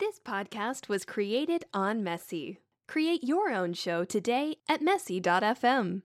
This 0.00 0.18
podcast 0.18 0.88
was 0.88 1.04
created 1.04 1.66
on 1.72 2.02
Messy. 2.02 2.58
Create 2.88 3.22
your 3.22 3.52
own 3.52 3.74
show 3.74 4.04
today 4.04 4.56
at 4.68 4.82
messy.fm. 4.82 6.02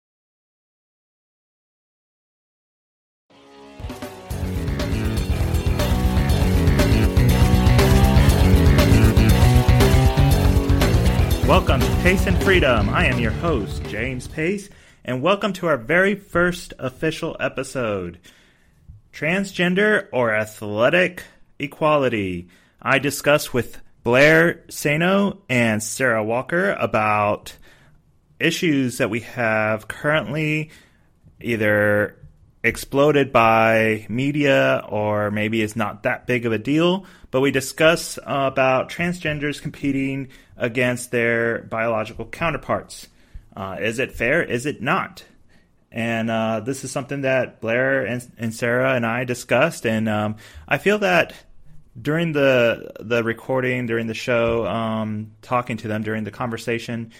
Welcome 11.49 11.81
to 11.81 11.97
Pace 12.03 12.29
and 12.29 12.41
Freedom. 12.45 12.89
I 12.89 13.07
am 13.07 13.19
your 13.19 13.33
host, 13.33 13.83
James 13.89 14.29
Pace, 14.29 14.71
and 15.05 15.21
welcome 15.21 15.53
to 15.55 15.67
our 15.67 15.77
very 15.77 16.15
first 16.15 16.73
official 16.79 17.37
episode 17.41 18.21
Transgender 19.13 20.07
or 20.13 20.33
Athletic 20.33 21.25
Equality. 21.59 22.47
I 22.85 22.99
discuss 22.99 23.53
with 23.53 23.81
Blair 24.03 24.65
Sano 24.69 25.39
and 25.49 25.81
Sarah 25.81 26.25
Walker 26.25 26.73
about 26.73 27.57
issues 28.41 28.99
that 28.99 29.09
we 29.09 29.21
have 29.21 29.87
currently 29.87 30.71
either 31.41 32.19
exploded 32.65 33.33
by 33.33 34.05
media 34.09 34.85
or 34.89 35.31
maybe 35.31 35.63
it's 35.63 35.77
not 35.77 36.03
that 36.03 36.27
big 36.27 36.45
of 36.45 36.53
a 36.53 36.59
deal. 36.59 37.07
But 37.31 37.41
we 37.41 37.53
discuss 37.53 38.19
about 38.25 38.91
transgenders 38.91 39.63
competing 39.63 40.29
against 40.57 41.13
their 41.13 41.63
biological 41.63 42.27
counterparts. 42.27 43.07
Uh, 43.57 43.77
is 43.81 44.01
it 44.01 44.11
fair? 44.11 44.43
Is 44.43 44.67
it 44.67 44.83
not? 44.83 45.25
And 45.93 46.31
uh, 46.31 46.61
this 46.61 46.83
is 46.83 46.91
something 46.91 47.21
that 47.21 47.61
Blair 47.61 48.05
and, 48.05 48.29
and, 48.39 48.53
Sarah 48.53 48.95
and 48.95 49.07
I 49.07 49.25
discussed, 49.25 49.85
and 49.85 50.09
um, 50.09 50.37
I 50.67 50.79
feel 50.79 50.99
that 51.01 51.35
during 52.01 52.33
the 52.33 52.93
the 53.01 53.23
recording, 53.23 53.87
during 53.87 54.07
the 54.07 54.15
show, 54.15 54.67
um, 54.67 55.33
talking 55.43 55.77
to 55.79 55.89
them 55.89 56.03
during 56.03 56.25
the 56.25 56.31
conversation, 56.31 57.13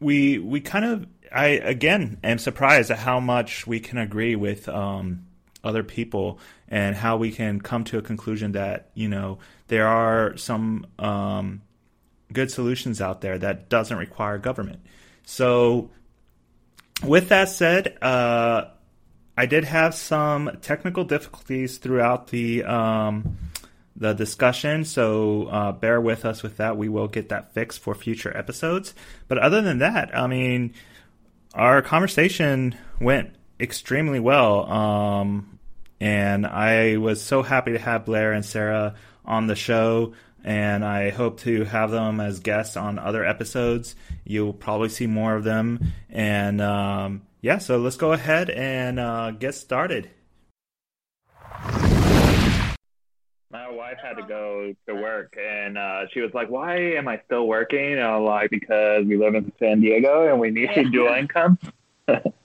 we 0.00 0.38
we 0.38 0.60
kind 0.60 0.84
of 0.84 1.06
I 1.32 1.46
again 1.48 2.18
am 2.24 2.38
surprised 2.38 2.90
at 2.90 2.98
how 2.98 3.20
much 3.20 3.66
we 3.66 3.80
can 3.80 3.98
agree 3.98 4.36
with 4.36 4.68
um, 4.68 5.26
other 5.62 5.82
people 5.82 6.38
and 6.68 6.96
how 6.96 7.16
we 7.16 7.30
can 7.30 7.60
come 7.60 7.84
to 7.84 7.98
a 7.98 8.02
conclusion 8.02 8.52
that 8.52 8.90
you 8.94 9.08
know 9.08 9.38
there 9.68 9.86
are 9.86 10.36
some 10.36 10.86
um, 10.98 11.62
good 12.32 12.50
solutions 12.50 13.00
out 13.00 13.20
there 13.20 13.38
that 13.38 13.68
doesn't 13.68 13.96
require 13.96 14.38
government. 14.38 14.80
So, 15.24 15.90
with 17.02 17.28
that 17.28 17.48
said, 17.48 17.98
uh, 18.00 18.66
I 19.36 19.46
did 19.46 19.64
have 19.64 19.94
some 19.94 20.58
technical 20.62 21.04
difficulties 21.04 21.78
throughout 21.78 22.28
the 22.28 22.64
um, 22.64 23.36
the 23.96 24.12
discussion, 24.12 24.84
so 24.84 25.46
uh, 25.46 25.72
bear 25.72 26.00
with 26.00 26.24
us 26.24 26.42
with 26.42 26.58
that. 26.58 26.76
We 26.76 26.88
will 26.88 27.08
get 27.08 27.30
that 27.30 27.54
fixed 27.54 27.80
for 27.80 27.94
future 27.94 28.36
episodes. 28.36 28.94
But 29.28 29.38
other 29.38 29.62
than 29.62 29.78
that, 29.78 30.16
I 30.16 30.26
mean, 30.26 30.74
our 31.54 31.80
conversation 31.82 32.76
went 33.00 33.34
extremely 33.58 34.20
well. 34.20 34.70
Um, 34.70 35.58
and 35.98 36.46
I 36.46 36.98
was 36.98 37.22
so 37.22 37.42
happy 37.42 37.72
to 37.72 37.78
have 37.78 38.04
Blair 38.04 38.32
and 38.32 38.44
Sarah 38.44 38.94
on 39.24 39.46
the 39.46 39.56
show. 39.56 40.12
And 40.44 40.84
I 40.84 41.10
hope 41.10 41.40
to 41.40 41.64
have 41.64 41.90
them 41.90 42.20
as 42.20 42.38
guests 42.38 42.76
on 42.76 42.98
other 42.98 43.24
episodes. 43.24 43.96
You'll 44.24 44.52
probably 44.52 44.90
see 44.90 45.06
more 45.06 45.34
of 45.34 45.42
them. 45.42 45.92
And 46.10 46.60
um, 46.60 47.22
yeah, 47.40 47.58
so 47.58 47.78
let's 47.78 47.96
go 47.96 48.12
ahead 48.12 48.50
and 48.50 49.00
uh, 49.00 49.32
get 49.32 49.54
started. 49.54 50.10
My 53.50 53.70
wife 53.70 53.98
had 54.02 54.16
to 54.16 54.22
go 54.22 54.74
to 54.86 54.94
work, 54.94 55.36
and 55.40 55.78
uh, 55.78 56.08
she 56.12 56.20
was 56.20 56.34
like, 56.34 56.50
"Why 56.50 56.76
am 56.96 57.06
I 57.06 57.20
still 57.26 57.46
working?" 57.46 57.92
And 57.92 58.02
I'm 58.02 58.24
like, 58.24 58.50
"Because 58.50 59.06
we 59.06 59.16
live 59.16 59.36
in 59.36 59.52
San 59.58 59.80
Diego 59.80 60.28
and 60.28 60.40
we 60.40 60.50
need 60.50 60.70
to 60.74 60.84
dual 60.90 61.14
income." 61.14 61.58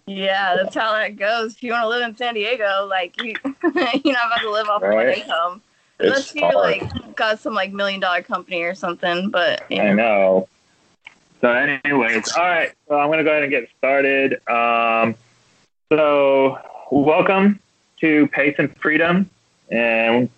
yeah, 0.06 0.56
that's 0.56 0.76
how 0.76 0.94
that 0.94 1.16
goes. 1.16 1.56
If 1.56 1.64
you 1.64 1.72
want 1.72 1.84
to 1.84 1.88
live 1.88 2.08
in 2.08 2.16
San 2.16 2.36
Diego, 2.36 2.86
like 2.88 3.20
you, 3.22 3.34
you're 3.64 4.14
not 4.14 4.28
about 4.28 4.42
to 4.42 4.52
live 4.52 4.70
off 4.70 4.82
right. 4.84 4.96
one 4.96 5.08
income. 5.08 5.62
Unless 6.00 6.36
you 6.36 6.54
like 6.54 7.16
got 7.16 7.40
some 7.40 7.54
like 7.54 7.72
million 7.72 8.00
dollar 8.00 8.22
company 8.22 8.62
or 8.62 8.76
something, 8.76 9.30
but 9.30 9.64
yeah. 9.70 9.84
I 9.84 9.94
know. 9.94 10.48
So, 11.42 11.52
anyways, 11.52 12.32
all 12.34 12.44
right. 12.44 12.72
So 12.88 13.00
I'm 13.00 13.10
gonna 13.10 13.24
go 13.24 13.32
ahead 13.32 13.44
and 13.44 13.52
get 13.52 13.70
started. 13.78 14.40
Um, 14.48 15.16
so, 15.90 16.60
welcome 16.92 17.60
to 18.02 18.28
Pace 18.28 18.56
and 18.58 18.76
Freedom, 18.78 19.30
and 19.70 20.30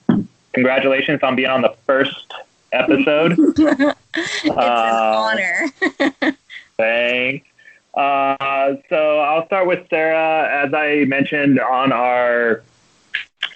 congratulations 0.54 1.22
on 1.24 1.36
being 1.36 1.50
on 1.50 1.62
the 1.62 1.76
first 1.86 2.32
episode. 2.72 3.36
it's 3.58 4.50
uh, 4.50 4.54
an 4.54 4.96
honor. 5.16 6.38
thanks. 6.78 7.48
Uh, 7.94 8.76
so 8.90 9.20
I'll 9.20 9.46
start 9.46 9.68
with 9.68 9.88
Sarah. 9.90 10.66
As 10.66 10.74
I 10.74 11.06
mentioned 11.06 11.60
on 11.60 11.92
our 11.92 12.64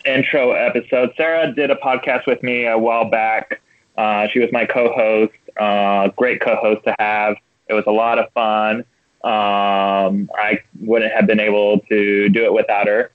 intro 0.06 0.52
episode, 0.52 1.13
Sarah 1.18 1.52
did 1.52 1.72
a 1.72 1.75
podcast 1.75 2.28
with 2.28 2.44
me 2.44 2.68
a 2.68 2.78
while 2.78 3.06
back. 3.06 3.62
Uh, 3.97 4.28
she 4.28 4.40
was 4.40 4.52
my 4.52 4.66
co-host. 4.66 5.34
Uh, 5.58 6.09
great 6.09 6.40
co-host 6.40 6.84
to 6.84 6.96
have. 7.00 7.38
It 7.68 7.74
was 7.74 7.85
a 7.88 7.91
lot 7.91 8.19
of 8.19 8.31
fun. 8.34 8.85
Um, 9.24 10.29
I 10.35 10.62
wouldn't 10.79 11.12
have 11.12 11.25
been 11.25 11.40
able 11.40 11.79
to 11.90 12.29
do 12.29 12.46
it 12.46 12.53
without 12.53 12.88
her. 12.88 13.12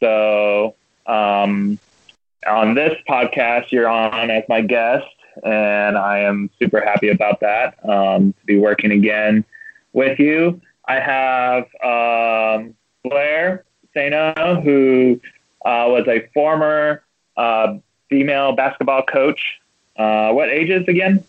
So 0.00 0.74
um, 1.06 1.78
on 2.46 2.74
this 2.74 2.96
podcast, 3.08 3.70
you're 3.70 3.88
on 3.88 4.30
as 4.30 4.44
my 4.48 4.60
guest, 4.60 5.06
and 5.42 5.96
I 5.96 6.20
am 6.20 6.50
super 6.58 6.80
happy 6.80 7.08
about 7.08 7.40
that. 7.40 7.76
Um, 7.88 8.32
to 8.32 8.46
be 8.46 8.58
working 8.58 8.92
again 8.92 9.44
with 9.92 10.18
you. 10.18 10.60
I 10.86 11.00
have 11.00 11.64
um, 11.82 12.74
Blair 13.02 13.64
Sano, 13.94 14.60
who 14.60 15.20
uh, 15.64 15.86
was 15.88 16.06
a 16.08 16.28
former 16.34 17.02
uh, 17.36 17.78
female 18.10 18.52
basketball 18.52 19.02
coach. 19.02 19.60
Uh, 19.96 20.32
what 20.32 20.48
ages 20.48 20.86
again? 20.88 21.24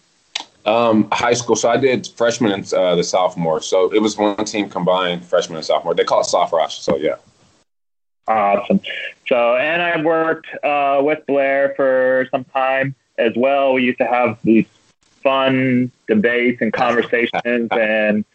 Um, 0.65 1.07
high 1.11 1.33
school. 1.33 1.55
So 1.55 1.69
I 1.69 1.77
did 1.77 2.07
freshman 2.15 2.51
and 2.51 2.73
uh, 2.73 2.95
the 2.95 3.03
sophomore. 3.03 3.61
So 3.61 3.93
it 3.93 4.01
was 4.01 4.17
one 4.17 4.43
team 4.45 4.67
combined, 4.67 5.23
freshman 5.23 5.57
and 5.57 5.65
sophomore. 5.65 5.93
They 5.93 6.03
call 6.03 6.21
it 6.21 6.51
rush. 6.51 6.79
So 6.79 6.97
yeah. 6.97 7.15
Awesome. 8.27 8.81
So, 9.27 9.55
and 9.55 9.81
I 9.81 10.01
worked 10.01 10.47
uh, 10.63 11.01
with 11.03 11.25
Blair 11.25 11.73
for 11.75 12.27
some 12.31 12.43
time 12.45 12.95
as 13.17 13.33
well. 13.35 13.73
We 13.73 13.83
used 13.83 13.99
to 13.99 14.05
have 14.05 14.39
these 14.43 14.65
fun 15.21 15.91
debates 16.07 16.61
and 16.61 16.73
conversations 16.73 17.69
and 17.71 18.25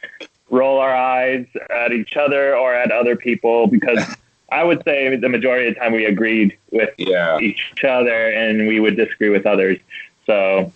roll 0.50 0.78
our 0.78 0.94
eyes 0.94 1.46
at 1.70 1.92
each 1.92 2.16
other 2.16 2.56
or 2.56 2.74
at 2.74 2.90
other 2.90 3.16
people 3.16 3.66
because 3.66 4.16
I 4.52 4.64
would 4.64 4.82
say 4.84 5.14
the 5.14 5.28
majority 5.28 5.68
of 5.68 5.74
the 5.74 5.80
time 5.80 5.92
we 5.92 6.04
agreed 6.04 6.56
with 6.72 6.90
yeah. 6.98 7.38
each 7.38 7.72
other 7.84 8.30
and 8.30 8.66
we 8.66 8.80
would 8.80 8.96
disagree 8.96 9.28
with 9.28 9.46
others. 9.46 9.78
So, 10.26 10.72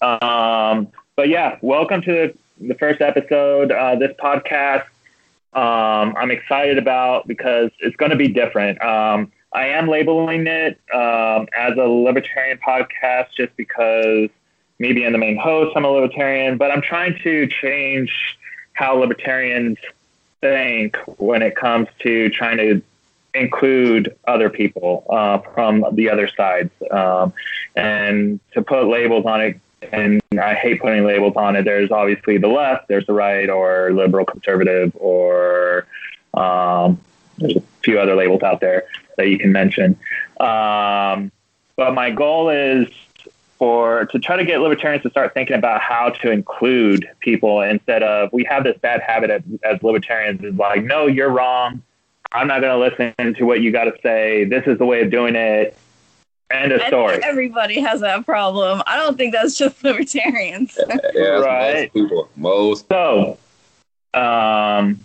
um, 0.00 0.88
but 1.16 1.28
yeah, 1.28 1.58
welcome 1.62 2.02
to 2.02 2.12
the, 2.12 2.68
the 2.68 2.74
first 2.74 3.00
episode. 3.00 3.72
Uh, 3.72 3.96
this 3.96 4.12
podcast 4.18 4.84
um, 5.54 6.14
I'm 6.16 6.30
excited 6.30 6.78
about 6.78 7.26
because 7.26 7.70
it's 7.80 7.96
going 7.96 8.10
to 8.10 8.16
be 8.16 8.28
different. 8.28 8.80
Um, 8.82 9.30
I 9.52 9.68
am 9.68 9.88
labeling 9.88 10.46
it 10.46 10.80
um, 10.94 11.46
as 11.56 11.76
a 11.76 11.86
libertarian 11.86 12.58
podcast 12.58 13.26
just 13.36 13.54
because 13.56 14.30
me 14.78 14.92
being 14.92 15.12
the 15.12 15.18
main 15.18 15.36
host, 15.36 15.76
I'm 15.76 15.84
a 15.84 15.90
libertarian, 15.90 16.56
but 16.56 16.70
I'm 16.70 16.80
trying 16.80 17.18
to 17.22 17.46
change 17.46 18.38
how 18.72 18.96
libertarians 18.96 19.78
think 20.40 20.96
when 21.18 21.42
it 21.42 21.54
comes 21.54 21.88
to 22.00 22.30
trying 22.30 22.56
to 22.56 22.82
include 23.34 24.16
other 24.26 24.50
people 24.50 25.06
uh, 25.10 25.38
from 25.38 25.84
the 25.92 26.10
other 26.10 26.28
sides 26.28 26.70
um, 26.90 27.32
and 27.76 28.40
to 28.52 28.62
put 28.62 28.86
labels 28.86 29.24
on 29.26 29.40
it 29.40 29.60
and 29.92 30.20
i 30.40 30.54
hate 30.54 30.80
putting 30.80 31.04
labels 31.04 31.34
on 31.36 31.56
it. 31.56 31.64
There's 31.64 31.90
obviously 31.90 32.38
the 32.38 32.48
left 32.48 32.88
there's 32.88 33.06
the 33.06 33.12
right 33.12 33.48
or 33.48 33.92
liberal 33.92 34.24
conservative 34.24 34.92
or 34.96 35.86
um, 36.34 37.00
there's 37.38 37.56
a 37.56 37.62
few 37.82 37.98
other 37.98 38.14
labels 38.14 38.42
out 38.42 38.60
there 38.60 38.84
that 39.16 39.28
you 39.28 39.38
can 39.38 39.52
mention. 39.52 39.98
Um, 40.40 41.30
but 41.76 41.94
my 41.94 42.10
goal 42.10 42.48
is 42.48 42.88
for 43.58 44.06
to 44.06 44.18
try 44.18 44.36
to 44.36 44.44
get 44.44 44.60
libertarians 44.60 45.02
to 45.02 45.10
start 45.10 45.34
thinking 45.34 45.56
about 45.56 45.80
how 45.80 46.10
to 46.10 46.30
include 46.30 47.08
people 47.20 47.60
instead 47.60 48.02
of 48.02 48.32
we 48.32 48.44
have 48.44 48.64
this 48.64 48.76
bad 48.78 49.00
habit 49.00 49.30
as, 49.30 49.42
as 49.62 49.82
libertarians 49.82 50.42
is 50.42 50.54
like 50.54 50.84
no 50.84 51.06
you're 51.06 51.30
wrong. 51.30 51.82
I'm 52.32 52.46
not 52.46 52.62
going 52.62 52.72
to 52.72 53.04
listen 53.06 53.34
to 53.34 53.44
what 53.44 53.60
you 53.60 53.70
got 53.72 53.84
to 53.84 53.94
say. 54.02 54.44
This 54.44 54.66
is 54.66 54.78
the 54.78 54.86
way 54.86 55.02
of 55.02 55.10
doing 55.10 55.36
it 55.36 55.76
end 56.54 56.72
of 56.72 56.80
story. 56.82 57.18
everybody 57.22 57.80
has 57.80 58.00
that 58.00 58.24
problem. 58.24 58.82
I 58.86 58.96
don't 58.96 59.16
think 59.16 59.32
that's 59.32 59.56
just 59.56 59.82
libertarians. 59.84 60.78
Yeah, 61.14 61.24
right 61.38 61.90
most 61.94 61.94
people 61.94 62.28
most. 62.36 62.88
So 62.88 63.38
um 64.14 65.04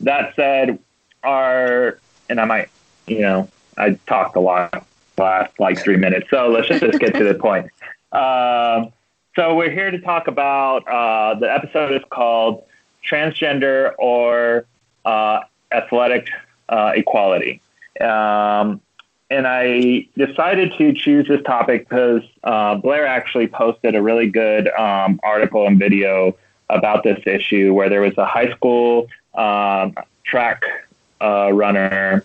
that 0.00 0.34
said 0.36 0.78
our 1.22 1.98
and 2.28 2.40
i 2.40 2.44
might 2.44 2.68
you 3.06 3.20
know 3.20 3.48
i 3.78 3.92
talked 4.06 4.36
a 4.36 4.40
lot 4.40 4.86
last 5.18 5.58
like 5.60 5.78
three 5.78 5.96
minutes. 5.96 6.28
So 6.30 6.48
let's 6.48 6.68
just 6.68 6.98
get 6.98 7.14
to 7.14 7.24
the 7.24 7.34
point. 7.34 7.70
Um, 8.12 8.92
So 9.34 9.54
we're 9.54 9.70
here 9.70 9.90
to 9.90 9.98
talk 9.98 10.28
about 10.28 10.86
uh, 10.86 11.34
the 11.40 11.50
episode 11.50 11.92
is 11.92 12.02
called 12.10 12.62
Transgender 13.08 13.94
or 13.98 14.66
uh, 15.06 15.40
Athletic 15.72 16.28
uh, 16.68 16.92
Equality. 16.94 17.62
Um, 18.02 18.82
and 19.32 19.46
I 19.46 20.06
decided 20.16 20.74
to 20.76 20.92
choose 20.92 21.26
this 21.26 21.42
topic 21.42 21.88
because 21.88 22.22
uh, 22.44 22.74
Blair 22.74 23.06
actually 23.06 23.48
posted 23.48 23.94
a 23.94 24.02
really 24.02 24.28
good 24.28 24.68
um, 24.68 25.18
article 25.22 25.66
and 25.66 25.78
video 25.78 26.36
about 26.68 27.02
this 27.02 27.18
issue 27.26 27.72
where 27.72 27.88
there 27.88 28.02
was 28.02 28.16
a 28.18 28.26
high 28.26 28.52
school 28.52 29.08
um, 29.34 29.94
track 30.22 30.64
uh, 31.22 31.50
runner 31.50 32.24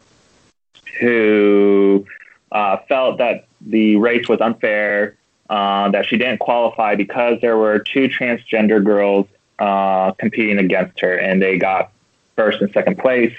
who 1.00 2.06
uh, 2.52 2.78
felt 2.90 3.20
that 3.20 3.46
the 3.62 3.96
race 3.96 4.28
was 4.28 4.42
unfair, 4.42 5.16
uh, 5.50 5.90
that 5.92 6.06
she 6.06 6.18
didn't 6.18 6.40
qualify 6.40 6.96
because 6.96 7.40
there 7.40 7.58
were 7.58 7.80
two 7.80 8.10
transgender 8.10 8.84
girls 8.84 9.28
uh, 9.60 10.12
competing 10.14 10.58
against 10.58 11.00
her, 11.00 11.16
and 11.18 11.42
they 11.42 11.58
got 11.58 11.90
first 12.36 12.62
and 12.62 12.72
second 12.74 12.98
place. 13.00 13.34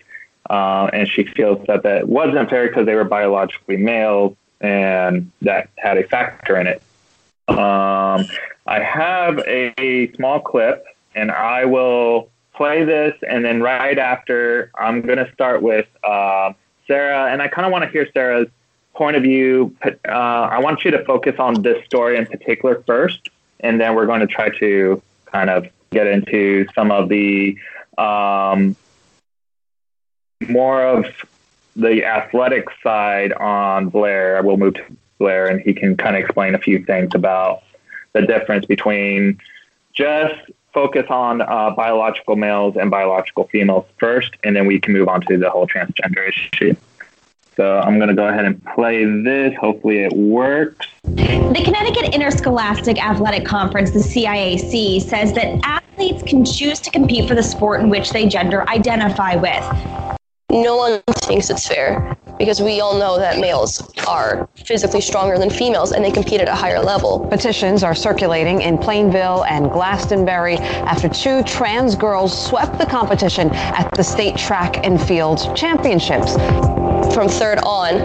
Uh, 0.48 0.88
and 0.92 1.08
she 1.08 1.24
feels 1.24 1.64
that 1.66 1.82
that 1.82 2.08
wasn't 2.08 2.48
fair 2.48 2.68
because 2.68 2.86
they 2.86 2.94
were 2.94 3.04
biologically 3.04 3.76
male, 3.76 4.36
and 4.60 5.30
that 5.42 5.68
had 5.76 5.98
a 5.98 6.04
factor 6.04 6.56
in 6.56 6.66
it. 6.66 6.82
Um, 7.48 8.26
I 8.66 8.80
have 8.80 9.38
a, 9.46 10.10
small 10.14 10.40
clip, 10.40 10.84
and 11.14 11.30
I 11.30 11.64
will 11.64 12.30
play 12.54 12.84
this, 12.84 13.14
and 13.26 13.44
then 13.44 13.62
right 13.62 13.98
after, 13.98 14.70
I'm 14.74 15.00
going 15.02 15.18
to 15.18 15.30
start 15.32 15.62
with 15.62 15.86
uh, 16.02 16.52
Sarah, 16.86 17.30
and 17.30 17.40
I 17.40 17.48
kind 17.48 17.66
of 17.66 17.72
want 17.72 17.84
to 17.84 17.90
hear 17.90 18.08
Sarah's 18.12 18.48
point 18.94 19.16
of 19.16 19.22
view. 19.22 19.74
Uh, 19.84 20.08
I 20.08 20.58
want 20.58 20.84
you 20.84 20.90
to 20.90 21.04
focus 21.04 21.36
on 21.38 21.62
this 21.62 21.84
story 21.84 22.16
in 22.16 22.26
particular 22.26 22.82
first, 22.86 23.30
and 23.60 23.80
then 23.80 23.94
we're 23.94 24.06
going 24.06 24.20
to 24.20 24.26
try 24.26 24.50
to 24.58 25.00
kind 25.26 25.50
of 25.50 25.68
get 25.90 26.06
into 26.06 26.66
some 26.74 26.90
of 26.90 27.08
the 27.08 27.56
um, 27.96 28.76
more 30.46 30.84
of 30.84 31.06
the 31.76 32.04
athletic 32.04 32.66
side 32.82 33.32
on 33.34 33.88
Blair. 33.88 34.42
We'll 34.42 34.56
move 34.56 34.74
to 34.74 34.84
Blair, 35.18 35.46
and 35.46 35.60
he 35.60 35.72
can 35.72 35.96
kind 35.96 36.16
of 36.16 36.22
explain 36.22 36.54
a 36.54 36.58
few 36.58 36.84
things 36.84 37.14
about 37.14 37.62
the 38.12 38.22
difference 38.22 38.66
between 38.66 39.38
just 39.92 40.34
focus 40.72 41.06
on 41.08 41.40
uh, 41.40 41.70
biological 41.70 42.36
males 42.36 42.76
and 42.76 42.90
biological 42.90 43.48
females 43.48 43.84
first, 43.98 44.34
and 44.44 44.54
then 44.54 44.66
we 44.66 44.78
can 44.78 44.92
move 44.92 45.08
on 45.08 45.20
to 45.22 45.36
the 45.36 45.50
whole 45.50 45.66
transgender 45.66 46.28
issue. 46.28 46.74
So 47.56 47.80
I'm 47.80 47.96
going 47.96 48.08
to 48.08 48.14
go 48.14 48.28
ahead 48.28 48.44
and 48.44 48.64
play 48.76 49.04
this. 49.04 49.52
Hopefully 49.56 50.04
it 50.04 50.12
works. 50.12 50.86
The 51.02 51.62
Connecticut 51.64 52.14
Interscholastic 52.14 53.04
Athletic 53.04 53.44
Conference, 53.44 53.90
the 53.90 53.98
CIAC, 53.98 55.02
says 55.02 55.32
that 55.32 55.58
athletes 55.64 56.22
can 56.22 56.44
choose 56.44 56.78
to 56.80 56.90
compete 56.92 57.26
for 57.26 57.34
the 57.34 57.42
sport 57.42 57.80
in 57.80 57.90
which 57.90 58.10
they 58.10 58.28
gender 58.28 58.68
identify 58.68 59.34
with. 59.34 60.17
No 60.50 60.78
one 60.78 61.02
thinks 61.24 61.50
it's 61.50 61.68
fair 61.68 62.16
because 62.38 62.62
we 62.62 62.80
all 62.80 62.98
know 62.98 63.18
that 63.18 63.38
males 63.38 63.92
are 64.06 64.48
physically 64.54 65.02
stronger 65.02 65.38
than 65.38 65.50
females 65.50 65.92
and 65.92 66.02
they 66.02 66.10
compete 66.10 66.40
at 66.40 66.48
a 66.48 66.54
higher 66.54 66.80
level. 66.80 67.28
Petitions 67.28 67.82
are 67.82 67.94
circulating 67.94 68.62
in 68.62 68.78
Plainville 68.78 69.44
and 69.44 69.70
Glastonbury 69.70 70.56
after 70.56 71.06
two 71.06 71.42
trans 71.42 71.94
girls 71.94 72.46
swept 72.46 72.78
the 72.78 72.86
competition 72.86 73.50
at 73.52 73.90
the 73.94 74.02
state 74.02 74.38
track 74.38 74.86
and 74.86 74.98
field 74.98 75.54
championships. 75.54 76.36
From 77.14 77.28
third 77.28 77.58
on, 77.58 77.96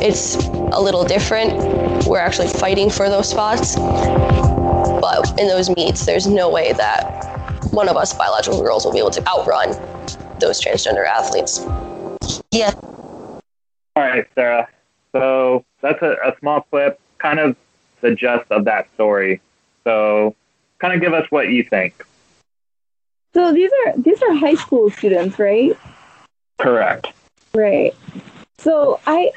it's 0.00 0.36
a 0.36 0.80
little 0.80 1.02
different. 1.02 2.06
We're 2.06 2.20
actually 2.20 2.48
fighting 2.48 2.90
for 2.90 3.08
those 3.08 3.28
spots. 3.28 3.74
But 3.74 5.36
in 5.36 5.48
those 5.48 5.68
meets, 5.74 6.06
there's 6.06 6.28
no 6.28 6.48
way 6.48 6.74
that 6.74 7.72
one 7.72 7.88
of 7.88 7.96
us 7.96 8.14
biological 8.14 8.62
girls 8.62 8.84
will 8.84 8.92
be 8.92 9.00
able 9.00 9.10
to 9.10 9.28
outrun 9.28 9.74
those 10.42 10.60
transgender 10.60 11.06
athletes. 11.06 11.60
Yeah. 12.50 12.72
All 13.96 14.02
right, 14.02 14.26
Sarah. 14.34 14.68
So 15.12 15.64
that's 15.80 16.02
a, 16.02 16.16
a 16.24 16.34
small 16.40 16.62
clip, 16.62 17.00
kind 17.18 17.38
of 17.38 17.56
the 18.00 18.14
gist 18.14 18.50
of 18.50 18.64
that 18.64 18.88
story. 18.94 19.40
So, 19.84 20.34
kind 20.78 20.94
of 20.94 21.00
give 21.00 21.12
us 21.12 21.30
what 21.30 21.48
you 21.48 21.62
think. 21.64 22.04
So 23.34 23.52
these 23.52 23.70
are 23.86 23.94
these 23.96 24.20
are 24.22 24.34
high 24.34 24.54
school 24.54 24.90
students, 24.90 25.38
right? 25.38 25.76
Correct. 26.58 27.08
Right. 27.54 27.94
So 28.58 29.00
I 29.06 29.32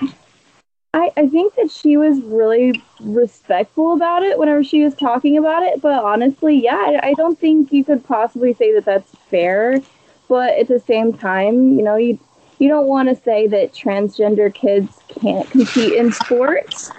I, 0.94 1.12
I 1.18 1.28
think 1.28 1.56
that 1.56 1.72
she 1.72 1.98
was 1.98 2.22
really 2.22 2.82
respectful 3.02 3.94
about 3.94 4.24
it 4.24 4.38
whenever 4.38 4.64
she 4.64 4.84
was 4.84 4.96
talking 4.96 5.38
about 5.38 5.64
it. 5.64 5.82
But 5.82 6.04
honestly, 6.04 6.64
yeah, 6.64 6.76
I, 6.76 7.10
I 7.10 7.14
don't 7.14 7.38
think 7.38 7.74
you 7.74 7.84
could 7.84 8.06
possibly 8.06 8.54
say 8.54 8.74
that 8.74 8.86
that's 8.86 9.12
fair. 9.30 9.82
But 10.28 10.58
at 10.58 10.68
the 10.68 10.80
same 10.80 11.14
time, 11.14 11.78
you 11.78 11.84
know, 11.84 11.96
you 11.96 12.20
you 12.60 12.70
don't 12.70 12.88
want 12.88 13.10
to 13.10 13.24
say 13.24 13.48
that 13.48 13.74
transgender 13.74 14.54
kids 14.54 14.98
can't 15.10 15.50
compete 15.50 15.94
in 15.94 16.12
sports, 16.12 16.90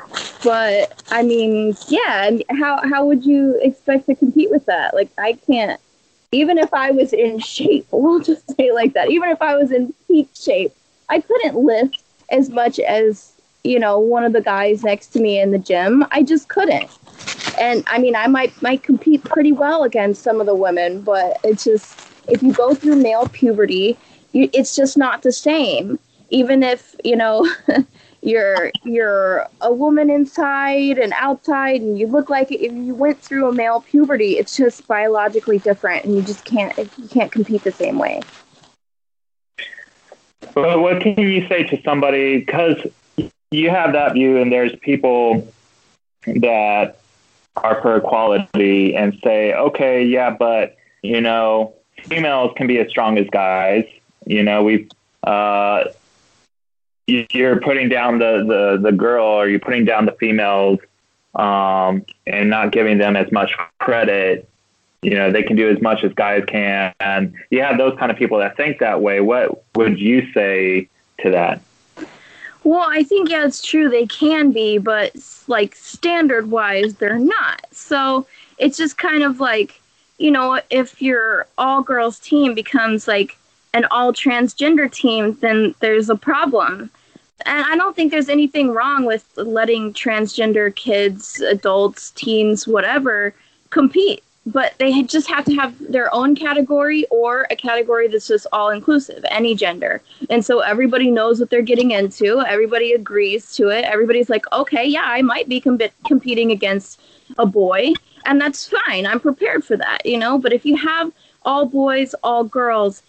but 0.45 1.03
I 1.11 1.23
mean, 1.23 1.75
yeah, 1.89 2.31
how 2.51 2.81
how 2.89 3.07
would 3.07 3.25
you 3.25 3.59
expect 3.63 4.07
to 4.07 4.15
compete 4.15 4.51
with 4.51 4.67
that? 4.67 4.95
Like, 4.95 5.11
I 5.19 5.33
can't. 5.33 5.81
Even 6.33 6.59
if 6.59 6.75
I 6.75 6.91
was 6.91 7.13
in 7.13 7.39
shape, 7.39 7.87
we'll 7.91 8.21
just 8.21 8.55
say 8.57 8.73
like 8.73 8.93
that. 8.95 9.11
Even 9.11 9.31
if 9.31 9.41
I 9.41 9.57
was 9.57 9.73
in 9.73 9.95
peak 10.07 10.29
shape, 10.35 10.73
I 11.09 11.21
couldn't 11.21 11.57
lift 11.57 12.03
as 12.31 12.51
much 12.51 12.79
as 12.81 13.33
you 13.65 13.79
know 13.79 13.99
one 13.99 14.25
of 14.25 14.33
the 14.33 14.43
guys 14.43 14.85
next 14.85 15.09
to 15.09 15.21
me 15.21 15.41
in 15.41 15.53
the 15.53 15.59
gym. 15.59 16.05
I 16.11 16.23
just 16.23 16.49
couldn't. 16.49 16.91
And 17.59 17.83
I 17.87 17.99
mean, 17.99 18.15
I 18.15 18.27
might 18.27 18.61
might 18.63 18.83
compete 18.83 19.25
pretty 19.25 19.53
well 19.53 19.85
against 19.85 20.23
some 20.23 20.41
of 20.41 20.47
the 20.47 20.55
women, 20.55 21.01
but 21.01 21.39
it's 21.43 21.65
just 21.65 21.99
if 22.29 22.43
you 22.43 22.53
go 22.53 22.75
through 22.75 22.97
male 22.97 23.29
puberty 23.29 23.97
you, 24.37 24.51
it's 24.53 24.77
just 24.77 24.97
not 24.97 25.23
the 25.23 25.33
same. 25.33 25.99
Even 26.31 26.63
if 26.63 26.95
you 27.05 27.17
know 27.17 27.49
you're 28.23 28.71
you're 28.85 29.47
a 29.61 29.73
woman 29.73 30.11
inside 30.11 30.99
and 30.99 31.13
outside, 31.15 31.81
and 31.81 31.99
you 31.99 32.07
look 32.07 32.29
like 32.29 32.53
if 32.53 32.73
you 32.73 32.95
went 32.95 33.21
through 33.21 33.49
a 33.49 33.53
male 33.53 33.81
puberty, 33.81 34.39
it's 34.39 34.57
just 34.57 34.87
biologically 34.87 35.59
different, 35.59 36.05
and 36.05 36.15
you 36.15 36.23
just 36.23 36.45
can't 36.45 36.77
you 36.79 37.09
can't 37.09 37.33
compete 37.33 37.65
the 37.65 37.73
same 37.73 37.99
way. 37.99 38.21
But 40.55 40.81
what 40.81 41.03
can 41.03 41.19
you 41.19 41.47
say 41.49 41.65
to 41.65 41.83
somebody 41.83 42.39
because 42.39 42.77
you 43.51 43.71
have 43.71 43.93
that 43.93 44.15
view, 44.15 44.39
and 44.39 44.53
there's 44.53 44.75
people 44.77 45.53
that 46.27 46.99
are 47.57 47.81
for 47.81 47.97
equality 47.97 48.95
and 48.95 49.19
say, 49.23 49.55
okay, 49.55 50.05
yeah, 50.05 50.31
but 50.31 50.77
you 51.03 51.21
know, 51.21 51.76
females 52.05 52.53
can 52.57 52.67
be 52.67 52.79
as 52.79 52.89
strong 52.89 53.19
as 53.19 53.27
guys. 53.31 53.87
You 54.27 54.43
know, 54.43 54.63
we 54.65 54.89
uh, 55.23 55.85
you're 57.07 57.61
putting 57.61 57.89
down 57.89 58.19
the, 58.19 58.45
the, 58.47 58.91
the 58.91 58.93
girl 58.93 59.25
or 59.25 59.49
you're 59.49 59.61
putting 59.61 59.85
down 59.85 60.07
the 60.07 60.13
females 60.13 60.81
um, 61.35 62.05
and 62.27 62.51
not 62.51 62.73
giving 62.73 62.99
them 62.99 63.17
as 63.17 63.31
much 63.31 63.53
credit. 63.79 64.49
You 65.03 65.15
know, 65.15 65.31
they 65.31 65.43
can 65.43 65.57
do 65.57 65.69
as 65.71 65.81
much 65.81 66.03
as 66.03 66.13
guys 66.15 66.45
can. 66.47 66.93
And 66.99 67.35
you 67.51 67.63
have 67.63 67.79
those 67.79 67.97
kind 67.99 68.11
of 68.11 68.19
people 68.19 68.39
that 68.39 68.57
think 68.57 68.79
that 68.81 69.03
way. 69.03 69.21
What 69.21 69.63
would 69.77 70.01
you 70.01 70.33
say 70.33 70.89
to 71.21 71.31
that? 71.31 71.61
Well, 72.65 72.89
I 72.89 73.05
think, 73.05 73.31
yeah, 73.31 73.47
it's 73.47 73.63
true. 73.63 73.89
They 73.89 74.07
can 74.07 74.51
be, 74.51 74.79
but 74.79 75.13
like 75.47 75.77
standard 75.77 76.51
wise, 76.51 76.97
they're 76.97 77.19
not. 77.19 77.65
So 77.71 78.27
it's 78.59 78.77
just 78.77 78.99
kind 78.99 79.23
of 79.23 79.39
like, 79.39 79.81
you 80.19 80.31
know, 80.31 80.61
if 80.71 81.01
your 81.03 81.47
all 81.59 81.83
girls 81.83 82.19
team 82.19 82.55
becomes 82.55 83.07
like 83.07 83.37
an 83.75 83.85
all 83.91 84.13
transgender 84.13 84.91
team, 84.91 85.37
then 85.41 85.75
there's 85.81 86.09
a 86.09 86.17
problem. 86.17 86.91
And 87.45 87.65
I 87.65 87.77
don't 87.77 87.95
think 87.95 88.11
there's 88.11 88.31
anything 88.31 88.71
wrong 88.71 89.05
with 89.05 89.25
letting 89.37 89.93
transgender 89.93 90.75
kids, 90.75 91.41
adults, 91.41 92.11
teens, 92.13 92.67
whatever, 92.67 93.35
compete. 93.71 94.23
But 94.47 94.75
they 94.79 95.03
just 95.03 95.29
have 95.29 95.45
to 95.47 95.55
have 95.57 95.75
their 95.93 96.13
own 96.15 96.37
category 96.37 97.05
or 97.11 97.49
a 97.51 97.57
category 97.57 98.07
that's 98.07 98.29
just 98.29 98.47
all 98.53 98.71
inclusive, 98.71 99.25
any 99.29 99.57
gender. 99.57 100.01
And 100.31 100.45
so 100.45 100.61
everybody 100.61 101.11
knows 101.11 101.41
what 101.41 101.51
they're 101.51 101.63
getting 101.63 101.91
into. 101.91 102.41
Everybody 102.41 102.93
agrees 102.93 103.53
to 103.57 103.69
it. 103.71 103.85
Everybody's 103.85 104.31
like, 104.31 104.51
okay, 104.53 104.85
yeah, 104.87 105.05
I 105.05 105.21
might 105.21 105.49
be 105.49 105.61
com- 105.61 105.81
competing 106.07 106.53
against 106.53 107.01
a 107.39 107.45
boy. 107.45 107.93
And 108.27 108.41
that's 108.41 108.69
fine. 108.69 109.07
I'm 109.07 109.21
prepared 109.21 109.65
for 109.65 109.77
that, 109.77 110.05
you 110.05 110.19
know? 110.19 110.39
But 110.39 110.53
if 110.53 110.67
you 110.67 110.77
have 110.77 111.13
all 111.43 111.65
boys, 111.65 112.15
all 112.23 112.45
girls, 112.45 113.03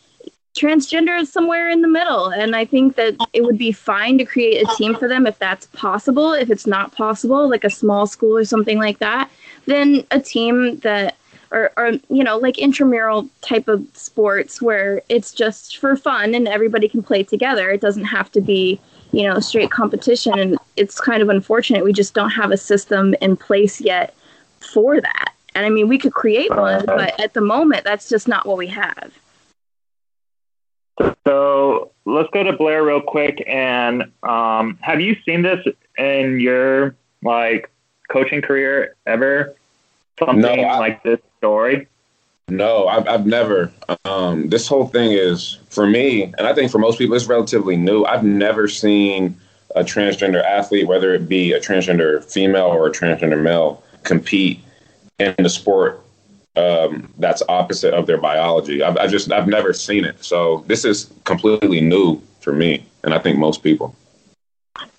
transgender 0.56 1.20
is 1.20 1.32
somewhere 1.32 1.70
in 1.70 1.82
the 1.82 1.88
middle. 1.88 2.28
And 2.28 2.56
I 2.56 2.66
think 2.66 2.96
that 2.96 3.16
it 3.34 3.44
would 3.44 3.58
be 3.58 3.72
fine 3.72 4.18
to 4.20 4.26
create 4.26 4.64
a 4.64 4.76
team 4.76 4.96
for 4.96 5.08
them 5.08 5.26
if 5.28 5.38
that's 5.40 5.66
possible. 5.68 6.34
If 6.34 6.50
it's 6.50 6.68
not 6.68 6.94
possible, 6.94 7.50
like 7.50 7.64
a 7.64 7.70
small 7.70 8.06
school 8.06 8.38
or 8.38 8.46
something 8.46 8.78
like 8.78 9.00
that, 9.00 9.30
then 9.66 10.06
a 10.12 10.20
team 10.20 10.78
that, 10.80 11.16
or, 11.52 11.72
or 11.78 11.94
you 12.10 12.24
know, 12.24 12.38
like 12.38 12.60
intramural 12.60 13.28
type 13.42 13.68
of 13.68 13.86
sports 13.94 14.62
where 14.62 15.02
it's 15.10 15.32
just 15.32 15.78
for 15.78 15.96
fun 15.96 16.36
and 16.36 16.48
everybody 16.48 16.88
can 16.88 17.02
play 17.02 17.24
together. 17.24 17.72
It 17.72 17.82
doesn't 17.82 18.06
have 18.06 18.32
to 18.34 18.42
be, 18.42 18.80
you 19.12 19.24
know, 19.24 19.40
straight 19.40 19.72
competition. 19.72 20.38
And 20.38 20.58
it's 20.76 21.00
kind 21.00 21.24
of 21.24 21.30
unfortunate 21.30 21.84
we 21.84 21.94
just 21.94 22.14
don't 22.14 22.32
have 22.32 22.52
a 22.52 22.58
system 22.58 23.16
in 23.22 23.36
place 23.36 23.82
yet 23.82 24.14
for 24.60 25.00
that. 25.00 25.34
And 25.56 25.66
I 25.66 25.70
mean, 25.70 25.88
we 25.88 25.98
could 25.98 26.14
create 26.14 26.50
one, 26.56 26.86
but 26.86 27.20
at 27.20 27.34
the 27.34 27.42
moment, 27.42 27.84
that's 27.84 28.08
just 28.10 28.28
not 28.28 28.46
what 28.46 28.58
we 28.58 28.68
have. 28.68 29.12
So 31.26 31.92
let's 32.06 32.30
go 32.32 32.44
to 32.44 32.54
Blair 32.54 32.84
real 32.84 33.02
quick. 33.02 33.44
And 33.48 34.12
um, 34.24 34.78
have 34.82 35.02
you 35.02 35.16
seen 35.26 35.42
this 35.42 35.66
in 35.98 36.40
your 36.40 36.96
like 37.24 37.72
coaching 38.10 38.42
career 38.42 38.96
ever? 39.06 39.56
Something 40.20 40.42
no, 40.42 40.54
I, 40.54 40.78
like 40.78 41.04
this 41.04 41.20
story? 41.38 41.88
No, 42.50 42.88
I've, 42.88 43.08
I've 43.08 43.26
never. 43.26 43.72
Um, 44.06 44.50
this 44.50 44.68
whole 44.68 44.88
thing 44.88 45.12
is 45.12 45.60
for 45.70 45.86
me, 45.86 46.24
and 46.24 46.48
I 46.48 46.54
think 46.54 46.72
for 46.72 46.80
most 46.80 46.98
people, 46.98 47.16
it's 47.16 47.26
relatively 47.28 47.76
new. 47.76 48.06
I've 48.06 48.24
never 48.24 48.68
seen 48.68 49.40
a 49.76 49.82
transgender 49.82 50.44
athlete, 50.44 50.88
whether 50.88 51.14
it 51.14 51.28
be 51.28 51.52
a 51.52 51.60
transgender 51.60 52.24
female 52.24 52.68
or 52.68 52.88
a 52.88 52.92
transgender 52.92 53.42
male, 53.42 53.84
compete 54.04 54.60
in 55.20 55.36
the 55.38 55.50
sport 55.50 56.04
um, 56.58 57.14
that's 57.18 57.44
opposite 57.48 57.94
of 57.94 58.08
their 58.08 58.18
biology. 58.18 58.82
I've, 58.82 58.98
I 58.98 59.08
just 59.08 59.32
I've 59.32 59.48
never 59.48 59.74
seen 59.74 60.04
it, 60.06 60.24
so 60.24 60.64
this 60.68 60.86
is 60.86 61.12
completely 61.24 61.82
new 61.82 62.22
for 62.40 62.52
me, 62.52 62.86
and 63.04 63.14
I 63.14 63.20
think 63.20 63.38
most 63.38 63.62
people. 63.62 63.96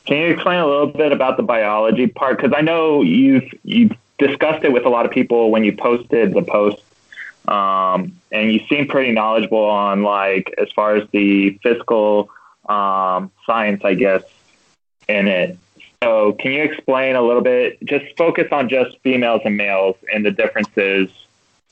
Can 0.06 0.18
you 0.18 0.28
explain 0.28 0.60
a 0.60 0.66
little 0.66 0.86
bit 0.86 1.12
about 1.12 1.36
the 1.36 1.42
biology 1.42 2.06
part? 2.06 2.38
Because 2.38 2.52
I 2.56 2.60
know 2.60 3.02
you've 3.02 3.52
you've 3.64 3.92
discussed 4.18 4.64
it 4.64 4.72
with 4.72 4.84
a 4.84 4.88
lot 4.88 5.04
of 5.04 5.12
people 5.12 5.50
when 5.50 5.64
you 5.64 5.76
posted 5.76 6.32
the 6.32 6.42
post, 6.42 6.78
um, 7.48 8.16
and 8.30 8.52
you 8.52 8.60
seem 8.68 8.86
pretty 8.86 9.12
knowledgeable 9.12 9.64
on 9.64 10.02
like 10.02 10.54
as 10.58 10.70
far 10.72 10.94
as 10.94 11.08
the 11.10 11.58
physical 11.62 12.30
um, 12.68 13.32
science, 13.46 13.84
I 13.84 13.94
guess, 13.94 14.22
in 15.08 15.26
it. 15.26 15.58
So, 16.02 16.32
can 16.34 16.52
you 16.52 16.62
explain 16.62 17.16
a 17.16 17.22
little 17.22 17.42
bit? 17.42 17.82
Just 17.84 18.16
focus 18.16 18.48
on 18.52 18.68
just 18.68 18.98
females 19.02 19.42
and 19.44 19.56
males 19.56 19.96
and 20.12 20.24
the 20.24 20.30
differences 20.30 21.10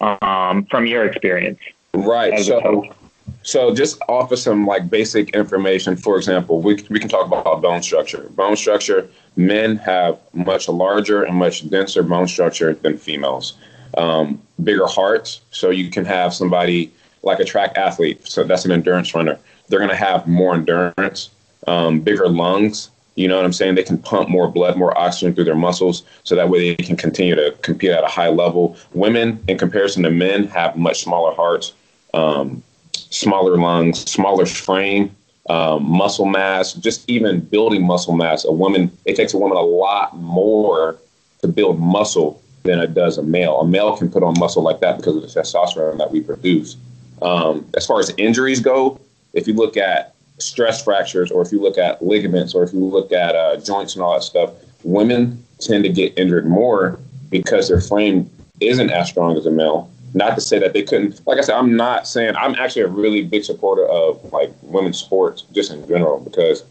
um, 0.01 0.65
from 0.67 0.87
your 0.87 1.07
experience. 1.07 1.61
Right. 1.95 2.39
So, 2.41 2.95
so 3.43 3.75
just 3.75 4.01
offer 4.09 4.37
some 4.37 4.67
like 4.67 4.91
basic 4.91 5.31
information. 5.31 5.97
For 5.97 6.17
example, 6.17 6.61
we 6.61 6.85
we 6.91 6.99
can 6.99 7.09
talk 7.09 7.27
about 7.27 7.63
bone 7.63 7.83
structure. 7.83 8.29
Bone 8.31 8.57
structure. 8.57 9.09
Men 9.37 9.77
have 9.77 10.19
much 10.33 10.69
larger 10.69 11.23
and 11.23 11.37
much 11.37 11.69
denser 11.69 12.03
bone 12.03 12.27
structure 12.27 12.75
than 12.75 12.99
females. 12.99 13.55
Um, 13.97 14.43
bigger 14.63 14.87
hearts, 14.87 15.43
so 15.51 15.71
you 15.71 15.91
can 15.91 16.05
have 16.05 16.35
somebody 16.35 16.93
like 17.23 17.39
a 17.39 17.45
track 17.45 17.77
athlete. 17.77 18.27
So 18.27 18.45
that's 18.45 18.65
an 18.65 18.73
endurance 18.73 19.15
runner. 19.15 19.39
They're 19.69 19.79
going 19.79 19.91
to 19.91 19.97
have 19.97 20.27
more 20.27 20.55
endurance. 20.55 21.31
Um, 21.67 22.01
bigger 22.01 22.29
lungs, 22.29 22.91
you 23.17 23.27
know 23.27 23.37
what 23.37 23.45
I'm 23.45 23.53
saying? 23.53 23.75
They 23.75 23.83
can 23.83 23.99
pump 23.99 24.29
more 24.29 24.47
blood, 24.47 24.77
more 24.77 24.97
oxygen 24.97 25.35
through 25.35 25.45
their 25.45 25.57
muscles, 25.57 26.05
so 26.23 26.37
that 26.37 26.49
way 26.49 26.75
they 26.75 26.83
can 26.83 26.97
continue 26.97 27.35
to 27.35 27.53
compete 27.63 27.91
at 27.91 28.05
a 28.05 28.09
high 28.09 28.29
level. 28.29 28.77
Women, 28.93 29.43
in 29.49 29.59
comparison 29.59 30.03
to 30.05 30.11
men, 30.11 30.47
have 30.49 30.77
much 30.77 31.03
smaller 31.03 31.35
hearts, 31.35 31.73
um, 32.13 32.63
smaller 32.93 33.57
lungs, 33.57 34.09
smaller 34.11 34.45
frame, 34.45 35.17
um, 35.49 35.89
muscle 35.89 36.27
mass, 36.27 36.75
just 36.75 37.09
even 37.09 37.41
building 37.41 37.87
muscle 37.87 38.15
mass. 38.15 38.45
A 38.45 38.53
woman, 38.53 38.97
it 39.07 39.17
takes 39.17 39.33
a 39.33 39.39
woman 39.39 39.57
a 39.57 39.63
lot 39.63 40.17
more 40.17 40.99
to 41.41 41.49
build 41.49 41.81
muscle 41.81 42.43
than 42.65 42.81
it 42.81 42.93
does 42.93 43.17
a 43.17 43.23
male. 43.23 43.61
A 43.61 43.67
male 43.67 43.97
can 43.97 44.11
put 44.11 44.23
on 44.23 44.39
muscle 44.39 44.63
like 44.63 44.81
that 44.81 44.99
because 44.99 45.17
of 45.17 45.23
the 45.23 45.29
testosterone 45.29 45.99
that 45.99 46.11
we 46.11 46.21
produce. 46.21 46.77
Um, 47.23 47.67
as 47.75 47.87
far 47.87 48.01
as 48.01 48.13
injuries 48.19 48.61
go, 48.61 49.01
if 49.33 49.47
you 49.47 49.55
look 49.55 49.77
at 49.77 50.16
stress 50.39 50.83
fractures, 50.83 51.31
or 51.31 51.43
if 51.43 51.53
you 51.53 51.61
look 51.61 51.79
at 51.79 52.05
ligaments, 52.05 52.55
or 52.55 52.63
if 52.63 52.73
you 52.73 52.85
look 52.85 53.13
at 53.13 53.35
uh, 53.35 53.57
joints 53.57 53.95
and 53.95 54.03
all 54.03 54.15
that 54.15 54.23
stuff, 54.23 54.51
women 54.85 55.43
tend 55.59 55.85
to 55.85 55.91
get 55.91 56.17
injured 56.19 56.47
more 56.47 56.99
because 57.31 57.69
their 57.69 57.81
frame 57.81 58.31
isn't 58.61 58.91
as 58.91 59.09
strong 59.09 59.37
as 59.37 59.47
a 59.47 59.51
male. 59.51 59.91
Not 60.15 60.35
to 60.37 60.41
say 60.41 60.59
that 60.59 60.73
they 60.73 60.83
couldn't. 60.83 61.27
Like 61.27 61.39
I 61.39 61.43
said, 61.43 61.57
I'm 61.57 61.77
not 61.77 62.07
saying 62.09 62.37
I'm 62.37 62.55
actually 62.55 62.83
a 62.83 62.89
really 62.89 63.23
big 63.23 63.45
supporter 63.45 63.87
of 63.87 64.33
like 64.33 64.51
women's 64.63 64.99
sports 64.99 65.43
just 65.53 65.71
in 65.71 65.87
general 65.87 66.21
because, 66.21 66.65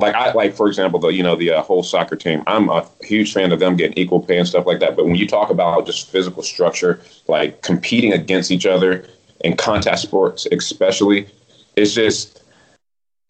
like 0.00 0.14
I 0.14 0.32
like 0.32 0.56
for 0.56 0.66
example 0.66 0.98
the 0.98 1.08
you 1.08 1.22
know 1.22 1.36
the 1.36 1.52
uh, 1.52 1.62
whole 1.62 1.84
soccer 1.84 2.16
team. 2.16 2.42
I'm 2.48 2.68
a 2.68 2.88
huge 3.02 3.32
fan 3.32 3.52
of 3.52 3.60
them 3.60 3.76
getting 3.76 3.96
equal 3.96 4.20
pay 4.20 4.38
and 4.38 4.48
stuff 4.48 4.66
like 4.66 4.80
that. 4.80 4.96
But 4.96 5.06
when 5.06 5.14
you 5.14 5.28
talk 5.28 5.50
about 5.50 5.86
just 5.86 6.10
physical 6.10 6.42
structure, 6.42 7.00
like 7.28 7.62
competing 7.62 8.12
against 8.12 8.50
each 8.50 8.66
other 8.66 9.06
in 9.44 9.56
contact 9.56 10.00
sports, 10.00 10.46
especially, 10.50 11.28
it's 11.76 11.94
just 11.94 12.43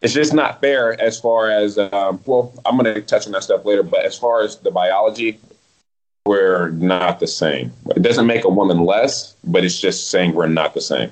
it's 0.05 0.13
just 0.13 0.33
not 0.33 0.61
fair 0.61 0.99
as 1.01 1.19
far 1.19 1.49
as 1.49 1.77
um, 1.77 2.21
well 2.25 2.53
i'm 2.65 2.77
going 2.77 2.93
to 2.93 3.01
touch 3.01 3.25
on 3.25 3.31
that 3.31 3.43
stuff 3.43 3.65
later 3.65 3.83
but 3.83 4.05
as 4.05 4.17
far 4.17 4.41
as 4.41 4.57
the 4.59 4.71
biology 4.71 5.39
we're 6.25 6.69
not 6.69 7.19
the 7.19 7.27
same. 7.27 7.71
It 7.95 8.01
doesn't 8.01 8.25
make 8.25 8.45
a 8.45 8.49
woman 8.49 8.79
less 8.79 9.35
but 9.43 9.63
it's 9.63 9.79
just 9.79 10.09
saying 10.09 10.33
we're 10.33 10.47
not 10.47 10.73
the 10.73 10.81
same. 10.81 11.11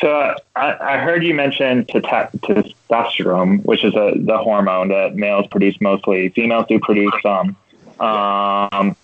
So 0.00 0.12
uh, 0.12 0.34
I, 0.56 0.94
I, 0.94 0.98
heard 0.98 1.24
you 1.24 1.34
mention 1.34 1.84
testosterone 1.84 3.64
which 3.64 3.84
is 3.84 3.94
a, 3.94 4.12
the 4.16 4.38
hormone 4.38 4.88
that 4.88 5.14
males 5.14 5.46
produce 5.48 5.80
mostly. 5.80 6.28
Females 6.30 6.66
do 6.68 6.78
produce 6.80 7.12
some. 7.22 7.56
Um, 8.00 8.96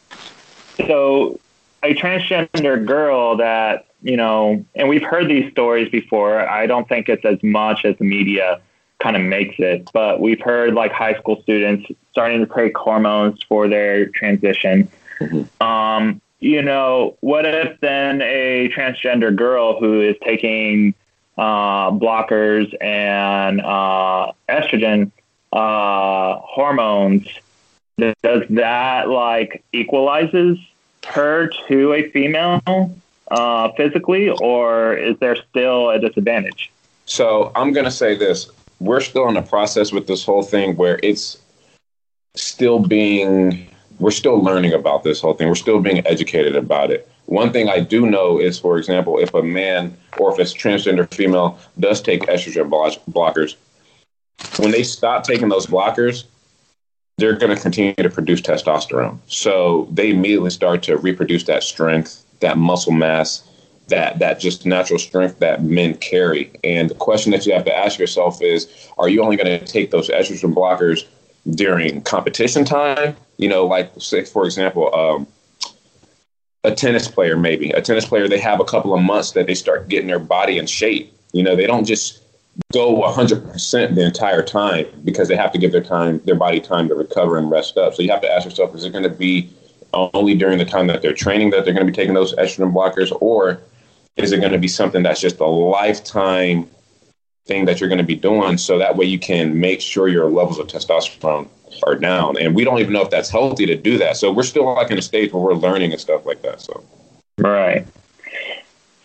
so 0.87 1.39
a 1.85 1.95
transgender 1.95 2.85
girl 2.85 3.37
that 3.37 3.87
you 4.05 4.19
know, 4.19 4.65
and 4.75 4.89
we've 4.89 5.03
heard 5.03 5.29
these 5.29 5.51
stories 5.51 5.89
before. 5.89 6.47
I 6.47 6.67
don't 6.67 6.87
think 6.87 7.09
it's 7.09 7.25
as 7.25 7.43
much 7.43 7.87
as 7.87 7.97
the 7.97 8.05
media 8.05 8.61
kind 9.01 9.17
of 9.17 9.23
makes 9.23 9.57
it, 9.59 9.91
but 9.95 10.21
we've 10.21 10.41
heard 10.41 10.75
like 10.75 10.93
high 10.93 11.15
school 11.15 11.41
students 11.43 11.91
starting 12.11 12.47
to 12.47 12.55
take 12.55 12.77
hormones 12.77 13.43
for 13.45 13.67
their 13.67 14.07
transition. 14.07 14.91
Mm-hmm. 15.21 15.63
Um, 15.63 16.21
you 16.39 16.61
know, 16.61 17.17
what 17.21 17.47
if 17.47 17.81
then 17.81 18.21
a 18.21 18.69
transgender 18.77 19.35
girl 19.35 19.81
who 19.81 20.03
is 20.03 20.17
taking 20.23 20.95
uh, 21.39 21.91
blockers 21.91 22.75
and 22.83 23.63
uh, 23.63 24.33
estrogen 24.51 25.11
uh, 25.51 26.37
hormones, 26.41 27.27
does 27.99 28.43
that 28.51 29.09
like 29.09 29.65
equalizes 29.73 30.59
her 31.05 31.51
to 31.69 31.93
a 31.93 32.11
female? 32.11 32.61
uh, 33.31 33.73
physically, 33.73 34.31
or 34.31 34.95
is 34.95 35.19
there 35.19 35.37
still 35.51 35.91
a 35.91 35.99
disadvantage? 35.99 36.71
So 37.07 37.53
I'm 37.55 37.73
going 37.73 37.85
to 37.85 37.91
say 37.91 38.15
this: 38.15 38.51
we're 38.81 39.01
still 39.01 39.29
in 39.29 39.35
the 39.35 39.43
process 39.43 39.93
with 39.93 40.07
this 40.07 40.25
whole 40.25 40.43
thing 40.43 40.77
where 40.77 40.99
it's 41.03 41.39
still 42.35 42.79
being 42.79 43.69
we're 43.99 44.11
still 44.11 44.43
learning 44.43 44.73
about 44.73 45.05
this 45.05 45.21
whole 45.21 45.35
thing. 45.35 45.49
We're 45.49 45.55
still 45.55 45.81
being 45.81 46.07
educated 46.07 46.57
about 46.57 46.91
it. 46.91 47.09
One 47.27 47.53
thing 47.53 47.69
I 47.69 47.81
do 47.81 48.07
know 48.11 48.39
is, 48.39 48.59
for 48.59 48.77
example, 48.77 49.19
if 49.19 49.33
a 49.33 49.43
man 49.43 49.97
or 50.19 50.33
if 50.33 50.39
it's 50.39 50.53
transgender 50.53 51.13
female 51.13 51.59
does 51.79 52.03
take 52.03 52.23
estrogen 52.23 52.69
blockers, 53.11 53.55
when 54.59 54.73
they 54.73 54.83
stop 54.83 55.25
taking 55.25 55.49
those 55.49 55.67
blockers, 55.67 56.25
they're 57.17 57.37
going 57.37 57.55
to 57.55 57.61
continue 57.61 57.95
to 57.95 58.11
produce 58.11 58.41
testosterone. 58.41 59.19
So 59.27 59.89
they 59.91 60.11
immediately 60.11 60.51
start 60.51 60.83
to 60.85 60.97
reproduce 60.97 61.45
that 61.45 61.63
strength 61.63 62.25
that 62.45 62.59
muscle 62.59 62.93
mass, 62.93 63.43
that 63.89 64.19
that 64.19 64.39
just 64.39 64.65
natural 64.65 64.99
strength 64.99 65.39
that 65.41 65.63
men 65.63 65.95
carry. 65.97 66.53
And 66.63 66.89
the 66.89 66.95
question 66.95 67.33
that 67.33 67.45
you 67.47 67.53
have 67.53 67.65
to 67.65 67.77
ask 67.77 67.99
yourself 67.99 68.41
is, 68.41 68.69
are 68.99 69.09
you 69.09 69.23
only 69.23 69.37
going 69.37 69.59
to 69.59 69.65
take 69.65 69.91
those 69.91 70.09
estrogen 70.09 70.55
blockers 70.55 71.07
during 71.51 72.03
competition 72.03 72.65
time? 72.65 73.17
You 73.37 73.49
know, 73.49 73.67
like 73.67 73.91
say 73.99 74.25
for 74.25 74.45
example, 74.45 74.95
um, 74.95 75.27
a 76.63 76.75
tennis 76.75 77.09
player 77.09 77.37
maybe 77.37 77.71
a 77.71 77.83
tennis 77.83 78.07
player 78.07 78.27
they 78.27 78.39
have 78.39 78.59
a 78.59 78.65
couple 78.65 78.95
of 78.95 79.03
months 79.03 79.33
that 79.33 79.47
they 79.47 79.55
start 79.55 79.89
getting 79.89 80.07
their 80.07 80.19
body 80.19 80.59
in 80.59 80.67
shape. 80.67 81.13
You 81.33 81.43
know, 81.43 81.57
they 81.57 81.67
don't 81.67 81.85
just 81.85 82.23
go 82.73 83.01
100% 83.03 83.95
the 83.95 84.05
entire 84.05 84.43
time 84.43 84.87
because 85.05 85.29
they 85.29 85.37
have 85.37 85.53
to 85.53 85.59
give 85.59 85.73
their 85.73 85.83
time 85.83 86.21
their 86.25 86.35
body 86.35 86.61
time 86.61 86.89
to 86.89 86.95
recover 86.95 87.37
and 87.37 87.51
rest 87.51 87.77
up. 87.77 87.95
So 87.95 88.03
you 88.03 88.11
have 88.11 88.23
to 88.23 88.31
ask 88.31 88.45
yourself, 88.45 88.75
is 88.75 88.85
it 88.85 88.91
going 88.91 89.05
to 89.05 89.11
be 89.11 89.51
only 89.93 90.35
during 90.35 90.59
the 90.59 90.65
time 90.65 90.87
that 90.89 91.03
they're 91.03 91.15
training 91.15 91.51
that 91.51 91.65
they're 91.65 91.75
going 91.75 91.87
to 91.87 91.93
be 91.93 91.97
taking 91.97 92.15
those 92.15 92.35
estrogen 92.35 92.73
blockers, 92.73 93.17
or 93.21 93.61
is 94.17 94.33
it 94.33 94.41
going 94.41 94.53
to 94.53 94.59
be 94.59 94.69
something 94.69 95.03
that's 95.03 95.21
just 95.21 95.41
a 95.41 95.47
lifetime 95.47 96.69
thing 97.47 97.65
that 97.67 97.81
you're 97.81 97.89
going 97.89 97.99
to 97.99 98.05
be 98.05 98.17
doing? 98.17 98.59
So 98.59 98.79
that 98.79 98.97
way 98.97 99.07
you 99.07 99.19
can 99.19 99.59
make 99.59 99.81
sure 99.81 100.09
your 100.09 100.31
levels 100.31 100.59
of 100.59 100.67
testosterone 100.67 101.49
are 101.85 101.97
down. 101.97 102.37
And 102.39 102.55
we 102.55 102.65
don't 102.65 102.79
even 102.79 102.93
know 102.93 103.03
if 103.03 103.11
that's 103.11 103.31
healthy 103.31 103.67
to 103.67 103.77
do 103.77 103.99
that. 103.99 104.17
So 104.17 104.33
we're 104.33 104.45
still 104.45 104.73
like 104.75 104.91
in 104.91 104.99
a 104.99 105.03
stage 105.03 105.33
where 105.33 105.43
we're 105.43 105.55
learning 105.55 105.93
and 105.93 106.01
stuff 106.01 106.25
like 106.27 106.43
that 106.43 106.61
so. 106.61 106.85
Right. 107.39 107.87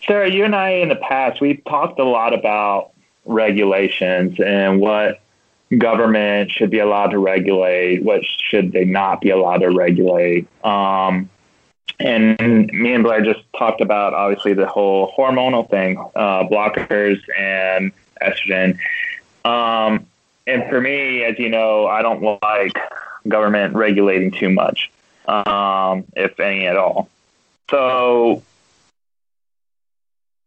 Sarah 0.06 0.30
you 0.30 0.44
and 0.44 0.54
i 0.54 0.70
in 0.70 0.88
the 0.88 0.96
past 0.96 1.40
we've 1.40 1.62
talked 1.64 1.98
a 1.98 2.04
lot 2.04 2.32
about 2.32 2.92
regulations 3.24 4.38
and 4.40 4.80
what 4.80 5.20
government 5.76 6.50
should 6.50 6.70
be 6.70 6.78
allowed 6.78 7.08
to 7.08 7.18
regulate, 7.18 8.02
what 8.02 8.24
should 8.24 8.72
they 8.72 8.84
not 8.84 9.20
be 9.20 9.30
allowed 9.30 9.58
to 9.58 9.70
regulate. 9.70 10.48
Um, 10.64 11.30
and 11.98 12.66
me 12.72 12.94
and 12.94 13.04
Blair 13.04 13.22
just 13.22 13.40
talked 13.56 13.80
about 13.80 14.14
obviously 14.14 14.54
the 14.54 14.66
whole 14.66 15.12
hormonal 15.12 15.68
thing, 15.68 15.98
uh, 15.98 16.44
blockers 16.44 17.20
and 17.38 17.92
estrogen. 18.22 18.78
Um, 19.44 20.06
and 20.46 20.68
for 20.68 20.80
me, 20.80 21.22
as 21.24 21.38
you 21.38 21.50
know, 21.50 21.86
I 21.86 22.02
don't 22.02 22.22
like 22.42 22.72
government 23.28 23.74
regulating 23.74 24.30
too 24.30 24.50
much, 24.50 24.90
um, 25.28 26.04
if 26.16 26.40
any 26.40 26.66
at 26.66 26.76
all. 26.76 27.08
So, 27.70 28.42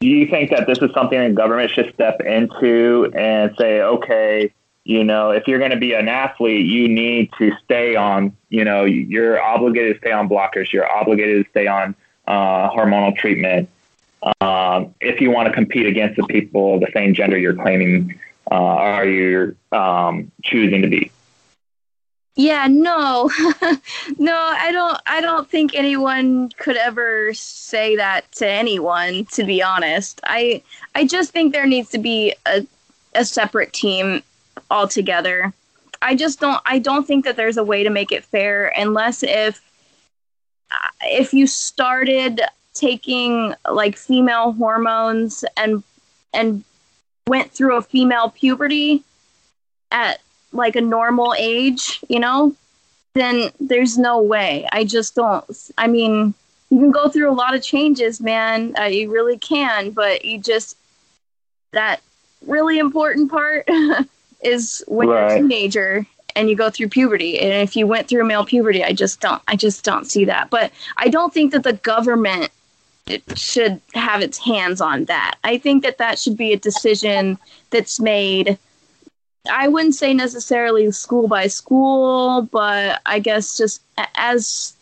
do 0.03 0.10
you 0.10 0.27
think 0.27 0.50
that 0.50 0.67
this 0.67 0.79
is 0.79 0.91
something 0.93 1.17
the 1.17 1.29
government 1.29 1.72
should 1.72 1.93
step 1.93 2.19
into 2.19 3.10
and 3.15 3.55
say, 3.57 3.81
okay, 3.81 4.51
you 4.83 5.01
know, 5.01 5.31
if 5.31 5.48
you're 5.48 5.60
going 5.60 5.72
to 5.72 5.77
be 5.77 5.93
an 5.93 6.10
athlete, 6.10 6.65
you 6.65 6.89
need 6.89 7.31
to 7.38 7.53
stay 7.63 7.95
on, 7.95 8.36
you 8.50 8.65
know, 8.65 8.83
you're 8.83 9.41
obligated 9.41 9.95
to 9.95 10.00
stay 10.00 10.12
on 10.12 10.27
blockers, 10.27 10.74
you're 10.74 10.91
obligated 10.91 11.45
to 11.45 11.50
stay 11.51 11.67
on 11.67 11.95
uh, 12.27 12.69
hormonal 12.69 13.15
treatment. 13.15 13.69
Um, 14.41 14.93
if 15.00 15.22
you 15.22 15.31
want 15.31 15.48
to 15.48 15.53
compete 15.53 15.86
against 15.86 16.17
the 16.17 16.24
people 16.24 16.75
of 16.75 16.81
the 16.81 16.89
same 16.93 17.13
gender 17.13 17.38
you're 17.38 17.55
claiming 17.55 18.19
uh, 18.51 18.55
are 18.55 19.05
you 19.05 19.55
um, 19.72 20.29
choosing 20.43 20.81
to 20.81 20.89
be? 20.89 21.13
Yeah, 22.35 22.67
no, 22.67 23.29
no, 24.17 24.35
I 24.35 24.71
don't. 24.71 24.99
I 25.05 25.21
don't 25.21 25.47
think 25.47 25.75
anyone 25.75 26.49
could 26.57 26.77
ever 26.77 27.31
say 27.33 27.95
that 27.97 28.31
to 28.33 28.47
anyone. 28.47 29.25
To 29.33 29.43
be 29.43 29.61
honest, 29.61 30.19
I 30.23 30.63
I 30.95 31.05
just 31.05 31.31
think 31.31 31.53
there 31.53 31.67
needs 31.67 31.89
to 31.91 31.99
be 31.99 32.33
a 32.47 32.65
a 33.13 33.23
separate 33.23 33.71
team 33.71 34.23
altogether. 34.71 35.53
I 36.01 36.15
just 36.15 36.39
don't. 36.39 36.59
I 36.65 36.79
don't 36.79 37.05
think 37.05 37.23
that 37.25 37.35
there's 37.35 37.57
a 37.57 37.63
way 37.63 37.83
to 37.83 37.91
make 37.91 38.11
it 38.11 38.23
fair 38.25 38.73
unless 38.75 39.21
if 39.21 39.61
uh, 40.71 40.89
if 41.03 41.35
you 41.35 41.45
started 41.45 42.41
taking 42.73 43.53
like 43.71 43.95
female 43.95 44.53
hormones 44.53 45.45
and 45.55 45.83
and 46.33 46.63
went 47.27 47.51
through 47.51 47.77
a 47.77 47.81
female 47.83 48.31
puberty 48.31 49.03
at 49.91 50.19
like 50.53 50.75
a 50.75 50.81
normal 50.81 51.33
age, 51.38 52.00
you 52.07 52.19
know, 52.19 52.55
then 53.13 53.51
there's 53.60 53.98
no 53.98 54.22
way. 54.22 54.67
I 54.72 54.86
just 54.86 55.15
don't. 55.15 55.45
I 55.77 55.88
mean, 55.88 56.33
you 56.69 56.79
can 56.79 56.91
go 56.91 57.10
through 57.10 57.29
a 57.29 57.33
lot 57.33 57.53
of 57.53 57.62
changes, 57.62 58.22
man. 58.22 58.74
Uh, 58.79 58.86
you 58.86 59.12
really 59.12 59.38
can, 59.38 59.91
but 59.91 60.25
you 60.25 60.39
just 60.39 60.77
that 61.72 62.01
really 62.45 62.79
important 62.79 63.31
part 63.31 63.67
is 64.43 64.83
when 64.88 65.10
right. 65.10 65.29
you're 65.29 65.38
a 65.38 65.41
teenager 65.41 66.05
and 66.36 66.50
you 66.50 66.55
go 66.55 66.69
through 66.69 66.89
puberty. 66.89 67.39
And 67.39 67.51
if 67.53 67.75
you 67.75 67.86
went 67.86 68.07
through 68.07 68.25
male 68.25 68.45
puberty, 68.45 68.83
I 68.83 68.93
just 68.93 69.19
don't. 69.19 69.41
I 69.48 69.55
just 69.55 69.83
don't 69.83 70.05
see 70.05 70.25
that. 70.25 70.50
But 70.50 70.72
I 70.98 71.10
don't 71.10 71.33
think 71.33 71.51
that 71.51 71.63
the 71.63 71.74
government 71.74 72.50
should 73.36 73.81
have 73.93 74.22
its 74.22 74.38
hands 74.38 74.81
on 74.81 75.05
that. 75.05 75.36
I 75.43 75.57
think 75.57 75.83
that 75.83 75.98
that 75.98 76.17
should 76.17 76.38
be 76.38 76.53
a 76.53 76.57
decision 76.57 77.38
that's 77.69 78.00
made 78.00 78.57
I 79.50 79.67
wouldn't 79.67 79.95
say 79.95 80.13
necessarily 80.13 80.89
school 80.91 81.27
by 81.27 81.47
school, 81.47 82.43
but 82.43 83.01
I 83.05 83.19
guess 83.19 83.57
just 83.57 83.81
as 84.15 84.73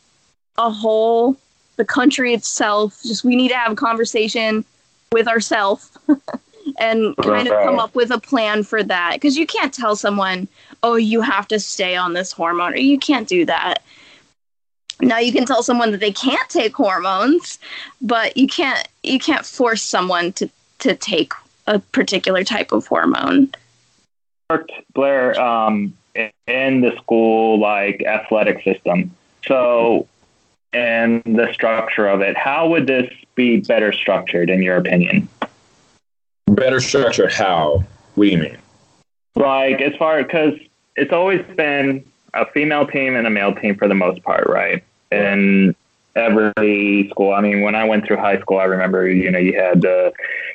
a 0.58 0.70
whole, 0.70 1.36
the 1.78 1.86
country 1.86 2.34
itself, 2.34 3.02
just 3.02 3.24
we 3.24 3.36
need 3.36 3.50
to 3.50 3.58
have 3.58 3.72
a 3.72 3.76
conversation 3.76 4.64
with 5.12 5.28
ourselves 5.28 5.90
and 6.80 7.16
kind 7.18 7.48
of 7.48 7.64
come 7.64 7.80
up 7.80 7.96
with 7.96 8.12
a 8.12 8.20
plan 8.20 8.64
for 8.64 8.84
that. 8.84 9.14
Because 9.14 9.36
you 9.36 9.48
can't 9.48 9.74
tell 9.74 9.96
someone, 9.96 10.48
oh, 10.84 10.96
you 10.96 11.22
have 11.22 11.48
to 11.48 11.60
stay 11.60 11.96
on 11.96 12.14
this 12.14 12.32
hormone, 12.32 12.74
or 12.74 12.78
you 12.78 13.00
can't 13.00 13.28
do 13.28 13.46
that. 13.46 13.82
Now 15.00 15.18
you 15.18 15.34
can 15.34 15.46
tell 15.46 15.64
someone 15.64 15.90
that 15.92 16.00
they 16.00 16.12
can't 16.12 16.48
take 16.50 16.76
hormones, 16.76 17.58
but 18.00 18.38
you 18.38 18.46
can't 18.46 18.88
you 19.02 19.18
can't 19.18 19.44
force 19.44 19.82
someone 19.82 20.34
to, 20.34 20.48
to 20.80 20.96
take 20.96 21.34
a 21.66 21.80
particular 21.80 22.44
type 22.44 22.72
of 22.72 22.86
hormone 22.86 23.52
worked 24.52 24.72
Blair 24.94 25.40
um, 25.40 25.94
in 26.48 26.82
the 26.82 26.94
school 26.98 27.60
like 27.60 28.04
athletic 28.04 28.64
system. 28.64 29.16
So, 29.46 30.08
and 30.74 31.24
the 31.24 31.52
structure 31.54 32.08
of 32.08 32.22
it, 32.22 32.36
how 32.38 32.68
would 32.70 32.88
this 32.88 33.12
be 33.36 33.62
better 33.62 33.94
structured 33.94 34.50
in 34.50 34.62
your 34.62 34.78
opinion? 34.78 35.28
Better 36.48 36.82
structured 36.82 37.32
how? 37.32 37.84
What 38.16 38.26
do 38.26 38.30
you 38.30 38.38
mean? 38.38 38.58
Like 39.36 39.80
as 39.80 39.96
far 39.96 40.22
because 40.22 40.60
it's 40.98 41.14
always 41.14 41.46
been 41.56 42.04
a 42.34 42.46
female 42.48 42.86
team 42.86 43.16
and 43.16 43.26
a 43.26 43.30
male 43.30 43.56
team 43.56 43.76
for 43.76 43.88
the 43.88 43.96
most 43.96 44.22
part, 44.24 44.48
right? 44.48 44.84
And 45.12 45.76
every 46.16 47.08
school. 47.10 47.34
I 47.34 47.40
mean, 47.40 47.62
when 47.62 47.76
I 47.76 47.86
went 47.86 48.06
through 48.06 48.18
high 48.18 48.40
school, 48.42 48.58
I 48.58 48.66
remember 48.66 49.08
you 49.08 49.32
know 49.32 49.40
you 49.40 49.58
had 49.58 49.82
the 49.82 50.12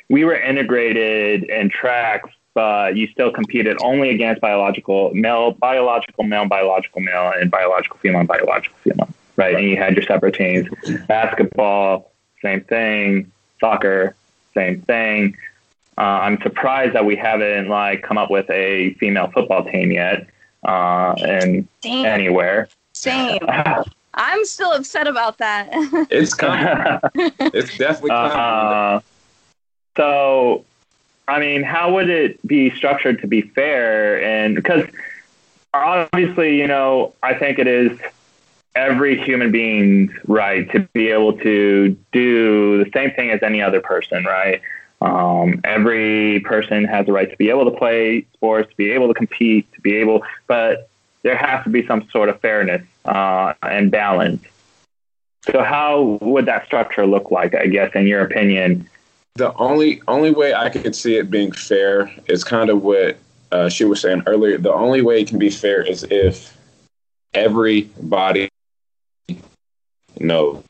we 0.09 0.23
were 0.23 0.39
integrated 0.39 1.43
in 1.45 1.69
tracks 1.69 2.29
but 2.57 2.97
you 2.97 3.05
still 3.09 3.31
competed 3.31 3.77
only 3.81 4.09
against 4.09 4.41
biological 4.41 5.13
male, 5.13 5.51
biological 5.51 6.23
male, 6.23 6.47
biological 6.47 7.01
male, 7.01 7.31
and 7.39 7.51
biological 7.51 7.97
female, 7.99 8.21
and 8.21 8.27
biological 8.27 8.75
female, 8.83 9.09
right? 9.35 9.53
And 9.53 9.69
you 9.69 9.77
had 9.77 9.95
your 9.95 10.01
separate 10.01 10.33
teams. 10.33 10.67
Basketball, 11.07 12.11
same 12.41 12.61
thing. 12.61 13.31
Soccer, 13.59 14.15
same 14.55 14.81
thing. 14.81 15.37
Uh, 15.99 16.01
I'm 16.01 16.41
surprised 16.41 16.95
that 16.95 17.05
we 17.05 17.15
haven't 17.15 17.69
like 17.69 18.01
come 18.01 18.17
up 18.17 18.31
with 18.31 18.49
a 18.49 18.95
female 18.95 19.27
football 19.27 19.63
team 19.63 19.91
yet, 19.91 20.25
uh, 20.67 21.13
and 21.19 21.67
Damn. 21.81 22.05
anywhere. 22.05 22.69
Same. 22.93 23.37
I'm 24.15 24.45
still 24.45 24.71
upset 24.71 25.07
about 25.07 25.37
that. 25.37 25.69
it's 26.09 26.33
coming. 26.33 26.65
it's 27.39 27.77
definitely 27.77 28.09
coming. 28.09 28.31
Uh, 28.31 29.01
so 29.95 30.65
I 31.27 31.39
mean, 31.39 31.63
how 31.63 31.93
would 31.93 32.09
it 32.09 32.45
be 32.47 32.69
structured 32.71 33.21
to 33.21 33.27
be 33.27 33.41
fair? 33.41 34.21
And 34.23 34.55
because 34.55 34.87
obviously, 35.73 36.57
you 36.57 36.67
know, 36.67 37.13
I 37.21 37.33
think 37.33 37.59
it 37.59 37.67
is 37.67 37.97
every 38.75 39.21
human 39.21 39.51
being's 39.51 40.11
right 40.27 40.71
to 40.71 40.79
be 40.93 41.09
able 41.09 41.37
to 41.39 41.97
do 42.11 42.83
the 42.83 42.89
same 42.91 43.11
thing 43.11 43.31
as 43.31 43.41
any 43.43 43.61
other 43.61 43.81
person, 43.81 44.23
right? 44.23 44.61
Um, 45.01 45.61
every 45.63 46.39
person 46.41 46.85
has 46.85 47.07
a 47.07 47.11
right 47.11 47.29
to 47.29 47.37
be 47.37 47.49
able 47.49 47.69
to 47.69 47.77
play 47.77 48.25
sports, 48.33 48.69
to 48.69 48.77
be 48.77 48.91
able 48.91 49.07
to 49.07 49.13
compete, 49.13 49.71
to 49.73 49.81
be 49.81 49.95
able, 49.97 50.23
but 50.47 50.89
there 51.21 51.35
has 51.35 51.63
to 51.65 51.69
be 51.69 51.85
some 51.85 52.07
sort 52.09 52.29
of 52.29 52.39
fairness 52.39 52.83
uh, 53.05 53.53
and 53.61 53.91
balance. 53.91 54.43
So, 55.51 55.63
how 55.63 56.19
would 56.21 56.45
that 56.45 56.65
structure 56.65 57.05
look 57.05 57.31
like? 57.31 57.55
I 57.55 57.67
guess, 57.67 57.93
in 57.95 58.07
your 58.07 58.21
opinion, 58.21 58.89
the 59.37 59.53
only 59.55 60.01
only 60.07 60.31
way 60.31 60.53
I 60.53 60.69
could 60.69 60.95
see 60.95 61.15
it 61.15 61.29
being 61.29 61.51
fair 61.51 62.11
is 62.25 62.43
kind 62.43 62.69
of 62.69 62.83
what 62.83 63.17
uh, 63.51 63.69
she 63.69 63.85
was 63.85 64.01
saying 64.01 64.23
earlier. 64.25 64.57
The 64.57 64.73
only 64.73 65.01
way 65.01 65.21
it 65.21 65.27
can 65.27 65.39
be 65.39 65.49
fair 65.49 65.81
is 65.81 66.03
if 66.03 66.57
everybody 67.33 68.49
knows. 70.19 70.63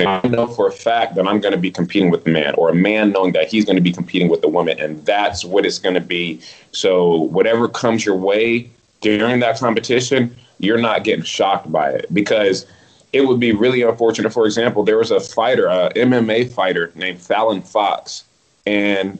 I 0.00 0.26
know 0.26 0.48
for 0.48 0.66
a 0.66 0.72
fact 0.72 1.14
that 1.14 1.28
I'm 1.28 1.38
going 1.38 1.52
to 1.52 1.60
be 1.60 1.70
competing 1.70 2.10
with 2.10 2.26
a 2.26 2.30
man, 2.30 2.54
or 2.56 2.70
a 2.70 2.74
man 2.74 3.12
knowing 3.12 3.32
that 3.34 3.48
he's 3.48 3.64
going 3.64 3.76
to 3.76 3.82
be 3.82 3.92
competing 3.92 4.28
with 4.28 4.42
a 4.42 4.48
woman, 4.48 4.80
and 4.80 5.04
that's 5.06 5.44
what 5.44 5.64
it's 5.64 5.78
going 5.78 5.94
to 5.94 6.00
be. 6.00 6.40
So 6.72 7.14
whatever 7.14 7.68
comes 7.68 8.04
your 8.04 8.16
way 8.16 8.68
during 9.00 9.38
that 9.40 9.60
competition, 9.60 10.36
you're 10.58 10.80
not 10.80 11.04
getting 11.04 11.24
shocked 11.24 11.70
by 11.70 11.90
it 11.90 12.12
because 12.12 12.66
it 13.12 13.26
would 13.26 13.38
be 13.38 13.52
really 13.52 13.82
unfortunate. 13.82 14.32
For 14.32 14.46
example, 14.46 14.82
there 14.82 14.98
was 14.98 15.10
a 15.10 15.20
fighter, 15.20 15.66
a 15.66 15.90
MMA 15.94 16.52
fighter 16.52 16.92
named 16.94 17.20
Fallon 17.20 17.62
Fox, 17.62 18.24
and 18.66 19.18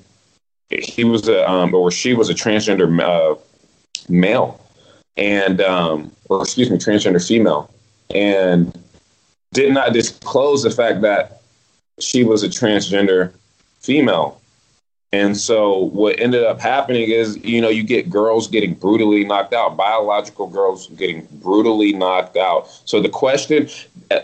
he 0.71 1.05
was 1.05 1.29
a 1.29 1.49
um, 1.49 1.75
or 1.75 1.91
she 1.91 2.15
was 2.15 2.31
a 2.31 2.35
transgender 2.35 3.01
uh, 3.01 3.39
male, 4.09 4.61
and 5.17 5.61
um, 5.61 6.13
or 6.29 6.43
excuse 6.43 6.71
me, 6.71 6.79
transgender 6.79 7.27
female, 7.27 7.71
and 8.15 8.79
did 9.53 9.73
not 9.73 9.93
disclose 9.93 10.63
the 10.63 10.71
fact 10.71 11.03
that 11.03 11.43
she 11.99 12.25
was 12.25 12.43
a 12.43 12.49
transgender 12.49 13.33
female 13.81 14.41
and 15.13 15.37
so 15.37 15.77
what 15.77 16.19
ended 16.19 16.43
up 16.43 16.59
happening 16.59 17.11
is, 17.11 17.37
you 17.45 17.61
know, 17.61 17.69
you 17.69 17.83
get 17.83 18.09
girls 18.09 18.49
getting 18.49 18.73
brutally 18.73 19.25
knocked 19.25 19.53
out, 19.53 19.77
biological 19.77 20.47
girls 20.47 20.89
getting 20.89 21.29
brutally 21.43 21.93
knocked 21.93 22.39
out. 22.39 22.69
So 22.87 23.01
the 23.01 23.11
question 23.11 23.69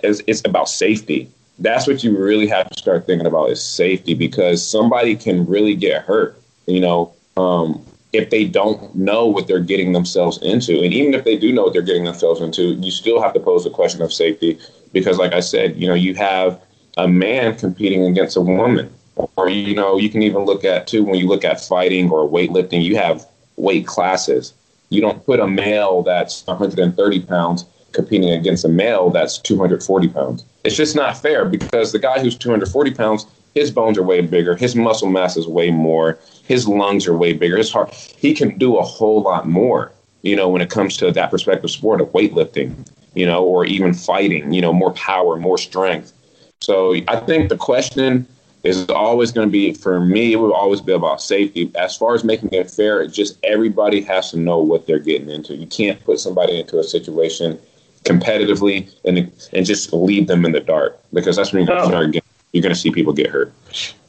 is, 0.02 0.20
is 0.20 0.42
about 0.46 0.70
safety. 0.70 1.30
That's 1.58 1.86
what 1.86 2.02
you 2.02 2.16
really 2.16 2.46
have 2.46 2.70
to 2.70 2.78
start 2.78 3.04
thinking 3.04 3.26
about 3.26 3.50
is 3.50 3.62
safety 3.62 4.14
because 4.14 4.66
somebody 4.66 5.14
can 5.14 5.44
really 5.44 5.74
get 5.74 6.04
hurt, 6.04 6.40
you 6.66 6.80
know, 6.80 7.12
um, 7.36 7.84
if 8.14 8.30
they 8.30 8.46
don't 8.46 8.94
know 8.94 9.26
what 9.26 9.46
they're 9.46 9.60
getting 9.60 9.92
themselves 9.92 10.38
into. 10.40 10.82
And 10.82 10.94
even 10.94 11.12
if 11.12 11.24
they 11.24 11.36
do 11.36 11.52
know 11.52 11.64
what 11.64 11.74
they're 11.74 11.82
getting 11.82 12.04
themselves 12.04 12.40
into, 12.40 12.74
you 12.74 12.90
still 12.90 13.20
have 13.20 13.34
to 13.34 13.40
pose 13.40 13.64
the 13.64 13.70
question 13.70 14.00
of 14.00 14.10
safety 14.10 14.58
because, 14.94 15.18
like 15.18 15.34
I 15.34 15.40
said, 15.40 15.76
you 15.76 15.86
know, 15.86 15.94
you 15.94 16.14
have 16.14 16.62
a 16.96 17.06
man 17.06 17.56
competing 17.56 18.06
against 18.06 18.38
a 18.38 18.40
woman 18.40 18.90
or 19.36 19.48
you 19.48 19.74
know 19.74 19.96
you 19.96 20.08
can 20.08 20.22
even 20.22 20.44
look 20.44 20.64
at 20.64 20.86
too 20.86 21.04
when 21.04 21.16
you 21.16 21.26
look 21.26 21.44
at 21.44 21.60
fighting 21.60 22.10
or 22.10 22.28
weightlifting 22.28 22.82
you 22.82 22.96
have 22.96 23.26
weight 23.56 23.86
classes. 23.86 24.54
You 24.90 25.00
don't 25.00 25.24
put 25.26 25.40
a 25.40 25.46
male 25.46 26.02
that's 26.02 26.46
130 26.46 27.20
pounds 27.20 27.66
competing 27.92 28.30
against 28.30 28.64
a 28.64 28.68
male 28.68 29.10
that's 29.10 29.38
240 29.38 30.08
pounds. 30.08 30.44
It's 30.64 30.76
just 30.76 30.96
not 30.96 31.16
fair 31.16 31.44
because 31.44 31.92
the 31.92 31.98
guy 31.98 32.20
who's 32.20 32.36
240 32.36 32.94
pounds 32.94 33.26
his 33.54 33.70
bones 33.70 33.98
are 33.98 34.02
way 34.02 34.20
bigger 34.20 34.54
his 34.54 34.76
muscle 34.76 35.08
mass 35.08 35.36
is 35.36 35.46
way 35.46 35.70
more 35.70 36.18
his 36.44 36.68
lungs 36.68 37.06
are 37.06 37.16
way 37.16 37.32
bigger. 37.32 37.56
His 37.56 37.72
heart 37.72 37.92
he 37.92 38.34
can 38.34 38.56
do 38.58 38.76
a 38.76 38.82
whole 38.82 39.22
lot 39.22 39.48
more 39.48 39.92
you 40.22 40.36
know 40.36 40.48
when 40.48 40.62
it 40.62 40.70
comes 40.70 40.96
to 40.98 41.10
that 41.12 41.30
perspective 41.30 41.70
sport 41.70 42.00
of 42.00 42.08
weightlifting 42.08 42.74
you 43.18 43.26
know, 43.26 43.42
or 43.42 43.64
even 43.64 43.94
fighting, 43.94 44.52
you 44.52 44.60
know, 44.60 44.72
more 44.72 44.92
power, 44.92 45.36
more 45.36 45.58
strength. 45.58 46.12
So 46.60 46.94
I 47.08 47.16
think 47.16 47.48
the 47.48 47.56
question 47.56 48.28
is 48.64 48.88
always 48.90 49.32
going 49.32 49.48
to 49.48 49.52
be 49.52 49.72
for 49.72 50.00
me. 50.00 50.32
It 50.32 50.36
will 50.36 50.52
always 50.52 50.80
be 50.80 50.92
about 50.92 51.22
safety. 51.22 51.70
As 51.76 51.96
far 51.96 52.14
as 52.14 52.24
making 52.24 52.50
it 52.52 52.70
fair, 52.70 53.00
it's 53.00 53.14
just 53.14 53.38
everybody 53.44 54.00
has 54.02 54.30
to 54.32 54.38
know 54.38 54.58
what 54.58 54.86
they're 54.86 54.98
getting 54.98 55.30
into. 55.30 55.54
You 55.54 55.66
can't 55.66 56.02
put 56.04 56.18
somebody 56.18 56.58
into 56.58 56.78
a 56.78 56.84
situation 56.84 57.58
competitively 58.04 58.88
and 59.04 59.30
and 59.52 59.66
just 59.66 59.92
leave 59.92 60.26
them 60.26 60.44
in 60.44 60.52
the 60.52 60.60
dark 60.60 60.98
because 61.12 61.36
that's 61.36 61.52
when 61.52 61.66
you're, 61.66 61.84
start 61.84 62.12
getting, 62.12 62.28
you're 62.52 62.62
going 62.62 62.74
to 62.74 62.80
see 62.80 62.90
people 62.90 63.12
get 63.12 63.30
hurt. 63.30 63.52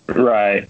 Right. 0.08 0.70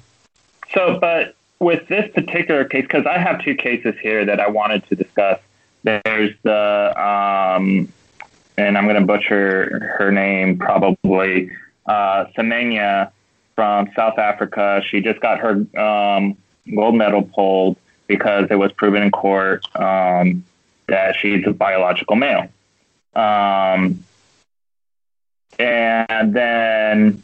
So, 0.73 0.99
but 0.99 1.35
with 1.59 1.87
this 1.87 2.11
particular 2.13 2.65
case, 2.65 2.83
because 2.83 3.05
I 3.05 3.17
have 3.17 3.43
two 3.43 3.55
cases 3.55 3.95
here 4.01 4.25
that 4.25 4.39
I 4.39 4.47
wanted 4.47 4.87
to 4.89 4.95
discuss. 4.95 5.39
There's 5.83 6.35
the, 6.43 7.01
um, 7.01 7.91
and 8.57 8.77
I'm 8.77 8.83
going 8.85 8.99
to 8.99 9.05
butcher 9.05 9.95
her 9.97 10.11
name 10.11 10.57
probably, 10.57 11.51
uh, 11.85 12.25
Semenya 12.37 13.11
from 13.59 13.91
South 13.93 14.17
Africa. 14.17 14.81
She 14.89 15.01
just 15.01 15.19
got 15.19 15.39
her 15.39 15.51
um, 15.77 16.37
gold 16.73 16.95
medal 16.95 17.23
pulled 17.23 17.75
because 18.07 18.47
it 18.49 18.55
was 18.55 18.71
proven 18.71 19.03
in 19.03 19.11
court 19.11 19.65
um, 19.75 20.45
that 20.87 21.17
she's 21.17 21.45
a 21.45 21.51
biological 21.51 22.15
male. 22.15 22.47
Um, 23.13 24.01
and 25.59 26.33
then, 26.33 27.21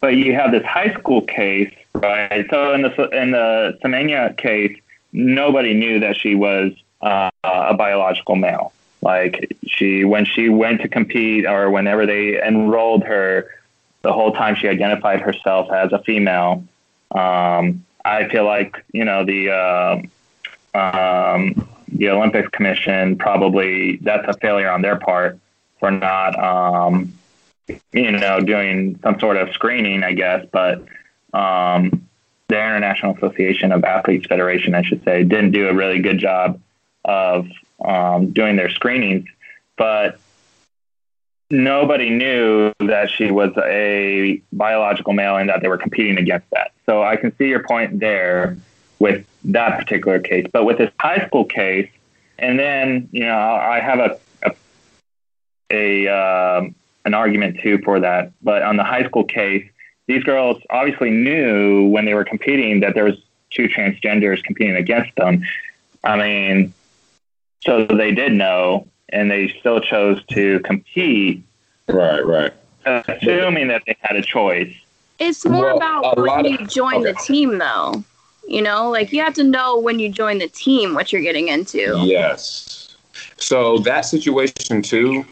but 0.00 0.16
you 0.16 0.32
have 0.32 0.52
this 0.52 0.64
high 0.64 0.94
school 0.94 1.20
case, 1.20 1.74
right? 1.96 2.46
So 2.48 2.72
in 2.72 2.80
the 2.80 3.08
in 3.10 3.32
the 3.32 3.78
Semenya 3.84 4.34
case, 4.38 4.74
nobody 5.12 5.74
knew 5.74 6.00
that 6.00 6.16
she 6.16 6.34
was 6.34 6.72
uh, 7.02 7.28
a 7.44 7.74
biological 7.74 8.36
male. 8.36 8.72
Like 9.02 9.54
she, 9.66 10.04
when 10.04 10.24
she 10.24 10.48
went 10.48 10.80
to 10.80 10.88
compete, 10.88 11.44
or 11.44 11.70
whenever 11.70 12.06
they 12.06 12.42
enrolled 12.42 13.04
her, 13.04 13.50
the 14.02 14.12
whole 14.12 14.32
time 14.32 14.54
she 14.54 14.68
identified 14.68 15.20
herself 15.20 15.70
as 15.72 15.92
a 15.92 15.98
female. 16.00 16.64
Um, 17.10 17.84
I 18.04 18.28
feel 18.28 18.44
like 18.44 18.84
you 18.92 19.04
know 19.04 19.24
the 19.24 19.50
uh, 19.50 20.78
um, 20.78 21.68
the 21.88 22.10
Olympics 22.10 22.48
Commission 22.48 23.16
probably 23.16 23.96
that's 23.96 24.26
a 24.28 24.38
failure 24.38 24.70
on 24.70 24.82
their 24.82 24.96
part 24.96 25.38
for 25.78 25.90
not 25.90 26.38
um, 26.38 27.12
you 27.92 28.10
know 28.10 28.40
doing 28.40 28.98
some 29.02 29.18
sort 29.20 29.36
of 29.36 29.52
screening, 29.52 30.02
I 30.02 30.12
guess. 30.12 30.46
But 30.50 30.84
um, 31.32 32.08
the 32.48 32.56
International 32.56 33.14
Association 33.16 33.72
of 33.72 33.84
Athletes 33.84 34.26
Federation, 34.26 34.74
I 34.74 34.82
should 34.82 35.04
say, 35.04 35.22
didn't 35.22 35.52
do 35.52 35.68
a 35.68 35.74
really 35.74 36.00
good 36.00 36.18
job 36.18 36.60
of 37.04 37.48
um, 37.84 38.30
doing 38.32 38.56
their 38.56 38.70
screenings. 38.70 39.28
But 39.76 40.18
nobody 41.52 42.08
knew 42.08 42.72
that 42.80 43.10
she 43.10 43.30
was 43.30 43.52
a 43.58 44.42
biological 44.52 45.12
male 45.12 45.36
and 45.36 45.50
that 45.50 45.60
they 45.60 45.68
were 45.68 45.78
competing 45.78 46.16
against 46.18 46.48
that. 46.50 46.72
So 46.86 47.02
I 47.02 47.16
can 47.16 47.36
see 47.36 47.48
your 47.48 47.62
point 47.62 48.00
there 48.00 48.56
with 48.98 49.24
that 49.44 49.78
particular 49.78 50.18
case. 50.18 50.46
But 50.50 50.64
with 50.64 50.78
this 50.78 50.90
high 50.98 51.26
school 51.26 51.44
case, 51.44 51.90
and 52.38 52.58
then 52.58 53.08
you 53.12 53.24
know 53.24 53.38
I 53.38 53.80
have 53.80 53.98
a 54.00 54.18
a, 55.70 56.06
a 56.06 56.08
um, 56.08 56.74
an 57.04 57.14
argument 57.14 57.60
too 57.60 57.78
for 57.84 58.00
that. 58.00 58.32
But 58.42 58.62
on 58.62 58.76
the 58.76 58.84
high 58.84 59.04
school 59.04 59.24
case, 59.24 59.68
these 60.06 60.24
girls 60.24 60.60
obviously 60.70 61.10
knew 61.10 61.86
when 61.88 62.06
they 62.06 62.14
were 62.14 62.24
competing 62.24 62.80
that 62.80 62.94
there 62.94 63.04
was 63.04 63.18
two 63.50 63.68
transgenders 63.68 64.42
competing 64.42 64.76
against 64.76 65.14
them. 65.16 65.42
I 66.02 66.16
mean, 66.16 66.72
so 67.60 67.84
they 67.84 68.12
did 68.12 68.32
know, 68.32 68.88
and 69.12 69.30
they 69.30 69.54
still 69.60 69.80
chose 69.80 70.22
to 70.32 70.58
compete. 70.60 71.42
Right, 71.86 72.24
right. 72.24 72.52
Assuming 72.84 73.68
that 73.68 73.82
they 73.86 73.96
had 74.00 74.16
a 74.16 74.22
choice. 74.22 74.74
It's 75.18 75.44
more 75.44 75.66
well, 75.66 75.76
about 75.76 76.18
when 76.18 76.44
you 76.46 76.58
of, 76.58 76.68
join 76.68 77.06
okay. 77.06 77.12
the 77.12 77.18
team, 77.18 77.58
though. 77.58 78.02
You 78.48 78.60
know, 78.60 78.90
like 78.90 79.12
you 79.12 79.22
have 79.22 79.34
to 79.34 79.44
know 79.44 79.78
when 79.78 80.00
you 80.00 80.08
join 80.08 80.38
the 80.38 80.48
team 80.48 80.94
what 80.94 81.12
you're 81.12 81.22
getting 81.22 81.48
into. 81.48 81.96
Yes. 82.00 82.96
So 83.36 83.78
that 83.78 84.00
situation 84.00 84.82
too. 84.82 85.24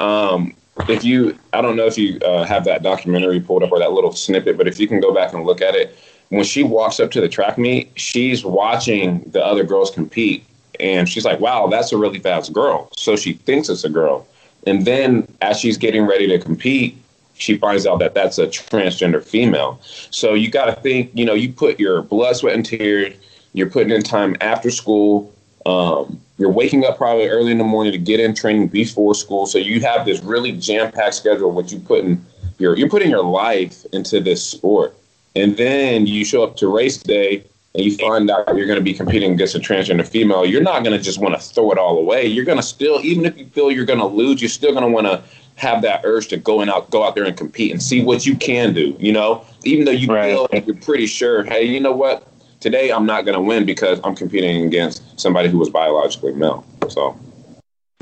Um, 0.00 0.54
if 0.88 1.04
you, 1.04 1.38
I 1.52 1.60
don't 1.60 1.76
know 1.76 1.86
if 1.86 1.96
you 1.96 2.18
uh, 2.20 2.44
have 2.44 2.64
that 2.64 2.82
documentary 2.82 3.40
pulled 3.40 3.62
up 3.62 3.70
or 3.70 3.78
that 3.78 3.92
little 3.92 4.12
snippet, 4.12 4.56
but 4.56 4.66
if 4.66 4.80
you 4.80 4.88
can 4.88 5.00
go 5.00 5.14
back 5.14 5.32
and 5.32 5.44
look 5.44 5.60
at 5.60 5.74
it, 5.76 5.96
when 6.30 6.44
she 6.44 6.62
walks 6.62 6.98
up 7.00 7.10
to 7.12 7.20
the 7.20 7.28
track 7.28 7.58
meet, 7.58 7.90
she's 7.94 8.44
watching 8.44 9.20
the 9.30 9.44
other 9.44 9.64
girls 9.64 9.90
compete 9.90 10.44
and 10.80 11.08
she's 11.08 11.24
like, 11.24 11.40
wow, 11.40 11.66
that's 11.66 11.92
a 11.92 11.98
really 11.98 12.18
fast 12.18 12.52
girl. 12.52 12.90
So 12.96 13.16
she 13.16 13.34
thinks 13.34 13.68
it's 13.68 13.84
a 13.84 13.88
girl. 13.88 14.26
And 14.66 14.84
then 14.84 15.32
as 15.40 15.58
she's 15.58 15.78
getting 15.78 16.06
ready 16.06 16.26
to 16.28 16.38
compete, 16.38 16.96
she 17.34 17.56
finds 17.56 17.86
out 17.86 18.00
that 18.00 18.14
that's 18.14 18.38
a 18.38 18.46
transgender 18.46 19.22
female. 19.22 19.80
So 20.10 20.34
you 20.34 20.50
got 20.50 20.66
to 20.66 20.72
think, 20.72 21.10
you 21.14 21.24
know, 21.24 21.34
you 21.34 21.52
put 21.52 21.78
your 21.78 22.02
blood, 22.02 22.36
sweat, 22.36 22.54
and 22.54 22.66
tears, 22.66 23.14
you're 23.52 23.70
putting 23.70 23.90
in 23.90 24.02
time 24.02 24.36
after 24.40 24.70
school. 24.70 25.32
Um, 25.64 26.20
you're 26.38 26.50
waking 26.50 26.84
up 26.84 26.96
probably 26.96 27.28
early 27.28 27.52
in 27.52 27.58
the 27.58 27.64
morning 27.64 27.92
to 27.92 27.98
get 27.98 28.20
in 28.20 28.34
training 28.34 28.68
before 28.68 29.14
school. 29.14 29.46
So 29.46 29.58
you 29.58 29.80
have 29.80 30.04
this 30.06 30.20
really 30.20 30.52
jam 30.52 30.92
packed 30.92 31.14
schedule, 31.14 31.52
which 31.52 31.72
you 31.72 31.78
put 31.80 32.04
in 32.04 32.24
your, 32.58 32.76
you're 32.76 32.88
putting 32.88 33.10
your 33.10 33.24
life 33.24 33.84
into 33.92 34.20
this 34.20 34.44
sport. 34.44 34.94
And 35.36 35.56
then 35.56 36.06
you 36.06 36.24
show 36.24 36.42
up 36.42 36.56
to 36.56 36.68
race 36.68 36.98
day 36.98 37.44
and 37.74 37.84
you 37.84 37.96
find 37.96 38.30
out 38.30 38.46
you're 38.56 38.66
going 38.66 38.78
to 38.78 38.84
be 38.84 38.94
competing 38.94 39.32
against 39.32 39.54
a 39.54 39.58
transgender 39.58 40.06
female, 40.06 40.46
you're 40.46 40.62
not 40.62 40.82
going 40.84 40.96
to 40.96 41.02
just 41.02 41.20
want 41.20 41.34
to 41.34 41.40
throw 41.40 41.70
it 41.70 41.78
all 41.78 41.98
away. 41.98 42.26
You're 42.26 42.44
going 42.44 42.58
to 42.58 42.62
still, 42.62 43.00
even 43.04 43.26
if 43.26 43.36
you 43.36 43.46
feel 43.46 43.70
you're 43.70 43.84
going 43.84 43.98
to 43.98 44.06
lose, 44.06 44.40
you're 44.40 44.48
still 44.48 44.72
going 44.72 44.84
to 44.84 44.90
want 44.90 45.06
to 45.06 45.22
have 45.56 45.82
that 45.82 46.00
urge 46.04 46.28
to 46.28 46.36
go 46.36 46.60
and 46.60 46.70
out, 46.70 46.90
go 46.90 47.04
out 47.04 47.14
there 47.14 47.24
and 47.24 47.36
compete 47.36 47.72
and 47.72 47.82
see 47.82 48.02
what 48.02 48.24
you 48.24 48.36
can 48.36 48.72
do. 48.72 48.96
You 48.98 49.12
know, 49.12 49.44
even 49.64 49.84
though 49.84 49.92
you 49.92 50.08
right. 50.08 50.32
feel 50.32 50.48
you're 50.64 50.76
pretty 50.76 51.06
sure, 51.06 51.44
hey, 51.44 51.64
you 51.64 51.80
know 51.80 51.92
what? 51.92 52.26
Today 52.60 52.90
I'm 52.90 53.06
not 53.06 53.24
going 53.24 53.34
to 53.34 53.40
win 53.40 53.66
because 53.66 54.00
I'm 54.02 54.16
competing 54.16 54.64
against 54.64 55.20
somebody 55.20 55.48
who 55.48 55.58
was 55.58 55.68
biologically 55.68 56.32
male. 56.32 56.64
So, 56.88 57.18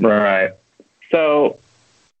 right. 0.01 0.51
So, 1.11 1.59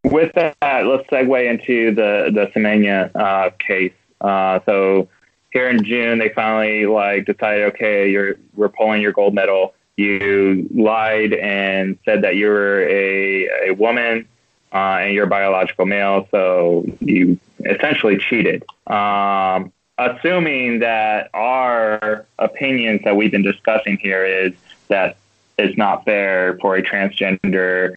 with 0.03 0.33
that, 0.35 0.55
let's 0.61 1.07
segue 1.09 1.49
into 1.49 1.93
the 1.93 2.29
the 2.33 2.47
Semenya 2.53 3.11
uh, 3.15 3.49
case. 3.57 3.93
Uh, 4.21 4.59
so 4.65 5.07
here 5.51 5.69
in 5.69 5.83
June, 5.83 6.19
they 6.19 6.29
finally 6.29 6.85
like 6.85 7.25
decided, 7.25 7.65
okay, 7.73 8.09
you're 8.09 8.35
we're 8.55 8.69
pulling 8.69 9.01
your 9.01 9.13
gold 9.13 9.33
medal. 9.33 9.73
You 9.95 10.67
lied 10.73 11.33
and 11.33 11.97
said 12.05 12.21
that 12.21 12.35
you 12.35 12.47
were 12.47 12.81
a, 12.83 13.69
a 13.69 13.71
woman 13.71 14.27
uh, 14.71 14.99
and 15.01 15.13
you're 15.13 15.25
a 15.25 15.29
biological 15.29 15.85
male, 15.85 16.27
so 16.29 16.85
you 16.99 17.39
essentially 17.65 18.17
cheated. 18.17 18.63
Um, 18.85 19.71
assuming 19.97 20.79
that 20.79 21.29
our 21.33 22.25
opinions 22.37 23.01
that 23.03 23.15
we've 23.15 23.31
been 23.31 23.41
discussing 23.41 23.97
here 23.97 24.25
is 24.25 24.53
that 24.89 25.17
it's 25.57 25.77
not 25.77 26.05
fair 26.05 26.57
for 26.59 26.75
a 26.75 26.83
transgender 26.83 27.95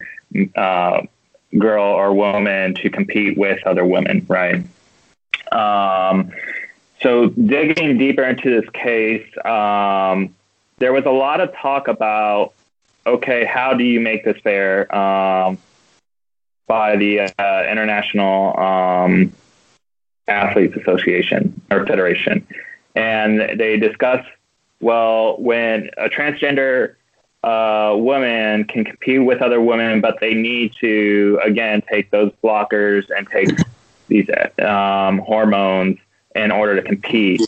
uh, 0.55 1.01
girl 1.57 1.83
or 1.83 2.13
woman 2.13 2.73
to 2.75 2.89
compete 2.89 3.37
with 3.37 3.59
other 3.67 3.85
women, 3.85 4.25
right? 4.27 4.65
Um, 5.51 6.31
so 7.01 7.29
digging 7.29 7.97
deeper 7.97 8.23
into 8.23 8.61
this 8.61 8.69
case, 8.71 9.27
um, 9.45 10.33
there 10.77 10.93
was 10.93 11.05
a 11.05 11.11
lot 11.11 11.41
of 11.41 11.53
talk 11.55 11.87
about, 11.87 12.53
okay, 13.05 13.45
how 13.45 13.73
do 13.73 13.83
you 13.83 13.99
make 13.99 14.23
this 14.23 14.39
fair 14.41 14.93
um, 14.95 15.57
by 16.67 16.95
the 16.95 17.19
uh, 17.19 17.63
International 17.69 18.57
um, 18.57 19.33
Athletes 20.27 20.75
Association 20.77 21.61
or 21.69 21.85
Federation. 21.85 22.47
And 22.95 23.59
they 23.59 23.77
discuss, 23.77 24.25
well, 24.79 25.37
when 25.37 25.89
a 25.97 26.09
transgender 26.09 26.95
uh, 27.43 27.95
woman 27.97 28.65
can 28.65 28.85
compete 28.85 29.23
with 29.23 29.41
other 29.41 29.59
women, 29.59 30.01
but 30.01 30.19
they 30.19 30.33
need 30.33 30.73
to, 30.79 31.39
again, 31.43 31.81
take 31.89 32.11
those 32.11 32.31
blockers 32.43 33.09
and 33.15 33.27
take 33.27 33.49
these 34.07 34.29
um, 34.59 35.19
hormones 35.19 35.97
in 36.35 36.51
order 36.51 36.75
to 36.75 36.81
compete. 36.81 37.41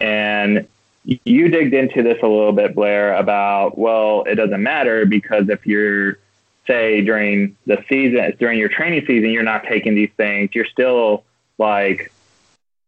And 0.00 0.66
you 1.04 1.48
digged 1.48 1.74
into 1.74 2.02
this 2.02 2.18
a 2.22 2.26
little 2.26 2.52
bit, 2.52 2.74
Blair, 2.74 3.14
about, 3.14 3.76
well, 3.76 4.22
it 4.24 4.36
doesn't 4.36 4.62
matter 4.62 5.04
because 5.06 5.48
if 5.48 5.66
you're, 5.66 6.18
say, 6.66 7.00
during 7.00 7.56
the 7.66 7.84
season, 7.88 8.34
during 8.38 8.58
your 8.58 8.68
training 8.68 9.04
season, 9.06 9.30
you're 9.30 9.42
not 9.42 9.64
taking 9.64 9.94
these 9.94 10.10
things, 10.16 10.50
you're 10.54 10.66
still 10.66 11.24
like 11.58 12.12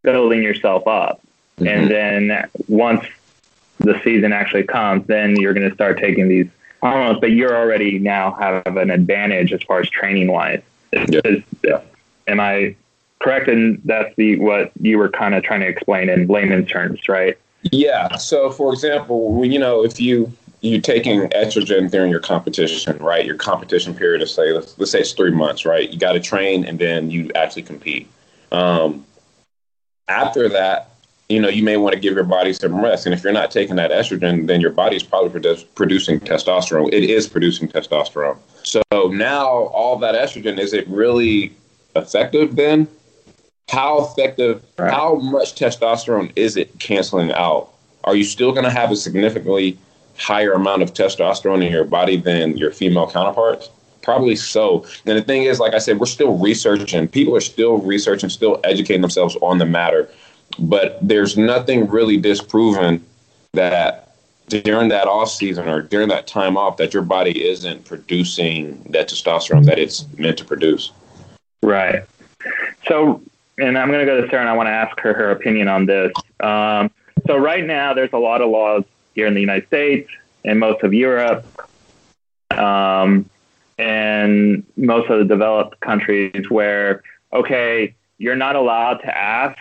building 0.03 0.43
yourself 0.43 0.87
up. 0.87 1.21
Mm-hmm. 1.59 1.67
And 1.67 1.91
then 1.91 2.49
once 2.69 3.05
the 3.79 4.01
season 4.03 4.33
actually 4.33 4.65
comes, 4.65 5.07
then 5.07 5.37
you're 5.37 5.55
going 5.55 5.69
to 5.69 5.75
start 5.75 5.99
taking 5.99 6.29
these 6.29 6.49
hormones, 6.81 7.19
but 7.19 7.33
you're 7.33 7.57
already 7.57 7.99
now 7.99 8.33
have 8.35 8.77
an 8.77 8.91
advantage 8.91 9.53
as 9.53 9.63
far 9.63 9.81
as 9.81 9.89
training 9.89 10.31
wise. 10.31 10.63
Yeah. 10.93 11.81
Am 12.29 12.39
I 12.39 12.77
correct? 13.25 13.49
And 13.49 13.81
that's 13.85 14.15
the 14.17 14.39
what 14.39 14.71
you 14.81 14.99
were 14.99 15.09
kind 15.09 15.35
of 15.35 15.43
trying 15.43 15.61
to 15.61 15.67
explain 15.67 16.11
in 16.11 16.27
layman's 16.29 16.71
terms, 16.71 17.09
right? 17.09 17.37
Yeah. 17.73 18.17
So, 18.17 18.51
for 18.51 18.73
example, 18.73 19.45
you 19.45 19.59
know, 19.59 19.83
if 19.83 19.99
you 19.99 20.31
you're 20.61 20.81
taking 20.81 21.29
estrogen 21.31 21.91
during 21.91 22.11
your 22.11 22.21
competition, 22.21 22.97
right? 22.99 23.25
Your 23.25 23.37
competition 23.37 23.95
period 23.95 24.23
is 24.23 24.33
say 24.33 24.53
let's, 24.53 24.79
let's 24.79 24.93
say 24.93 25.01
it's 25.01 25.13
three 25.13 25.31
months, 25.31 25.65
right? 25.65 25.91
You 25.91 25.99
got 25.99 26.13
to 26.13 26.21
train 26.21 26.65
and 26.65 26.79
then 26.79 27.11
you 27.11 27.31
actually 27.35 27.63
compete. 27.63 28.09
Um, 28.53 29.05
after 30.09 30.49
that, 30.51 30.91
you 31.29 31.41
know, 31.41 31.49
you 31.49 31.63
may 31.63 31.77
want 31.77 31.95
to 31.95 32.01
give 32.01 32.15
your 32.15 32.25
body 32.25 32.53
some 32.53 32.83
rest. 32.83 33.07
And 33.07 33.15
if 33.15 33.25
you're 33.25 33.33
not 33.33 33.51
taking 33.51 33.77
that 33.77 33.91
estrogen, 33.91 34.47
then 34.47 34.61
your 34.61 34.71
body's 34.71 35.03
probably 35.03 35.39
produ- 35.39 35.67
producing 35.75 36.21
testosterone. 36.21 36.93
It 36.93 37.05
is 37.05 37.27
producing 37.27 37.69
testosterone. 37.69 38.39
So 38.63 38.83
now 38.93 39.49
all 39.49 39.97
that 39.99 40.15
estrogen, 40.15 40.59
is 40.59 40.73
it 40.75 40.87
really 40.89 41.55
effective 41.97 42.57
then? 42.57 42.89
How 43.69 44.05
effective, 44.05 44.63
right. 44.79 44.93
how 44.93 45.17
much 45.17 45.55
testosterone 45.55 46.33
is 46.37 46.57
it 46.57 46.79
canceling 46.79 47.33
out? 47.33 47.71
Are 48.05 48.15
you 48.15 48.25
still 48.25 48.53
going 48.53 48.65
to 48.65 48.71
have 48.71 48.91
a 48.91 48.97
significantly 48.97 49.79
higher 50.19 50.53
amount 50.53 50.83
of 50.83 50.93
testosterone 50.93 51.65
in 51.65 51.73
your 51.73 51.85
body 51.85 52.17
than 52.17 52.57
your 52.57 52.71
female 52.71 53.11
counterparts? 53.11 53.71
Probably 54.03 54.37
so. 54.37 54.85
And 55.07 55.17
the 55.17 55.23
thing 55.23 55.45
is, 55.45 55.59
like 55.59 55.73
I 55.73 55.79
said, 55.79 55.99
we're 55.99 56.07
still 56.07 56.37
researching. 56.37 57.09
People 57.09 57.35
are 57.35 57.41
still 57.41 57.79
researching, 57.79 58.29
still 58.29 58.61
educating 58.63 59.01
themselves 59.01 59.37
on 59.41 59.59
the 59.59 59.65
matter. 59.65 60.11
But 60.59 60.99
there's 61.01 61.39
nothing 61.39 61.89
really 61.89 62.19
disproven 62.19 63.03
that 63.55 64.15
during 64.49 64.89
that 64.89 65.09
off 65.09 65.31
season 65.31 65.69
or 65.69 65.81
during 65.81 66.09
that 66.09 66.27
time 66.27 66.57
off 66.57 66.77
that 66.77 66.93
your 66.93 67.03
body 67.03 67.45
isn't 67.47 67.87
producing 67.87 68.83
that 68.91 69.09
testosterone 69.09 69.65
that 69.65 69.79
it's 69.79 70.07
meant 70.19 70.37
to 70.39 70.45
produce. 70.45 70.93
Right. 71.63 72.05
So, 72.87 73.23
and 73.59 73.79
I'm 73.79 73.89
going 73.89 74.01
to 74.01 74.07
go 74.07 74.21
to 74.21 74.29
Sarah 74.29 74.43
and 74.43 74.51
I 74.51 74.55
want 74.55 74.67
to 74.67 74.73
ask 74.73 74.99
her 75.01 75.15
her 75.15 75.31
opinion 75.31 75.69
on 75.69 75.87
this. 75.87 76.13
Um, 76.41 76.91
so 77.27 77.37
right 77.37 77.65
now, 77.65 77.95
there's 77.95 78.13
a 78.13 78.19
lot 78.19 78.41
of 78.41 78.51
laws 78.51 78.85
here 79.15 79.27
in 79.27 79.35
the 79.35 79.41
United 79.41 79.67
States 79.67 80.11
and 80.45 80.61
most 80.61 80.83
of 80.83 80.93
Europe, 80.93 81.47
um, 82.51 83.29
and 83.79 84.65
most 84.77 85.11
of 85.11 85.19
the 85.19 85.25
developed 85.25 85.81
countries 85.81 86.49
where 86.51 87.03
okay, 87.35 87.95
you're 88.19 88.37
not 88.37 88.57
allowed 88.57 88.99
to 88.99 89.17
ask 89.17 89.59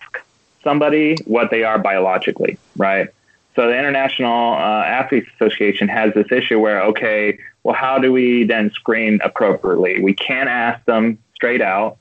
somebody 0.62 1.16
what 1.26 1.50
they 1.50 1.64
are 1.64 1.78
biologically, 1.78 2.56
right? 2.76 3.08
So 3.56 3.66
the 3.66 3.78
International 3.78 4.54
uh, 4.54 4.84
Athletes 4.84 5.28
Association 5.34 5.88
has 5.88 6.14
this 6.14 6.30
issue 6.32 6.58
where, 6.58 6.82
okay, 6.84 7.38
well, 7.62 7.74
how 7.74 7.98
do 7.98 8.12
we 8.12 8.44
then 8.44 8.70
screen 8.70 9.20
appropriately? 9.22 10.00
We 10.00 10.14
can't 10.14 10.48
ask 10.48 10.84
them 10.86 11.18
straight 11.34 11.60
out, 11.60 11.98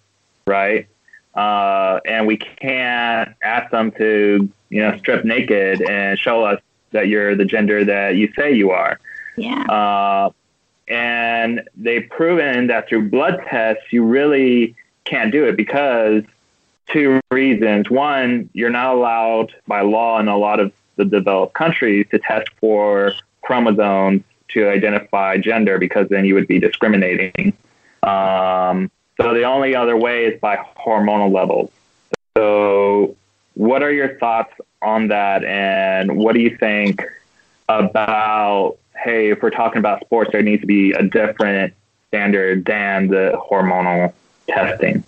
right? 0.48 0.88
Uh, 1.36 2.00
and 2.06 2.28
we 2.28 2.38
can't 2.38 3.34
ask 3.44 3.72
them 3.72 3.92
to, 3.94 4.50
you 4.70 4.82
know, 4.82 4.98
strip 4.98 5.26
naked 5.26 5.82
and 5.82 6.18
show 6.20 6.44
us 6.44 6.62
that 6.92 7.08
you're 7.08 7.36
the 7.36 7.46
gender 7.46 7.84
that 7.84 8.16
you 8.16 8.32
say 8.36 8.54
you 8.54 8.72
are. 8.72 9.00
Yeah. 9.36 9.64
Uh, 9.64 10.30
and 10.88 11.68
they've 11.76 12.08
proven 12.10 12.68
that 12.68 12.88
through 12.88 13.10
blood 13.10 13.42
tests, 13.48 13.84
you 13.92 14.04
really 14.04 14.76
can't 15.06 15.32
do 15.32 15.46
it 15.46 15.58
because 15.58 16.24
two 16.88 17.20
reasons. 17.32 17.90
One, 17.90 18.50
you're 18.54 18.70
not 18.70 18.96
allowed 18.96 19.54
by 19.68 19.82
law 19.82 20.20
in 20.20 20.28
a 20.28 20.38
lot 20.38 20.60
of 20.60 20.72
the 20.96 21.06
developed 21.06 21.54
countries 21.54 22.06
to 22.12 22.20
test 22.20 22.50
for 22.60 23.14
chromosomes 23.42 24.24
to 24.50 24.70
identify 24.70 25.38
gender 25.38 25.80
because 25.80 26.08
then 26.10 26.26
you 26.26 26.36
would 26.36 26.48
be 26.48 26.60
discriminating. 26.60 27.54
Um, 28.04 28.92
so 29.18 29.34
the 29.34 29.44
only 29.44 29.76
other 29.76 29.96
way 29.96 30.26
is 30.26 30.40
by 30.40 30.58
hormonal 30.78 31.32
levels. 31.32 31.72
So, 32.38 33.16
what 33.54 33.84
are 33.84 33.92
your 33.92 34.18
thoughts 34.18 34.54
on 34.82 35.10
that, 35.10 35.44
and 35.44 36.18
what 36.18 36.34
do 36.34 36.42
you 36.42 36.58
think 36.58 37.04
about? 37.70 38.78
Hey, 38.96 39.30
if 39.30 39.42
we're 39.42 39.50
talking 39.50 39.80
about 39.80 40.02
sports, 40.02 40.32
there 40.32 40.42
needs 40.42 40.62
to 40.62 40.68
be 40.68 40.94
a 40.94 41.04
different 41.04 41.74
standard 42.08 42.66
than 42.66 43.08
the 43.08 43.40
hormonal 43.50 44.14
testing. 44.48 45.04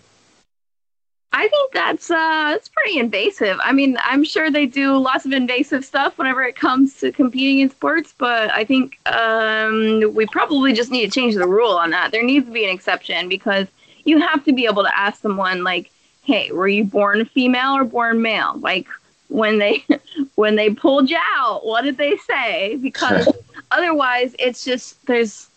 I 1.36 1.50
think 1.50 1.74
that's 1.74 2.10
uh, 2.10 2.16
that's 2.16 2.70
pretty 2.70 2.98
invasive. 2.98 3.60
I 3.62 3.74
mean, 3.74 3.98
I'm 4.02 4.24
sure 4.24 4.50
they 4.50 4.66
do 4.66 4.98
lots 4.98 5.26
of 5.26 5.34
invasive 5.34 5.84
stuff 5.84 6.18
whenever 6.18 6.42
it 6.44 6.56
comes 6.56 6.98
to 7.02 7.12
competing 7.12 7.60
in 7.60 7.70
sports, 7.70 8.14
but 8.18 8.50
I 8.54 8.64
think 8.64 8.98
um, 9.06 10.14
we 10.14 10.26
probably 10.28 10.72
just 10.72 10.92
need 10.92 11.06
to 11.06 11.12
change 11.12 11.36
the 11.36 11.46
rule 11.46 11.74
on 11.74 11.90
that. 11.90 12.12
There 12.12 12.24
needs 12.24 12.46
to 12.46 12.54
be 12.54 12.64
an 12.64 12.70
exception 12.70 13.28
because 13.28 13.68
you 14.06 14.20
have 14.20 14.44
to 14.46 14.54
be 14.54 14.66
able 14.66 14.84
to 14.84 14.98
ask 14.98 15.22
someone 15.22 15.64
like, 15.64 15.92
"Hey, 16.24 16.52
were 16.52 16.68
you 16.68 16.86
born 16.86 17.26
female 17.26 17.76
or 17.76 17.84
born 17.84 18.22
male?" 18.22 18.54
Like 18.58 18.88
when 19.28 19.60
they 19.60 19.84
when 20.36 20.56
they 20.56 20.70
pulled 20.70 21.10
you 21.10 21.20
out, 21.36 21.66
what 21.66 21.84
did 21.84 21.98
they 21.98 22.18
say? 22.18 22.78
Because 22.78 23.28
otherwise, 23.72 24.36
it's 24.40 24.64
just 24.64 25.06
there's 25.08 25.50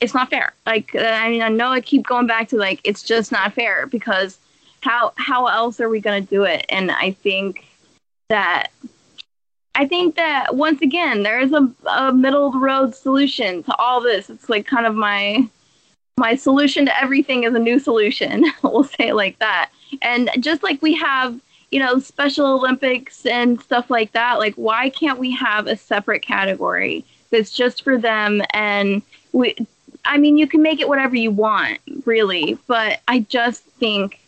it's 0.00 0.14
not 0.14 0.30
fair. 0.30 0.52
Like 0.66 0.94
uh, 0.94 1.00
I 1.00 1.30
mean, 1.30 1.42
I 1.42 1.48
know 1.48 1.68
I 1.70 1.80
keep 1.80 2.06
going 2.06 2.26
back 2.26 2.48
to 2.50 2.56
like 2.56 2.80
it's 2.84 3.02
just 3.02 3.32
not 3.32 3.52
fair 3.52 3.86
because 3.86 4.38
how 4.80 5.12
how 5.16 5.46
else 5.46 5.80
are 5.80 5.88
we 5.88 6.00
going 6.00 6.22
to 6.22 6.30
do 6.30 6.44
it? 6.44 6.64
And 6.68 6.90
I 6.90 7.12
think 7.12 7.64
that 8.28 8.68
I 9.74 9.86
think 9.86 10.16
that 10.16 10.54
once 10.54 10.82
again 10.82 11.22
there 11.22 11.40
is 11.40 11.52
a, 11.52 11.68
a 11.88 12.12
middle 12.12 12.52
road 12.52 12.94
solution 12.94 13.62
to 13.64 13.76
all 13.76 14.00
this. 14.00 14.30
It's 14.30 14.48
like 14.48 14.66
kind 14.66 14.86
of 14.86 14.94
my 14.94 15.48
my 16.16 16.34
solution 16.34 16.86
to 16.86 17.02
everything 17.02 17.44
is 17.44 17.54
a 17.54 17.58
new 17.58 17.78
solution. 17.78 18.44
we'll 18.62 18.84
say 18.84 19.08
it 19.08 19.14
like 19.14 19.38
that. 19.38 19.70
And 20.02 20.30
just 20.40 20.62
like 20.62 20.80
we 20.82 20.94
have, 20.94 21.40
you 21.70 21.80
know, 21.80 21.98
Special 21.98 22.46
Olympics 22.46 23.26
and 23.26 23.60
stuff 23.60 23.90
like 23.90 24.12
that, 24.12 24.38
like 24.38 24.54
why 24.54 24.90
can't 24.90 25.18
we 25.18 25.32
have 25.32 25.66
a 25.66 25.76
separate 25.76 26.22
category 26.22 27.04
that's 27.30 27.52
just 27.52 27.82
for 27.82 27.98
them 27.98 28.42
and 28.52 29.02
we 29.32 29.56
I 30.06 30.18
mean, 30.18 30.36
you 30.36 30.46
can 30.46 30.60
make 30.60 30.80
it 30.80 30.88
whatever 30.88 31.16
you 31.16 31.30
want, 31.30 31.78
really, 32.04 32.58
but 32.66 33.00
I 33.08 33.20
just 33.20 33.62
think 33.64 34.20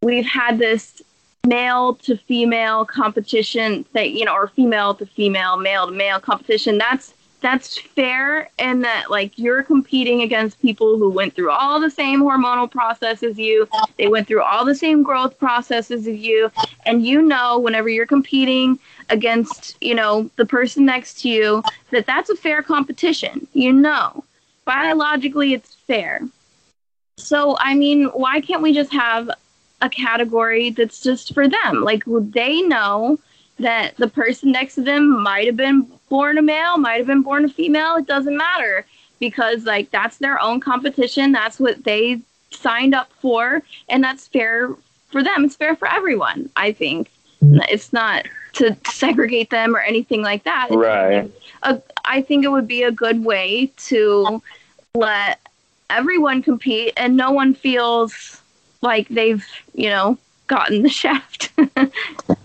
we've 0.00 0.24
had 0.24 0.58
this 0.58 1.02
male 1.46 1.94
to 1.96 2.16
female 2.16 2.84
competition 2.84 3.84
that 3.92 4.10
you 4.10 4.24
know 4.24 4.34
or 4.34 4.48
female 4.48 4.94
to 4.94 5.06
female 5.06 5.56
male 5.56 5.86
to 5.86 5.92
male 5.92 6.20
competition 6.20 6.76
that's 6.76 7.14
that's 7.40 7.78
fair 7.78 8.48
and 8.58 8.84
that 8.84 9.10
like 9.10 9.38
you're 9.38 9.62
competing 9.62 10.22
against 10.22 10.60
people 10.60 10.98
who 10.98 11.10
went 11.10 11.34
through 11.34 11.50
all 11.50 11.80
the 11.80 11.90
same 11.90 12.20
hormonal 12.20 12.70
process 12.70 13.22
as 13.22 13.38
you. 13.38 13.68
They 13.98 14.08
went 14.08 14.28
through 14.28 14.42
all 14.42 14.64
the 14.64 14.74
same 14.74 15.02
growth 15.02 15.38
processes 15.38 16.06
as 16.06 16.16
you. 16.16 16.50
And 16.86 17.04
you 17.04 17.22
know 17.22 17.58
whenever 17.58 17.88
you're 17.88 18.06
competing 18.06 18.78
against 19.08 19.76
you 19.80 19.94
know 19.94 20.30
the 20.36 20.46
person 20.46 20.84
next 20.84 21.20
to 21.22 21.28
you 21.28 21.62
that 21.90 22.06
that's 22.06 22.30
a 22.30 22.36
fair 22.36 22.62
competition. 22.62 23.46
You 23.52 23.72
know. 23.72 24.24
Biologically 24.64 25.54
it's 25.54 25.74
fair. 25.74 26.20
So 27.16 27.56
i 27.58 27.74
mean 27.74 28.06
why 28.06 28.40
can't 28.40 28.62
we 28.62 28.72
just 28.72 28.92
have 28.92 29.30
a 29.82 29.88
category 29.88 30.70
that's 30.70 31.00
just 31.02 31.34
for 31.34 31.48
them. 31.48 31.82
Like 31.82 32.02
they 32.06 32.62
know 32.62 33.18
that 33.60 33.96
the 33.96 34.08
person 34.08 34.52
next 34.52 34.74
to 34.76 34.82
them 34.82 35.22
might 35.22 35.46
have 35.46 35.56
been 35.56 35.86
born 36.08 36.38
a 36.38 36.42
male, 36.42 36.78
might 36.78 36.98
have 36.98 37.06
been 37.06 37.22
born 37.22 37.44
a 37.44 37.48
female. 37.48 37.96
It 37.96 38.06
doesn't 38.06 38.36
matter 38.36 38.84
because 39.18 39.64
like 39.64 39.90
that's 39.90 40.18
their 40.18 40.40
own 40.40 40.60
competition. 40.60 41.32
That's 41.32 41.60
what 41.60 41.84
they 41.84 42.20
signed 42.50 42.94
up 42.94 43.12
for, 43.20 43.62
and 43.88 44.02
that's 44.02 44.26
fair 44.26 44.70
for 45.10 45.22
them. 45.22 45.44
It's 45.44 45.56
fair 45.56 45.76
for 45.76 45.88
everyone. 45.88 46.50
I 46.56 46.72
think 46.72 47.10
it's 47.42 47.92
not 47.92 48.26
to 48.54 48.76
segregate 48.90 49.50
them 49.50 49.76
or 49.76 49.80
anything 49.80 50.22
like 50.22 50.44
that. 50.44 50.68
Right. 50.70 51.30
A, 51.62 51.80
I 52.04 52.22
think 52.22 52.44
it 52.44 52.48
would 52.48 52.68
be 52.68 52.82
a 52.82 52.90
good 52.90 53.24
way 53.24 53.70
to 53.76 54.42
let 54.94 55.38
everyone 55.88 56.42
compete 56.42 56.92
and 56.96 57.16
no 57.16 57.30
one 57.30 57.54
feels 57.54 58.40
like 58.80 59.08
they've, 59.08 59.44
you 59.74 59.88
know, 59.88 60.18
gotten 60.46 60.82
the 60.82 60.88
shaft. 60.88 61.52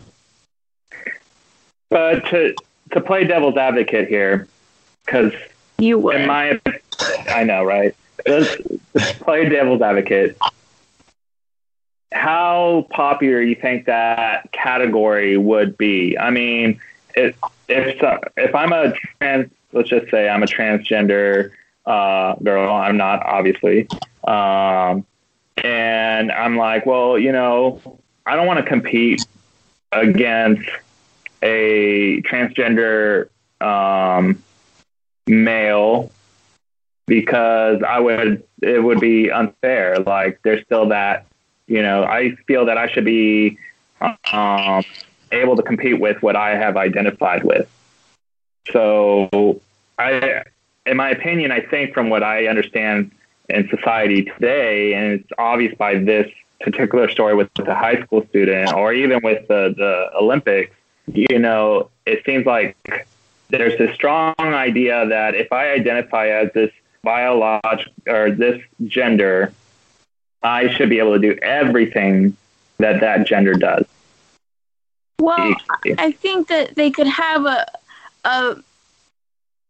but 1.90 2.26
to 2.28 2.56
to 2.92 3.02
play 3.02 3.26
devil's 3.26 3.58
advocate 3.58 4.08
here, 4.08 4.48
because 5.06 5.34
you 5.78 6.00
would. 6.00 6.22
In 6.22 6.28
my, 6.28 6.60
I 7.28 7.44
know, 7.44 7.64
right? 7.64 7.96
Let's, 8.26 8.58
play 9.20 9.50
devil's 9.50 9.82
advocate. 9.82 10.38
How 12.12 12.88
popular 12.92 13.42
you 13.42 13.56
think 13.56 13.86
that 13.86 14.52
category 14.52 15.38
would 15.38 15.78
be? 15.78 16.18
I 16.18 16.30
mean, 16.30 16.80
if 17.16 17.36
if 17.68 18.02
if 18.38 18.56
I'm 18.56 18.72
a 18.72 18.94
trans, 19.20 19.52
let's 19.74 19.90
just 19.90 20.10
say 20.10 20.30
I'm 20.30 20.44
a 20.44 20.48
transgender 20.48 21.52
uh, 21.86 22.36
girl. 22.36 22.74
I'm 22.74 22.98
not 22.98 23.24
obviously. 23.26 23.88
Um, 24.26 25.06
and 25.58 26.32
I'm 26.32 26.58
like, 26.58 26.86
well, 26.86 27.20
you 27.20 27.32
know, 27.32 28.00
I 28.26 28.36
don't 28.36 28.48
want 28.48 28.60
to 28.60 28.66
compete 28.66 29.26
against 29.92 30.70
a 31.42 32.22
transgender 32.22 33.30
um, 33.62 34.42
male 35.28 36.12
because 37.08 37.82
I 37.84 38.00
would 38.00 38.44
it 38.62 38.84
would 38.84 39.00
be 39.00 39.32
unfair. 39.32 40.00
Like 40.00 40.40
there's 40.44 40.64
still 40.66 40.90
that, 40.90 41.26
you 41.68 41.82
know, 41.82 42.04
I 42.04 42.36
feel 42.48 42.66
that 42.66 42.78
I 42.78 42.88
should 42.88 43.06
be 43.06 43.58
um, 44.32 44.84
able 45.32 45.56
to 45.56 45.64
compete 45.64 46.00
with 46.00 46.22
what 46.22 46.36
I 46.36 46.56
have 46.56 46.78
identified 46.78 47.44
with. 47.44 47.70
So 48.72 49.62
I, 50.00 50.44
in 50.86 50.98
my 50.98 51.10
opinion, 51.10 51.52
I 51.52 51.62
think 51.62 51.94
from 51.94 52.10
what 52.10 52.24
I 52.24 52.48
understand 52.48 53.12
in 53.50 53.70
society 53.70 54.24
today, 54.24 54.94
and 54.94 55.14
it's 55.14 55.30
obvious 55.38 55.76
by 55.76 55.96
this 55.96 56.32
particular 56.62 57.10
story 57.10 57.36
with 57.36 57.54
the 57.54 57.76
high 57.76 58.02
school 58.02 58.26
student, 58.28 58.74
or 58.74 58.94
even 58.94 59.20
with 59.22 59.48
the 59.48 59.74
the 59.78 60.10
Olympics, 60.18 60.75
you 61.08 61.40
know, 61.40 61.90
it 62.06 62.24
seems 62.26 62.46
like 62.46 62.78
there's 63.50 63.80
a 63.80 63.94
strong 63.94 64.36
idea 64.40 65.08
that 65.08 65.36
if 65.36 65.52
I 65.52 65.72
identify 65.72 66.28
as 66.28 66.52
this 66.54 66.72
biological 67.04 67.94
or 68.08 68.32
this 68.32 68.62
gender, 68.86 69.54
I 70.42 70.70
should 70.70 70.90
be 70.90 71.00
able 71.00 71.14
to 71.14 71.20
do 71.20 71.38
everything 71.42 72.36
that 72.78 73.02
that 73.02 73.26
gender 73.26 73.54
does. 73.54 73.86
Well, 75.20 75.56
I 75.98 76.12
think 76.12 76.50
that 76.50 76.76
they 76.76 76.92
could 76.92 77.08
have 77.08 77.46
a 77.46 77.66
a 78.26 78.56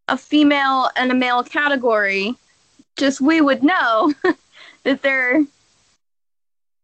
a 0.08 0.18
female 0.18 0.90
and 0.96 1.10
a 1.10 1.14
male 1.14 1.42
category. 1.42 2.34
Just 2.96 3.20
we 3.20 3.40
would 3.40 3.62
know 3.62 4.12
that 4.84 5.02
they're 5.02 5.44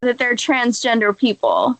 that 0.01 0.19
they're 0.19 0.37
transgender 0.37 1.17
people. 1.17 1.79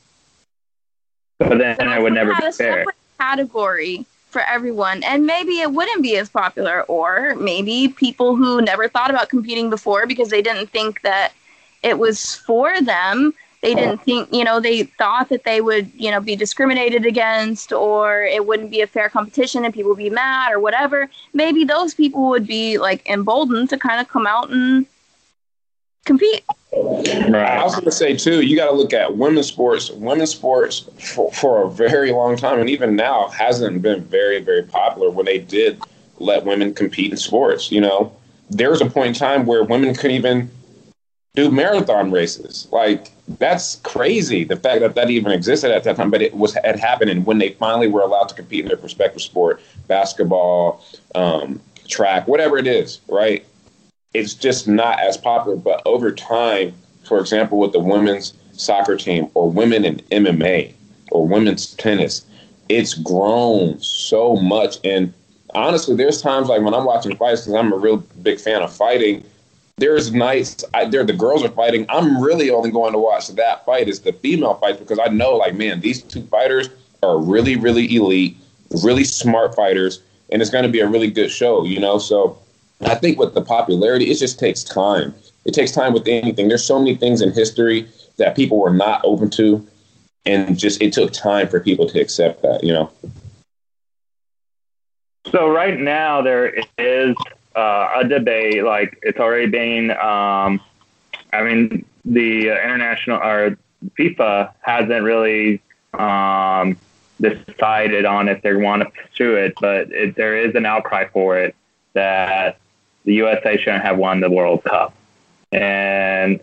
But 1.49 1.59
then 1.59 1.77
but 1.79 1.89
I 1.89 1.99
would 1.99 2.13
never 2.13 2.35
be 2.35 2.53
fair. 2.53 2.85
Category 3.19 4.07
for 4.31 4.43
everyone, 4.43 5.03
and 5.05 5.27
maybe 5.27 5.61
it 5.61 5.73
wouldn't 5.73 6.03
be 6.03 6.17
as 6.17 6.29
popular, 6.29 6.83
or 6.85 7.35
maybe 7.37 7.89
people 7.89 8.35
who 8.35 8.63
never 8.63 8.89
thought 8.89 9.11
about 9.11 9.29
competing 9.29 9.71
before 9.71 10.07
because 10.07 10.31
they 10.31 10.43
didn't 10.43 10.71
think 10.71 11.03
that 11.03 11.33
it 11.83 11.99
was 11.99 12.35
for 12.35 12.81
them. 12.81 13.35
They 13.61 13.75
didn't 13.75 13.99
think 13.99 14.33
you 14.33 14.43
know 14.43 14.59
they 14.59 14.85
thought 14.85 15.29
that 15.29 15.45
they 15.45 15.61
would 15.61 15.93
you 15.95 16.11
know 16.11 16.21
be 16.21 16.35
discriminated 16.35 17.07
against 17.07 17.73
or 17.73 18.25
it 18.25 18.45
wouldn't 18.45 18.73
be 18.73 18.81
a 18.81 18.89
fair 18.89 19.09
competition 19.09 19.65
and 19.65 19.73
people 19.73 19.91
would 19.91 19.99
be 19.99 20.11
mad 20.11 20.53
or 20.53 20.59
whatever. 20.59 21.09
Maybe 21.33 21.65
those 21.65 21.95
people 21.95 22.29
would 22.31 22.47
be 22.47 22.79
like 22.79 23.09
emboldened 23.09 23.71
to 23.71 23.79
kind 23.79 24.01
of 24.01 24.09
come 24.09 24.27
out 24.27 24.51
and 24.51 24.87
compete 26.05 26.43
right 26.75 27.59
i 27.59 27.63
was 27.65 27.75
going 27.75 27.85
to 27.85 27.93
say 27.93 28.17
too 28.17 28.41
you 28.41 28.57
got 28.57 28.67
to 28.67 28.73
look 28.73 28.93
at 28.93 29.17
women's 29.17 29.47
sports 29.47 29.91
women's 29.91 30.31
sports 30.31 30.89
for, 30.99 31.31
for 31.33 31.63
a 31.65 31.71
very 31.71 32.13
long 32.13 32.37
time 32.37 32.59
and 32.59 32.71
even 32.71 32.97
now 32.97 33.29
hasn't 33.29 33.83
been 33.83 34.03
very 34.05 34.41
very 34.41 34.63
popular 34.63 35.11
when 35.11 35.27
they 35.27 35.39
did 35.39 35.81
let 36.19 36.45
women 36.45 36.73
compete 36.73 37.11
in 37.11 37.17
sports 37.17 37.71
you 37.71 37.81
know 37.81 38.15
there 38.49 38.71
was 38.71 38.81
a 38.81 38.87
point 38.87 39.09
in 39.09 39.15
time 39.15 39.47
where 39.47 39.65
women 39.65 39.95
couldn't 39.95 40.17
even 40.17 40.51
do 41.35 41.51
marathon 41.51 42.11
races. 42.11 42.69
Like 42.71 43.11
that's 43.39 43.77
crazy. 43.77 44.45
The 44.45 44.57
fact 44.57 44.81
that 44.81 44.95
that 44.95 45.11
even 45.11 45.33
existed 45.33 45.71
at 45.71 45.85
that 45.85 45.97
time, 45.97 46.11
but 46.11 46.23
it 46.23 46.35
was 46.35 46.55
had 46.55 46.79
happened, 46.79 47.11
and 47.11 47.25
when 47.25 47.39
they 47.39 47.51
finally 47.51 47.89
were 47.89 48.03
allowed 48.03 48.29
to 48.29 48.35
compete 48.35 48.61
in 48.61 48.69
their 48.69 48.77
respective 48.77 49.23
sport, 49.23 49.61
basketball, 49.89 50.85
um, 51.15 51.61
track, 51.89 52.29
whatever 52.29 52.59
it 52.59 52.67
is, 52.67 53.01
right? 53.09 53.47
It's 54.15 54.35
just 54.35 54.69
not 54.69 55.01
as 55.01 55.17
popular. 55.17 55.57
But 55.57 55.83
over 55.87 56.13
time, 56.13 56.75
for 57.05 57.19
example, 57.19 57.59
with 57.59 57.73
the 57.73 57.81
women's 57.81 58.35
soccer 58.53 58.97
team 58.97 59.29
or 59.35 59.51
women 59.51 59.85
in 59.85 59.97
MMA 60.11 60.73
or 61.11 61.27
women's 61.27 61.75
tennis, 61.75 62.25
it's 62.69 62.95
grown 62.95 63.81
so 63.81 64.37
much. 64.37 64.77
And 64.85 65.13
honestly, 65.55 65.97
there's 65.97 66.23
times 66.23 66.49
like 66.49 66.63
when 66.63 66.75
I'm 66.75 66.85
watching 66.85 67.17
fights 67.17 67.43
because 67.43 67.55
I'm 67.55 67.73
a 67.73 67.77
real 67.77 67.99
big 68.23 68.39
fan 68.39 68.63
of 68.63 68.75
fighting 68.75 69.25
there's 69.83 70.13
nights 70.13 70.65
I, 70.75 70.85
there 70.85 71.05
the 71.05 71.13
girls 71.13 71.45
are 71.45 71.51
fighting. 71.51 71.87
I'm 71.89 72.23
really 72.23 72.51
only 72.51 72.71
going 72.71 72.93
to 72.93 72.99
watch 72.99 73.29
that 73.29 73.65
fight 73.65 73.89
is 73.89 74.01
the 74.01 74.13
female 74.13 74.55
fights 74.55 74.79
because 74.79 74.99
I 74.99 75.09
know 75.09 75.37
like 75.37 75.55
man 75.55 75.81
these 75.81 76.03
two 76.03 76.23
fighters 76.27 76.69
are 77.03 77.19
really 77.19 77.57
really 77.57 77.95
elite, 77.95 78.37
really 78.83 79.05
smart 79.05 79.55
fighters, 79.55 80.01
and 80.31 80.41
it's 80.41 80.51
going 80.51 80.65
to 80.65 80.71
be 80.71 80.81
a 80.81 80.89
really 80.89 81.11
good 81.11 81.31
show. 81.31 81.65
You 81.65 81.81
know, 81.81 81.99
so 81.99 82.39
I 82.85 82.95
think 82.97 83.19
with 83.19 83.35
the 83.35 83.43
popularity, 83.43 84.11
it 84.11 84.19
just 84.19 84.39
takes 84.39 84.63
time. 84.63 85.15
It 85.45 85.55
takes 85.55 85.73
time 85.73 85.93
with 85.93 86.07
anything. 86.07 86.49
There's 86.49 86.65
so 86.65 86.79
many 86.79 86.95
things 86.95 87.21
in 87.21 87.33
history 87.33 87.89
that 88.17 88.37
people 88.37 88.59
were 88.59 88.73
not 88.73 89.01
open 89.05 89.31
to, 89.31 89.67
and 90.25 90.59
just 90.59 90.81
it 90.83 90.93
took 90.93 91.13
time 91.13 91.49
for 91.49 91.61
people 91.61 91.89
to 91.89 92.01
accept 92.01 92.43
that. 92.43 92.63
You 92.63 92.73
know. 92.73 92.91
So 95.31 95.49
right 95.49 95.79
now 95.79 96.23
there 96.23 96.55
is 96.79 97.17
uh, 97.57 97.93
a 97.97 98.05
debate. 98.09 98.65
Like 98.65 98.99
it's 99.03 99.19
already 99.19 99.47
been. 99.47 99.91
Um, 99.93 100.61
I 101.33 101.43
mean, 101.43 101.85
the 102.05 102.49
international 102.49 103.19
or 103.19 103.57
FIFA 103.99 104.53
hasn't 104.61 105.03
really 105.03 105.63
um, 105.95 106.77
decided 107.21 108.05
on 108.05 108.29
if 108.29 108.43
they 108.43 108.55
want 108.55 108.83
to 108.83 108.91
pursue 108.91 109.35
it, 109.35 109.55
but 109.61 109.91
it, 109.91 110.15
there 110.15 110.37
is 110.37 110.55
an 110.55 110.67
outcry 110.67 111.09
for 111.09 111.39
it 111.39 111.55
that 111.95 112.59
the 113.05 113.15
USA 113.15 113.57
shouldn't 113.57 113.85
have 113.85 113.99
won 113.99 114.21
the 114.21 114.31
World 114.31 114.65
Cup, 114.65 114.95
and 115.51 116.41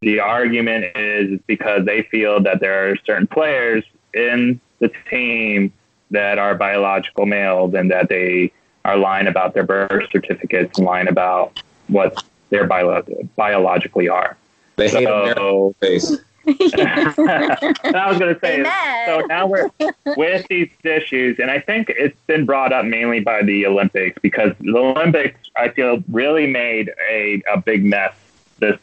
the 0.00 0.20
argument 0.20 0.96
is 0.96 1.40
because 1.46 1.84
they 1.84 2.02
feel 2.02 2.40
that 2.42 2.60
there 2.60 2.90
are 2.90 2.96
certain 3.06 3.26
players 3.26 3.84
in 4.12 4.60
the 4.80 4.90
team 5.08 5.72
that 6.10 6.38
are 6.38 6.54
biological 6.54 7.24
males 7.24 7.72
and 7.74 7.90
that 7.90 8.08
they 8.08 8.52
are 8.84 8.96
lying 8.96 9.28
about 9.28 9.54
their 9.54 9.62
birth 9.62 10.10
certificates 10.10 10.78
and 10.78 10.86
lying 10.86 11.08
about 11.08 11.62
what 11.86 12.22
their 12.50 12.66
bio- 12.66 13.02
biologically 13.36 14.08
are. 14.08 14.36
They 14.76 14.88
hate 14.88 15.04
so, 15.04 15.74
face. 15.80 16.16
I 16.46 18.04
was 18.08 18.18
going 18.18 18.34
to 18.34 18.40
say, 18.40 18.64
so 19.06 19.20
now 19.26 19.46
we're 19.46 19.70
with 20.16 20.46
these 20.48 20.70
issues, 20.82 21.38
and 21.38 21.50
I 21.50 21.60
think 21.60 21.90
it's 21.90 22.16
been 22.26 22.46
brought 22.46 22.72
up 22.72 22.84
mainly 22.84 23.20
by 23.20 23.42
the 23.42 23.66
Olympics 23.66 24.18
because 24.20 24.52
the 24.60 24.76
Olympics, 24.76 25.38
I 25.56 25.68
feel, 25.68 26.02
really 26.08 26.46
made 26.46 26.90
a, 27.08 27.42
a 27.52 27.60
big 27.60 27.84
mess 27.84 28.14
this 28.58 28.78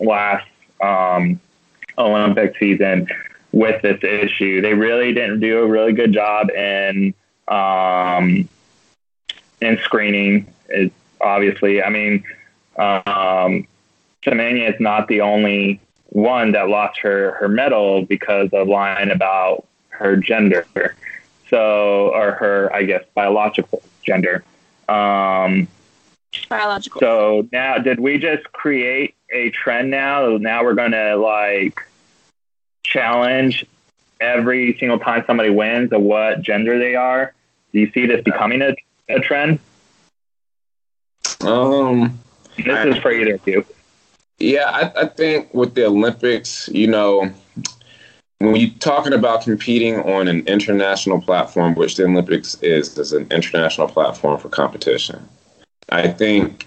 last 0.00 0.46
um, 0.80 1.40
Olympic 1.98 2.56
season 2.58 3.08
with 3.52 3.82
this 3.82 4.02
issue. 4.02 4.60
They 4.62 4.74
really 4.74 5.12
didn't 5.12 5.40
do 5.40 5.58
a 5.58 5.66
really 5.66 5.92
good 5.92 6.12
job 6.12 6.50
in 6.50 7.14
um, 7.48 8.48
in 9.60 9.78
screening. 9.78 10.52
It, 10.68 10.92
obviously, 11.20 11.82
I 11.82 11.90
mean, 11.90 12.24
um, 12.76 13.66
Semenya 14.24 14.74
is 14.74 14.80
not 14.80 15.08
the 15.08 15.20
only 15.20 15.80
one 16.12 16.52
that 16.52 16.68
lost 16.68 17.00
her 17.00 17.32
her 17.32 17.48
medal 17.48 18.04
because 18.04 18.50
of 18.52 18.68
lying 18.68 19.10
about 19.10 19.66
her 19.88 20.16
gender, 20.16 20.66
so 21.48 22.10
or 22.14 22.32
her, 22.32 22.70
I 22.72 22.84
guess, 22.84 23.04
biological 23.14 23.82
gender. 24.02 24.44
Um, 24.88 25.68
biological. 26.48 27.00
So 27.00 27.48
now, 27.52 27.78
did 27.78 27.98
we 27.98 28.18
just 28.18 28.44
create 28.52 29.14
a 29.32 29.50
trend 29.50 29.90
now? 29.90 30.36
Now 30.36 30.64
we're 30.64 30.74
going 30.74 30.92
to 30.92 31.16
like 31.16 31.80
challenge 32.82 33.64
every 34.20 34.76
single 34.78 34.98
time 34.98 35.24
somebody 35.26 35.50
wins 35.50 35.92
of 35.92 36.02
what 36.02 36.42
gender 36.42 36.78
they 36.78 36.94
are. 36.94 37.32
Do 37.72 37.80
you 37.80 37.90
see 37.92 38.06
this 38.06 38.22
becoming 38.22 38.60
a 38.60 38.76
a 39.08 39.20
trend? 39.20 39.58
Um, 41.40 42.20
this 42.56 42.66
I, 42.66 42.88
is 42.88 42.96
for 42.98 43.10
either 43.10 43.34
of 43.34 43.48
you. 43.48 43.64
Yeah, 44.42 44.70
I, 44.70 45.02
I 45.02 45.06
think 45.06 45.54
with 45.54 45.74
the 45.76 45.86
Olympics, 45.86 46.68
you 46.68 46.88
know, 46.88 47.30
when 48.38 48.56
you're 48.56 48.70
talking 48.80 49.12
about 49.12 49.42
competing 49.42 50.00
on 50.00 50.26
an 50.26 50.44
international 50.48 51.22
platform, 51.22 51.76
which 51.76 51.94
the 51.94 52.04
Olympics 52.06 52.60
is, 52.60 52.98
is 52.98 53.12
an 53.12 53.28
international 53.30 53.86
platform 53.86 54.40
for 54.40 54.48
competition. 54.48 55.28
I 55.90 56.08
think 56.08 56.66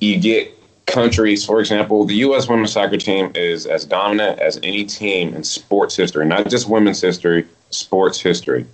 you 0.00 0.20
get 0.20 0.54
countries, 0.86 1.44
for 1.44 1.58
example, 1.58 2.04
the 2.04 2.14
U.S. 2.16 2.48
women's 2.48 2.72
soccer 2.72 2.96
team 2.96 3.32
is 3.34 3.66
as 3.66 3.84
dominant 3.84 4.38
as 4.38 4.60
any 4.62 4.84
team 4.84 5.34
in 5.34 5.42
sports 5.42 5.96
history, 5.96 6.24
not 6.24 6.48
just 6.48 6.68
women's 6.68 7.00
history, 7.00 7.48
sports 7.70 8.20
history. 8.20 8.64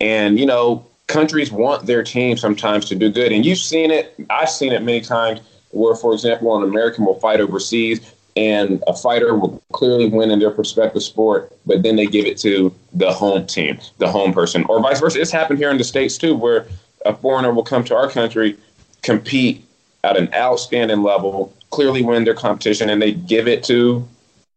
And, 0.00 0.38
you 0.38 0.44
know, 0.44 0.84
countries 1.06 1.50
want 1.50 1.86
their 1.86 2.02
team 2.02 2.36
sometimes 2.36 2.84
to 2.90 2.94
do 2.94 3.10
good. 3.10 3.32
And 3.32 3.46
you've 3.46 3.56
seen 3.56 3.90
it, 3.90 4.14
I've 4.28 4.50
seen 4.50 4.72
it 4.72 4.82
many 4.82 5.00
times 5.00 5.40
where, 5.74 5.94
for 5.94 6.12
example, 6.12 6.56
an 6.56 6.62
American 6.62 7.04
will 7.04 7.18
fight 7.20 7.40
overseas 7.40 8.14
and 8.36 8.82
a 8.86 8.94
fighter 8.94 9.34
will 9.34 9.62
clearly 9.72 10.08
win 10.08 10.30
in 10.30 10.38
their 10.38 10.50
prospective 10.50 11.02
sport, 11.02 11.52
but 11.66 11.82
then 11.82 11.96
they 11.96 12.06
give 12.06 12.26
it 12.26 12.36
to 12.38 12.74
the 12.92 13.12
home 13.12 13.46
team, 13.46 13.78
the 13.98 14.10
home 14.10 14.32
person, 14.32 14.64
or 14.68 14.80
vice 14.80 15.00
versa. 15.00 15.20
It's 15.20 15.30
happened 15.30 15.58
here 15.58 15.70
in 15.70 15.78
the 15.78 15.84
States 15.84 16.18
too, 16.18 16.34
where 16.34 16.66
a 17.06 17.14
foreigner 17.14 17.52
will 17.52 17.62
come 17.62 17.84
to 17.84 17.94
our 17.94 18.10
country, 18.10 18.56
compete 19.02 19.64
at 20.02 20.16
an 20.16 20.32
outstanding 20.34 21.02
level, 21.02 21.54
clearly 21.70 22.02
win 22.02 22.24
their 22.24 22.34
competition, 22.34 22.90
and 22.90 23.00
they 23.00 23.12
give 23.12 23.46
it 23.46 23.62
to 23.64 24.06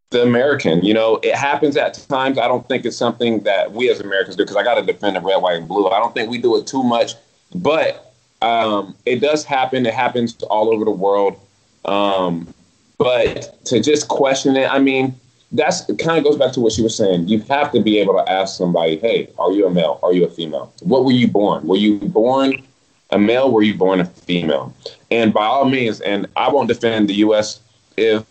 the 0.09 0.23
American. 0.23 0.83
You 0.83 0.93
know, 0.93 1.17
it 1.17 1.35
happens 1.35 1.77
at 1.77 1.93
times. 2.09 2.39
I 2.39 2.47
don't 2.47 2.67
think 2.67 2.85
it's 2.85 2.97
something 2.97 3.41
that 3.41 3.71
we 3.73 3.89
as 3.89 3.99
Americans 3.99 4.35
do 4.35 4.43
because 4.43 4.55
I 4.55 4.63
got 4.63 4.75
to 4.75 4.81
defend 4.81 5.17
the 5.17 5.21
red, 5.21 5.37
white, 5.37 5.57
and 5.57 5.67
blue. 5.67 5.87
I 5.87 5.99
don't 5.99 6.13
think 6.13 6.29
we 6.29 6.37
do 6.37 6.57
it 6.57 6.65
too 6.65 6.81
much, 6.83 7.13
but 7.53 8.06
um, 8.41 8.95
it 9.05 9.19
does 9.19 9.43
happen. 9.43 9.85
It 9.85 9.93
happens 9.93 10.41
all 10.43 10.73
over 10.73 10.85
the 10.85 10.91
world. 10.91 11.39
Um, 11.85 12.53
but 12.97 13.63
to 13.65 13.81
just 13.81 14.07
question 14.07 14.55
it, 14.55 14.71
I 14.71 14.79
mean, 14.79 15.15
that's 15.51 15.85
kind 15.99 16.17
of 16.17 16.23
goes 16.23 16.37
back 16.37 16.51
to 16.53 16.59
what 16.59 16.73
she 16.73 16.81
was 16.81 16.95
saying. 16.95 17.27
You 17.27 17.39
have 17.41 17.71
to 17.71 17.81
be 17.81 17.99
able 17.99 18.13
to 18.15 18.29
ask 18.29 18.57
somebody, 18.57 18.97
hey, 18.97 19.29
are 19.39 19.51
you 19.51 19.65
a 19.67 19.69
male? 19.69 19.99
Are 20.03 20.13
you 20.13 20.25
a 20.25 20.29
female? 20.29 20.73
What 20.81 21.05
were 21.05 21.11
you 21.11 21.27
born? 21.27 21.65
Were 21.65 21.77
you 21.77 21.99
born 21.99 22.63
a 23.11 23.17
male, 23.17 23.51
were 23.51 23.61
you 23.61 23.75
born 23.75 24.01
a 24.01 24.05
female? 24.05 24.73
And 25.09 25.33
by 25.33 25.45
all 25.45 25.65
means, 25.65 26.01
and 26.01 26.27
I 26.35 26.49
won't 26.49 26.67
defend 26.67 27.09
the 27.09 27.15
U.S. 27.15 27.61
if 27.95 28.25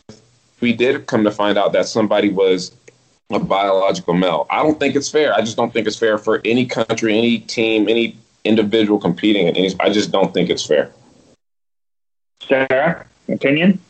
we 0.61 0.73
did 0.73 1.07
come 1.07 1.25
to 1.25 1.31
find 1.31 1.57
out 1.57 1.73
that 1.73 1.87
somebody 1.87 2.29
was 2.29 2.73
a 3.31 3.39
biological 3.39 4.15
male. 4.15 4.47
I 4.51 4.63
don't 4.63 4.79
think 4.79 4.95
it's 4.95 5.09
fair. 5.09 5.35
I 5.35 5.41
just 5.41 5.57
don't 5.57 5.73
think 5.73 5.87
it's 5.87 5.99
fair 5.99 6.19
for 6.19 6.41
any 6.45 6.67
country, 6.67 7.17
any 7.17 7.39
team, 7.39 7.89
any 7.89 8.17
individual 8.47 8.99
competing 8.99 9.49
in 9.49 9.57
any. 9.57 9.71
I 9.81 9.91
just 9.91 10.13
don't 10.13 10.33
think 10.33 10.51
it's 10.51 10.65
fair. 10.65 10.93
Sarah, 12.41 13.07
opinion? 13.29 13.81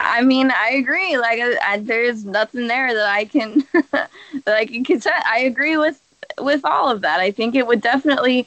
I 0.00 0.22
mean, 0.22 0.50
I 0.50 0.70
agree. 0.70 1.16
Like, 1.16 1.40
I, 1.40 1.56
I, 1.64 1.78
there's 1.78 2.24
nothing 2.24 2.66
there 2.66 2.92
that 2.92 3.08
I 3.08 3.24
can 3.24 3.64
that 3.92 4.10
I 4.46 4.66
can 4.66 4.84
consent. 4.84 5.24
I 5.26 5.40
agree 5.40 5.76
with 5.76 6.00
with 6.38 6.64
all 6.64 6.90
of 6.90 7.00
that. 7.02 7.20
I 7.20 7.30
think 7.30 7.54
it 7.54 7.66
would 7.66 7.80
definitely 7.80 8.46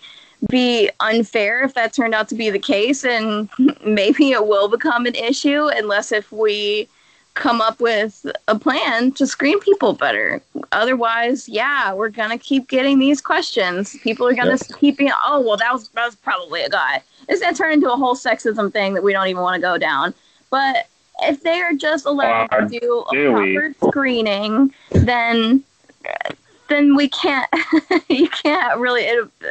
be 0.49 0.89
unfair 0.99 1.63
if 1.63 1.73
that 1.73 1.93
turned 1.93 2.13
out 2.13 2.29
to 2.29 2.35
be 2.35 2.49
the 2.49 2.59
case, 2.59 3.03
and 3.03 3.49
maybe 3.85 4.31
it 4.31 4.47
will 4.47 4.67
become 4.67 5.05
an 5.05 5.15
issue 5.15 5.67
unless 5.67 6.11
if 6.11 6.31
we 6.31 6.87
come 7.37 7.61
up 7.61 7.79
with 7.79 8.25
a 8.47 8.57
plan 8.57 9.11
to 9.13 9.27
screen 9.27 9.59
people 9.59 9.93
better. 9.93 10.41
Otherwise, 10.71 11.47
yeah, 11.47 11.93
we're 11.93 12.09
gonna 12.09 12.37
keep 12.37 12.67
getting 12.67 12.99
these 12.99 13.21
questions. 13.21 13.95
People 14.01 14.27
are 14.27 14.33
gonna 14.33 14.51
yep. 14.51 14.79
keep 14.79 14.97
being, 14.97 15.11
oh, 15.25 15.41
well, 15.41 15.57
that 15.57 15.71
was 15.71 15.89
that 15.89 16.05
was 16.05 16.15
probably 16.15 16.61
a 16.63 16.69
guy. 16.69 17.01
It's 17.29 17.41
gonna 17.41 17.55
turn 17.55 17.73
into 17.73 17.91
a 17.91 17.95
whole 17.95 18.15
sexism 18.15 18.71
thing 18.73 18.93
that 18.95 19.03
we 19.03 19.13
don't 19.13 19.27
even 19.27 19.41
want 19.41 19.55
to 19.55 19.61
go 19.61 19.77
down. 19.77 20.13
But 20.49 20.87
if 21.21 21.43
they 21.43 21.61
are 21.61 21.73
just 21.73 22.05
allowed 22.05 22.49
uh, 22.51 22.61
to 22.61 22.79
do 22.79 23.05
a 23.11 23.31
proper 23.31 23.75
screening, 23.87 24.73
then 24.91 25.63
then 26.69 26.95
we 26.95 27.07
can't 27.09 27.49
you 28.09 28.29
can't 28.29 28.79
really 28.79 29.07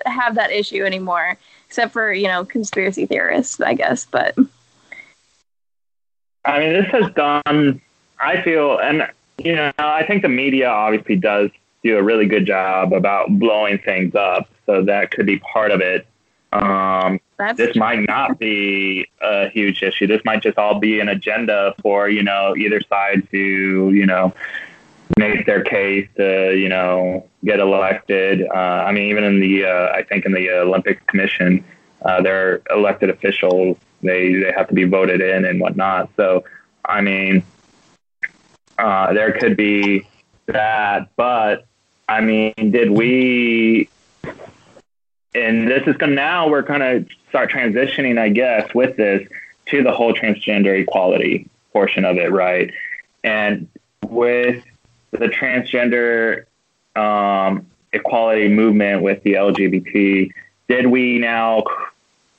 have 0.06 0.34
that 0.34 0.50
issue 0.50 0.84
anymore, 0.84 1.36
except 1.66 1.92
for 1.92 2.12
you 2.12 2.26
know 2.26 2.44
conspiracy 2.44 3.06
theorists, 3.06 3.60
I 3.60 3.74
guess. 3.74 4.06
But 4.10 4.36
I 6.46 6.60
mean, 6.60 6.72
this 6.72 6.86
has 6.92 7.12
done. 7.12 7.80
I 8.20 8.42
feel, 8.42 8.78
and 8.78 9.08
you 9.38 9.54
know, 9.54 9.72
I 9.78 10.04
think 10.06 10.22
the 10.22 10.28
media 10.28 10.68
obviously 10.68 11.16
does 11.16 11.50
do 11.82 11.98
a 11.98 12.02
really 12.02 12.26
good 12.26 12.46
job 12.46 12.92
about 12.92 13.38
blowing 13.38 13.78
things 13.78 14.14
up, 14.14 14.48
so 14.64 14.82
that 14.84 15.10
could 15.10 15.26
be 15.26 15.38
part 15.38 15.70
of 15.70 15.80
it. 15.80 16.06
Um, 16.52 17.20
That's 17.36 17.58
this 17.58 17.72
true. 17.72 17.80
might 17.80 18.06
not 18.06 18.38
be 18.38 19.08
a 19.20 19.48
huge 19.48 19.82
issue. 19.82 20.06
This 20.06 20.22
might 20.24 20.42
just 20.42 20.56
all 20.56 20.78
be 20.78 21.00
an 21.00 21.08
agenda 21.08 21.74
for 21.82 22.08
you 22.08 22.22
know 22.22 22.56
either 22.56 22.80
side 22.82 23.28
to 23.30 23.90
you 23.90 24.06
know 24.06 24.32
make 25.18 25.46
their 25.46 25.62
case 25.62 26.08
to 26.16 26.56
you 26.56 26.68
know 26.68 27.26
get 27.44 27.60
elected. 27.60 28.46
Uh, 28.46 28.84
I 28.86 28.92
mean, 28.92 29.10
even 29.10 29.24
in 29.24 29.40
the 29.40 29.66
uh, 29.66 29.92
I 29.92 30.02
think 30.02 30.24
in 30.24 30.32
the 30.32 30.50
Olympic 30.50 31.06
Commission, 31.06 31.64
uh, 32.02 32.22
their 32.22 32.62
elected 32.70 33.10
officials 33.10 33.76
they 34.06 34.34
they 34.34 34.52
have 34.52 34.68
to 34.68 34.74
be 34.74 34.84
voted 34.84 35.20
in 35.20 35.44
and 35.44 35.60
whatnot. 35.60 36.10
So 36.16 36.44
I 36.84 37.00
mean, 37.00 37.42
uh, 38.78 39.12
there 39.12 39.32
could 39.32 39.56
be 39.56 40.06
that, 40.46 41.08
but 41.16 41.66
I 42.08 42.20
mean, 42.20 42.54
did 42.56 42.90
we? 42.90 43.88
And 45.34 45.68
this 45.68 45.86
is 45.86 45.96
going 45.96 46.14
now 46.14 46.48
we're 46.48 46.62
going 46.62 46.80
to 46.80 47.06
start 47.28 47.50
transitioning, 47.50 48.18
I 48.18 48.30
guess, 48.30 48.72
with 48.74 48.96
this 48.96 49.28
to 49.66 49.82
the 49.82 49.92
whole 49.92 50.14
transgender 50.14 50.80
equality 50.80 51.48
portion 51.72 52.04
of 52.04 52.16
it, 52.16 52.32
right? 52.32 52.72
And 53.22 53.68
with 54.02 54.64
the 55.10 55.26
transgender 55.26 56.44
um, 56.94 57.66
equality 57.92 58.48
movement 58.48 59.02
with 59.02 59.22
the 59.24 59.34
LGBT, 59.34 60.30
did 60.68 60.86
we 60.86 61.18
now 61.18 61.64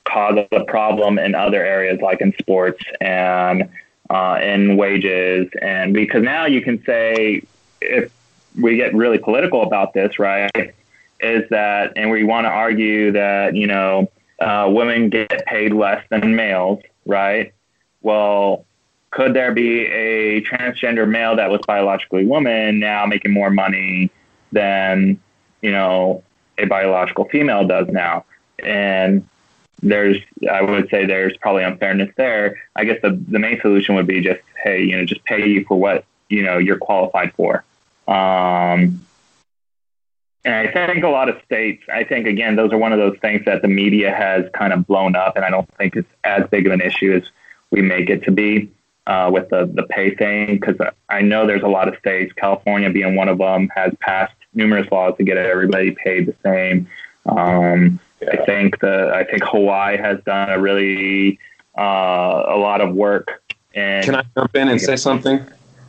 cause 0.08 0.46
a 0.50 0.64
problem 0.64 1.18
in 1.18 1.34
other 1.34 1.64
areas 1.64 2.00
like 2.00 2.20
in 2.20 2.32
sports 2.38 2.82
and 3.00 3.68
uh, 4.10 4.38
in 4.42 4.76
wages? 4.76 5.48
And 5.60 5.92
because 5.92 6.22
now 6.22 6.46
you 6.46 6.62
can 6.62 6.82
say, 6.84 7.42
if 7.80 8.10
we 8.58 8.76
get 8.76 8.94
really 8.94 9.18
political 9.18 9.62
about 9.62 9.92
this, 9.92 10.18
right, 10.18 10.74
is 11.20 11.48
that, 11.50 11.92
and 11.96 12.10
we 12.10 12.24
want 12.24 12.44
to 12.46 12.50
argue 12.50 13.12
that, 13.12 13.54
you 13.54 13.66
know, 13.66 14.10
uh, 14.40 14.68
women 14.72 15.10
get 15.10 15.44
paid 15.46 15.72
less 15.72 16.04
than 16.10 16.36
males, 16.36 16.80
right? 17.04 17.52
Well, 18.02 18.64
could 19.10 19.34
there 19.34 19.52
be 19.52 19.86
a 19.86 20.42
transgender 20.42 21.08
male 21.08 21.36
that 21.36 21.50
was 21.50 21.60
biologically 21.66 22.26
woman 22.26 22.78
now 22.78 23.06
making 23.06 23.32
more 23.32 23.50
money 23.50 24.10
than 24.52 25.20
you 25.62 25.70
know 25.70 26.22
a 26.58 26.66
biological 26.66 27.24
female 27.26 27.66
does 27.66 27.88
now 27.88 28.24
and 28.58 29.26
there's 29.82 30.18
i 30.50 30.60
would 30.60 30.88
say 30.90 31.06
there's 31.06 31.36
probably 31.38 31.62
unfairness 31.62 32.10
there 32.16 32.60
i 32.76 32.84
guess 32.84 33.00
the, 33.02 33.10
the 33.28 33.38
main 33.38 33.60
solution 33.60 33.94
would 33.94 34.06
be 34.06 34.20
just 34.20 34.40
hey 34.62 34.82
you 34.82 34.96
know 34.96 35.04
just 35.04 35.24
pay 35.24 35.46
you 35.46 35.64
for 35.64 35.78
what 35.78 36.04
you 36.28 36.42
know 36.42 36.58
you're 36.58 36.78
qualified 36.78 37.32
for 37.34 37.64
um, 38.08 39.04
and 40.44 40.68
I 40.68 40.86
think 40.86 41.04
a 41.04 41.08
lot 41.08 41.28
of 41.28 41.40
states, 41.44 41.82
I 41.92 42.04
think, 42.04 42.26
again, 42.26 42.56
those 42.56 42.72
are 42.72 42.78
one 42.78 42.92
of 42.92 42.98
those 42.98 43.18
things 43.18 43.44
that 43.44 43.60
the 43.60 43.68
media 43.68 44.14
has 44.14 44.46
kind 44.54 44.72
of 44.72 44.86
blown 44.86 45.14
up, 45.14 45.36
and 45.36 45.44
I 45.44 45.50
don't 45.50 45.68
think 45.76 45.94
it's 45.94 46.08
as 46.24 46.48
big 46.48 46.66
of 46.66 46.72
an 46.72 46.80
issue 46.80 47.12
as 47.12 47.24
we 47.70 47.82
make 47.82 48.08
it 48.08 48.22
to 48.24 48.30
be 48.30 48.70
uh, 49.06 49.30
with 49.32 49.50
the, 49.50 49.66
the 49.66 49.82
pay 49.84 50.14
thing 50.14 50.58
because 50.58 50.76
I 51.08 51.20
know 51.20 51.46
there's 51.46 51.62
a 51.62 51.68
lot 51.68 51.88
of 51.88 51.98
states, 51.98 52.32
California 52.32 52.88
being 52.88 53.14
one 53.14 53.28
of 53.28 53.36
them, 53.36 53.68
has 53.74 53.92
passed 54.00 54.34
numerous 54.54 54.90
laws 54.90 55.16
to 55.18 55.24
get 55.24 55.36
everybody 55.36 55.90
paid 55.90 56.26
the 56.26 56.34
same. 56.42 56.88
Um, 57.26 58.00
yeah. 58.20 58.30
I 58.32 58.44
think 58.44 58.80
the 58.80 59.12
I 59.14 59.24
think 59.24 59.44
Hawaii 59.44 59.96
has 59.96 60.20
done 60.24 60.50
a 60.50 60.58
really 60.58 61.38
uh, 61.76 62.44
a 62.48 62.56
lot 62.56 62.80
of 62.80 62.94
work. 62.94 63.42
And 63.74 64.04
can 64.04 64.14
I 64.14 64.24
jump 64.34 64.54
in 64.56 64.68
and 64.68 64.80
say 64.80 64.96
something? 64.96 65.44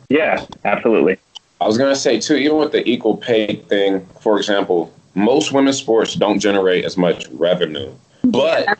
Yeah, 0.08 0.44
absolutely. 0.64 1.18
I 1.60 1.66
was 1.66 1.76
going 1.76 1.92
to 1.92 1.98
say 1.98 2.18
too, 2.18 2.36
even 2.36 2.56
with 2.56 2.72
the 2.72 2.88
equal 2.88 3.16
pay 3.16 3.56
thing, 3.56 4.06
for 4.20 4.38
example, 4.38 4.92
most 5.14 5.52
women's 5.52 5.76
sports 5.76 6.14
don't 6.14 6.38
generate 6.38 6.84
as 6.84 6.96
much 6.96 7.28
revenue, 7.28 7.92
but 8.24 8.78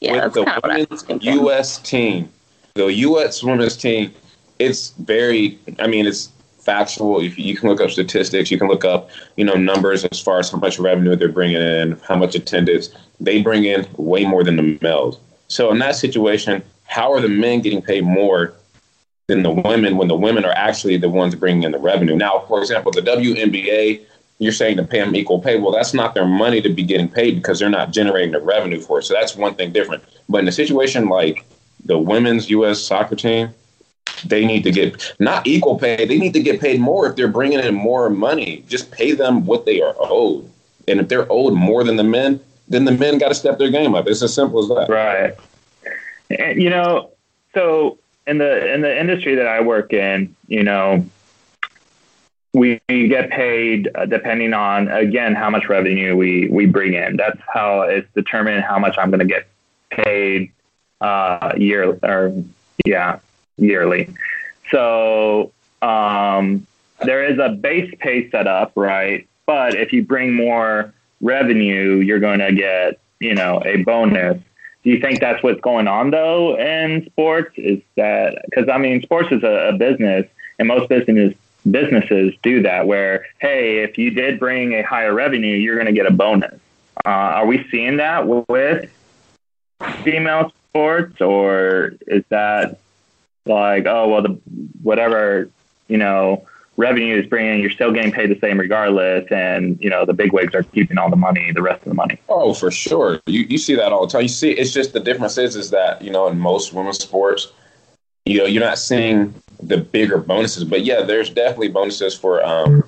yeah, 0.00 0.24
with 0.24 0.34
the 0.34 0.60
women's 0.62 1.24
U.S. 1.24 1.78
team, 1.78 2.30
the 2.74 2.86
U.S. 2.86 3.42
women's 3.42 3.76
team, 3.76 4.12
it's 4.58 4.90
very, 4.90 5.58
I 5.78 5.86
mean, 5.86 6.06
it's 6.06 6.30
factual. 6.64 7.22
You, 7.22 7.30
you 7.30 7.56
can 7.56 7.68
look 7.68 7.80
up 7.80 7.90
statistics. 7.90 8.50
You 8.50 8.58
can 8.58 8.68
look 8.68 8.84
up, 8.84 9.10
you 9.36 9.44
know, 9.44 9.54
numbers 9.54 10.04
as 10.04 10.20
far 10.20 10.38
as 10.38 10.50
how 10.50 10.58
much 10.58 10.78
revenue 10.78 11.16
they're 11.16 11.28
bringing 11.28 11.60
in, 11.60 11.98
how 12.06 12.16
much 12.16 12.34
attendance. 12.34 12.90
They 13.20 13.42
bring 13.42 13.64
in 13.64 13.86
way 13.96 14.24
more 14.24 14.42
than 14.42 14.56
the 14.56 14.78
males. 14.82 15.18
So 15.48 15.70
in 15.70 15.78
that 15.78 15.96
situation, 15.96 16.62
how 16.84 17.12
are 17.12 17.20
the 17.20 17.28
men 17.28 17.60
getting 17.60 17.82
paid 17.82 18.04
more 18.04 18.54
than 19.26 19.42
the 19.42 19.50
women 19.50 19.96
when 19.96 20.08
the 20.08 20.16
women 20.16 20.44
are 20.44 20.52
actually 20.52 20.96
the 20.96 21.08
ones 21.08 21.34
bringing 21.34 21.62
in 21.62 21.72
the 21.72 21.78
revenue? 21.78 22.16
Now, 22.16 22.44
for 22.48 22.60
example, 22.60 22.92
the 22.92 23.02
WNBA, 23.02 24.02
you're 24.38 24.52
saying 24.52 24.76
to 24.78 24.84
pay 24.84 25.00
them 25.00 25.14
equal 25.14 25.40
pay. 25.40 25.58
Well, 25.58 25.72
that's 25.72 25.94
not 25.94 26.14
their 26.14 26.26
money 26.26 26.60
to 26.60 26.68
be 26.68 26.82
getting 26.82 27.08
paid 27.08 27.36
because 27.36 27.58
they're 27.58 27.70
not 27.70 27.92
generating 27.92 28.32
the 28.32 28.40
revenue 28.40 28.80
for 28.80 28.98
it. 28.98 29.04
So 29.04 29.14
that's 29.14 29.36
one 29.36 29.54
thing 29.54 29.72
different. 29.72 30.02
But 30.28 30.38
in 30.38 30.48
a 30.48 30.52
situation 30.52 31.08
like 31.08 31.44
the 31.84 31.98
women's 31.98 32.50
U.S. 32.50 32.82
soccer 32.82 33.16
team, 33.16 33.54
they 34.22 34.44
need 34.44 34.62
to 34.64 34.70
get 34.70 35.14
not 35.18 35.46
equal 35.46 35.78
pay. 35.78 36.04
They 36.04 36.18
need 36.18 36.32
to 36.34 36.42
get 36.42 36.60
paid 36.60 36.80
more 36.80 37.08
if 37.08 37.16
they're 37.16 37.28
bringing 37.28 37.60
in 37.60 37.74
more 37.74 38.10
money. 38.10 38.64
Just 38.68 38.90
pay 38.90 39.12
them 39.12 39.46
what 39.46 39.66
they 39.66 39.80
are 39.80 39.94
owed. 39.98 40.50
And 40.88 41.00
if 41.00 41.08
they're 41.08 41.30
owed 41.30 41.54
more 41.54 41.84
than 41.84 41.96
the 41.96 42.04
men, 42.04 42.40
then 42.68 42.84
the 42.84 42.92
men 42.92 43.18
got 43.18 43.28
to 43.28 43.34
step 43.34 43.58
their 43.58 43.70
game 43.70 43.94
up. 43.94 44.06
It's 44.06 44.22
as 44.22 44.34
simple 44.34 44.60
as 44.60 44.68
that. 44.68 44.92
Right. 44.92 45.34
And, 46.30 46.62
you 46.62 46.70
know, 46.70 47.10
so 47.54 47.98
in 48.26 48.38
the 48.38 48.72
in 48.72 48.80
the 48.80 48.98
industry 48.98 49.34
that 49.34 49.46
I 49.46 49.60
work 49.60 49.92
in, 49.92 50.34
you 50.48 50.62
know, 50.62 51.06
we 52.52 52.80
get 52.88 53.30
paid 53.30 53.88
depending 54.08 54.54
on 54.54 54.88
again 54.88 55.34
how 55.34 55.50
much 55.50 55.68
revenue 55.68 56.16
we 56.16 56.48
we 56.48 56.66
bring 56.66 56.94
in. 56.94 57.16
That's 57.16 57.40
how 57.52 57.82
it's 57.82 58.08
determined 58.14 58.64
how 58.64 58.78
much 58.78 58.96
I'm 58.96 59.10
going 59.10 59.20
to 59.20 59.26
get 59.26 59.46
paid 59.90 60.52
uh, 61.00 61.52
year 61.56 61.98
or 62.02 62.32
yeah 62.86 63.18
yearly. 63.56 64.08
So 64.70 65.52
um, 65.82 66.66
there 67.02 67.24
is 67.24 67.38
a 67.38 67.50
base 67.50 67.92
pay 67.98 68.30
set 68.30 68.46
up, 68.46 68.72
right? 68.74 69.26
But 69.46 69.74
if 69.74 69.92
you 69.92 70.02
bring 70.02 70.34
more 70.34 70.92
revenue, 71.20 71.96
you're 71.96 72.20
going 72.20 72.40
to 72.40 72.52
get 72.52 73.00
you 73.20 73.34
know 73.34 73.62
a 73.64 73.82
bonus. 73.82 74.40
Do 74.82 74.90
you 74.90 75.00
think 75.00 75.20
that's 75.20 75.42
what's 75.42 75.60
going 75.60 75.88
on 75.88 76.10
though 76.10 76.58
in 76.58 77.06
sports? 77.06 77.54
Is 77.56 77.80
that 77.96 78.42
because 78.48 78.68
I 78.68 78.78
mean 78.78 79.02
sports 79.02 79.32
is 79.32 79.42
a, 79.42 79.70
a 79.70 79.72
business, 79.72 80.26
and 80.58 80.68
most 80.68 80.88
businesses 80.88 81.34
businesses 81.70 82.34
do 82.42 82.62
that. 82.62 82.86
Where 82.86 83.26
hey, 83.40 83.78
if 83.78 83.98
you 83.98 84.10
did 84.10 84.38
bring 84.38 84.74
a 84.74 84.82
higher 84.82 85.14
revenue, 85.14 85.56
you're 85.56 85.76
going 85.76 85.86
to 85.86 85.92
get 85.92 86.06
a 86.06 86.12
bonus. 86.12 86.60
Uh, 87.04 87.08
are 87.08 87.46
we 87.46 87.66
seeing 87.70 87.96
that 87.96 88.26
with 88.48 88.90
female 90.02 90.52
sports, 90.68 91.20
or 91.20 91.92
is 92.06 92.24
that 92.28 92.78
like, 93.46 93.86
oh 93.86 94.08
well, 94.08 94.22
the 94.22 94.40
whatever 94.82 95.48
you 95.88 95.98
know 95.98 96.46
revenue 96.76 97.20
is 97.20 97.26
bringing, 97.26 97.60
you're 97.60 97.70
still 97.70 97.92
getting 97.92 98.12
paid 98.12 98.30
the 98.30 98.38
same 98.40 98.58
regardless. 98.58 99.30
And, 99.30 99.80
you 99.80 99.90
know, 99.90 100.04
the 100.04 100.12
big 100.12 100.32
wigs 100.32 100.54
are 100.54 100.62
keeping 100.62 100.98
all 100.98 101.10
the 101.10 101.16
money, 101.16 101.52
the 101.52 101.62
rest 101.62 101.82
of 101.82 101.88
the 101.88 101.94
money. 101.94 102.18
Oh, 102.28 102.54
for 102.54 102.70
sure. 102.70 103.20
You, 103.26 103.42
you 103.42 103.58
see 103.58 103.74
that 103.76 103.92
all 103.92 104.06
the 104.06 104.12
time. 104.12 104.22
You 104.22 104.28
see, 104.28 104.50
it's 104.50 104.72
just 104.72 104.92
the 104.92 105.00
difference 105.00 105.38
is, 105.38 105.56
is 105.56 105.70
that, 105.70 106.02
you 106.02 106.10
know, 106.10 106.28
in 106.28 106.38
most 106.38 106.72
women's 106.72 106.98
sports, 106.98 107.52
you 108.24 108.38
know, 108.38 108.46
you're 108.46 108.62
not 108.62 108.78
seeing 108.78 109.34
the 109.62 109.78
bigger 109.78 110.18
bonuses, 110.18 110.64
but 110.64 110.84
yeah, 110.84 111.02
there's 111.02 111.30
definitely 111.30 111.68
bonuses 111.68 112.14
for 112.14 112.44
um, 112.44 112.82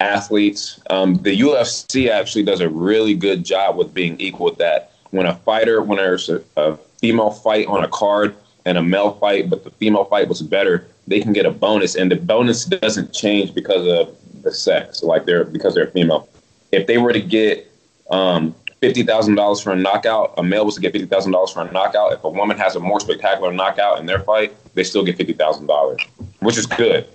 athletes. 0.00 0.80
Um, 0.90 1.16
the 1.16 1.40
UFC 1.40 2.10
actually 2.10 2.44
does 2.44 2.60
a 2.60 2.68
really 2.68 3.14
good 3.14 3.44
job 3.44 3.76
with 3.76 3.94
being 3.94 4.20
equal 4.20 4.46
with 4.46 4.58
that. 4.58 4.92
When 5.10 5.26
a 5.26 5.34
fighter, 5.36 5.82
when 5.82 5.98
there's 5.98 6.28
a, 6.28 6.42
a 6.56 6.76
female 6.98 7.30
fight 7.30 7.66
on 7.66 7.84
a 7.84 7.88
card 7.88 8.34
and 8.64 8.78
a 8.78 8.82
male 8.82 9.14
fight, 9.14 9.50
but 9.50 9.64
the 9.64 9.70
female 9.70 10.04
fight 10.04 10.28
was 10.28 10.42
better, 10.42 10.86
they 11.06 11.20
can 11.20 11.32
get 11.32 11.46
a 11.46 11.50
bonus, 11.50 11.94
and 11.94 12.10
the 12.10 12.16
bonus 12.16 12.64
doesn't 12.64 13.12
change 13.12 13.54
because 13.54 13.86
of 13.86 14.16
the 14.42 14.52
sex, 14.52 15.02
like 15.02 15.24
they're 15.24 15.44
because 15.44 15.74
they're 15.74 15.88
female. 15.88 16.28
If 16.70 16.86
they 16.86 16.98
were 16.98 17.12
to 17.12 17.20
get 17.20 17.70
um, 18.10 18.54
fifty 18.80 19.02
thousand 19.02 19.34
dollars 19.34 19.60
for 19.60 19.72
a 19.72 19.76
knockout, 19.76 20.34
a 20.36 20.42
male 20.42 20.64
was 20.64 20.76
to 20.76 20.80
get 20.80 20.92
fifty 20.92 21.06
thousand 21.06 21.32
dollars 21.32 21.50
for 21.50 21.62
a 21.62 21.72
knockout. 21.72 22.12
If 22.12 22.24
a 22.24 22.28
woman 22.28 22.56
has 22.58 22.76
a 22.76 22.80
more 22.80 23.00
spectacular 23.00 23.52
knockout 23.52 23.98
in 23.98 24.06
their 24.06 24.20
fight, 24.20 24.54
they 24.74 24.84
still 24.84 25.04
get 25.04 25.16
fifty 25.16 25.32
thousand 25.32 25.66
dollars, 25.66 26.02
which 26.40 26.58
is 26.58 26.66
good. 26.66 27.06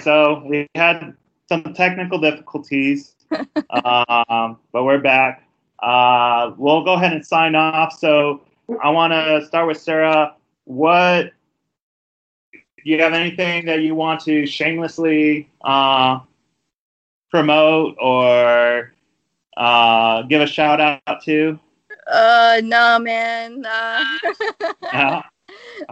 So 0.00 0.42
we 0.46 0.66
had 0.74 1.14
some 1.48 1.74
technical 1.74 2.18
difficulties, 2.20 3.14
um, 3.30 4.58
but 4.72 4.84
we're 4.84 5.00
back. 5.00 5.44
Uh, 5.80 6.52
we'll 6.56 6.84
go 6.84 6.94
ahead 6.94 7.12
and 7.12 7.26
sign 7.26 7.54
off. 7.54 7.92
So 7.98 8.42
I 8.82 8.90
want 8.90 9.12
to 9.12 9.44
start 9.46 9.66
with 9.66 9.78
Sarah. 9.80 10.34
What 10.64 11.32
do 12.52 12.60
you 12.84 13.00
have 13.02 13.12
anything 13.12 13.66
that 13.66 13.80
you 13.80 13.94
want 13.94 14.20
to 14.22 14.46
shamelessly 14.46 15.50
uh, 15.62 16.20
promote 17.30 17.96
or 18.00 18.92
uh, 19.56 20.22
give 20.22 20.40
a 20.40 20.46
shout 20.46 20.80
out 20.80 21.22
to? 21.24 21.58
Uh, 22.06 22.60
no, 22.64 22.98
man. 22.98 23.64
Uh, 23.64 24.04
No? 24.92 24.98
um, 24.98 25.22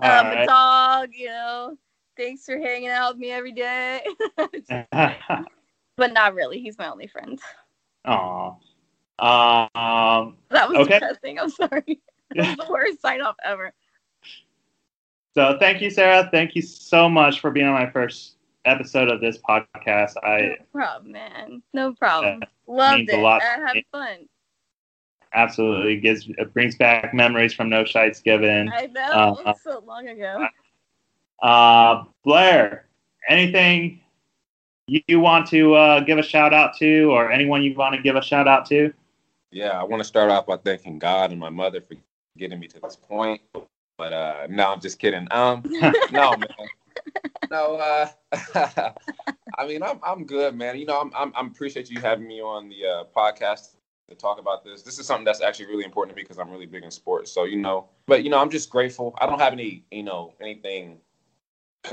Alright. 0.03 0.39
a 0.45 0.47
dog, 0.47 1.11
you 1.13 1.27
know. 1.27 1.77
Thanks 2.17 2.45
for 2.45 2.59
hanging 2.59 2.89
out 2.89 3.15
with 3.15 3.21
me 3.21 3.31
every 3.31 3.53
day. 3.53 4.05
but 5.97 6.13
not 6.13 6.35
really. 6.35 6.61
He's 6.61 6.79
my 6.79 6.89
only 6.91 7.07
friend. 7.07 7.41
Aw. 8.07 8.55
Um, 9.21 10.37
That 10.51 10.69
was 10.69 10.79
Okay. 10.79 10.95
depressing. 10.95 11.39
I'm 11.39 11.51
sorry. 11.51 12.01
That 12.35 12.59
the 12.59 12.67
worst 12.71 13.01
sign 13.01 13.21
off 13.21 13.37
ever. 13.45 13.73
so 15.35 15.57
thank 15.59 15.81
you, 15.81 15.91
Sarah. 15.91 16.29
Thank 16.31 16.55
you 16.55 16.63
so 16.63 17.09
much 17.09 17.41
for 17.41 17.51
being 17.51 17.67
on 17.67 17.75
my 17.75 17.91
first 17.91 18.37
episode 18.65 19.09
of 19.11 19.21
this 19.21 19.39
podcast. 19.39 20.15
I 20.23 20.41
No 20.41 20.57
problem, 20.73 21.13
man. 21.13 21.63
No 21.73 21.95
problem. 21.95 22.41
means 22.41 22.45
Loved 22.67 23.09
it. 23.09 23.19
lot 23.19 23.43
I 23.43 23.61
had 23.61 23.83
fun. 23.93 24.29
absolutely 25.33 25.97
gives 26.01 26.29
it 26.29 26.53
brings 26.53 26.77
back 26.77 27.15
memories 27.15 27.55
from 27.55 27.69
No 27.69 27.85
Shites 27.85 28.21
Given. 28.21 28.69
I 28.69 28.87
know. 28.87 29.39
Uh, 29.45 29.55
so 29.55 29.83
long 29.87 30.09
ago. 30.09 30.47
Uh, 31.43 32.05
Blair, 32.25 32.89
anything 33.29 34.01
you, 34.87 35.01
you 35.07 35.21
want 35.21 35.47
to 35.49 35.75
uh, 35.75 36.01
give 36.01 36.19
a 36.19 36.23
shout 36.23 36.53
out 36.53 36.77
to, 36.79 37.11
or 37.13 37.31
anyone 37.31 37.63
you 37.63 37.75
want 37.75 37.95
to 37.95 38.03
give 38.03 38.17
a 38.17 38.23
shout 38.23 38.49
out 38.49 38.67
to? 38.67 38.93
Yeah, 39.51 39.81
I 39.81 39.85
want 39.85 40.01
to 40.01 40.05
start 40.05 40.31
off 40.31 40.47
by 40.47 40.57
thanking 40.59 40.99
God 40.99 41.31
and 41.31 41.41
my 41.41 41.49
mother 41.51 41.81
for 41.81 41.95
getting 42.39 42.59
me 42.59 42.69
to 42.69 42.81
this 42.81 42.97
point. 42.97 43.41
But 43.97 44.13
uh, 44.13 44.47
no, 44.49 44.73
I'm 44.73 44.81
just 44.81 44.99
kidding. 44.99 45.27
Um, 45.31 45.63
no, 46.13 46.37
man. 46.37 46.49
No, 47.51 47.77
uh, 47.77 48.09
I 49.57 49.67
mean, 49.67 49.83
I'm 49.83 49.99
I'm 50.03 50.25
good, 50.25 50.55
man. 50.55 50.79
You 50.79 50.87
know, 50.87 51.01
I'm 51.01 51.13
I'm, 51.15 51.33
I'm 51.37 51.47
appreciate 51.49 51.91
you 51.91 52.01
having 52.01 52.27
me 52.27 52.41
on 52.41 52.69
the 52.69 52.87
uh, 52.87 53.05
podcast 53.17 53.77
to 54.09 54.15
talk 54.15 54.39
about 54.39 54.65
this. 54.65 54.83
This 54.83 54.99
is 54.99 55.07
something 55.07 55.25
that's 55.25 55.43
actually 55.43 55.67
really 55.67 55.85
important 55.85 56.15
to 56.15 56.17
me 56.17 56.23
because 56.23 56.39
I'm 56.39 56.51
really 56.51 56.67
big 56.67 56.85
in 56.85 56.91
sports. 56.91 57.33
So 57.33 57.45
you 57.45 57.57
know, 57.57 57.89
but 58.07 58.25
you 58.25 58.31
know, 58.31 58.39
I'm 58.39 58.51
just 58.51 58.71
grateful. 58.71 59.15
I 59.21 59.27
don't 59.27 59.41
have 59.41 59.53
any, 59.53 59.85
you 59.91 60.03
know, 60.03 60.35
anything, 60.41 60.99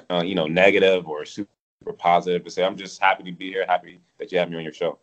uh, 0.10 0.24
you 0.26 0.36
know, 0.36 0.48
negative 0.48 1.08
or 1.08 1.26
super 1.26 1.50
positive 1.98 2.44
to 2.44 2.52
say. 2.52 2.64
I'm 2.64 2.78
just 2.78 3.02
happy 3.02 3.24
to 3.24 3.32
be 3.32 3.50
here. 3.50 3.66
Happy 3.68 4.00
that 4.20 4.32
you 4.32 4.38
have 4.40 4.50
me 4.50 4.58
on 4.58 4.64
your 4.64 4.74
show. 4.74 5.00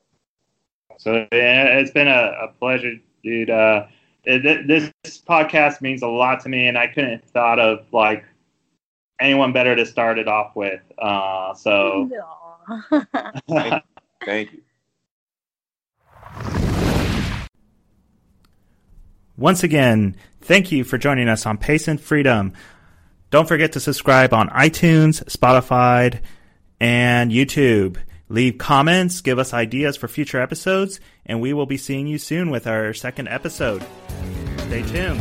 So 0.99 1.27
yeah, 1.33 1.79
it's 1.79 1.91
been 1.91 2.09
a, 2.09 2.33
a 2.43 2.49
pleasure, 2.59 2.95
dude. 3.23 3.51
Uh, 3.51 3.87
it, 4.25 4.67
this 4.67 4.93
podcast 5.21 5.81
means 5.81 6.03
a 6.03 6.09
lot 6.09 6.41
to 6.43 6.49
me, 6.49 6.69
and 6.69 6.79
I 6.79 6.87
couldn't 6.87 7.11
have 7.11 7.25
thought 7.25 7.59
of 7.59 7.87
like 7.93 8.25
anyone 9.21 9.53
better 9.53 9.77
to 9.77 9.87
start 9.87 10.19
it 10.19 10.29
off 10.29 10.55
with. 10.55 10.81
Uh, 10.99 11.55
so 11.55 12.11
Aw. 13.49 13.81
Thank 14.25 14.53
you. 14.53 14.63
Once 19.37 19.63
again, 19.65 20.15
thank 20.41 20.71
you 20.71 20.85
for 20.85 20.99
joining 20.99 21.29
us 21.29 21.47
on 21.47 21.59
Pace 21.59 21.89
and 21.89 22.01
Freedom. 22.01 22.53
Don't 23.31 23.49
forget 23.49 23.73
to 23.73 23.81
subscribe 23.81 24.33
on 24.33 24.49
iTunes, 24.51 25.25
Spotify, 25.25 26.21
and 26.79 27.33
YouTube. 27.33 27.97
Leave 28.33 28.57
comments, 28.57 29.21
give 29.21 29.39
us 29.39 29.53
ideas 29.53 29.99
for 29.99 30.09
future 30.09 30.41
episodes, 30.41 31.01
and 31.27 31.43
we 31.43 31.53
will 31.53 31.67
be 31.67 31.77
seeing 31.77 32.07
you 32.07 32.17
soon 32.17 32.49
with 32.49 32.67
our 32.67 32.95
second 32.95 33.29
episode. 33.29 33.85
Stay 34.57 34.81
tuned. 34.85 35.21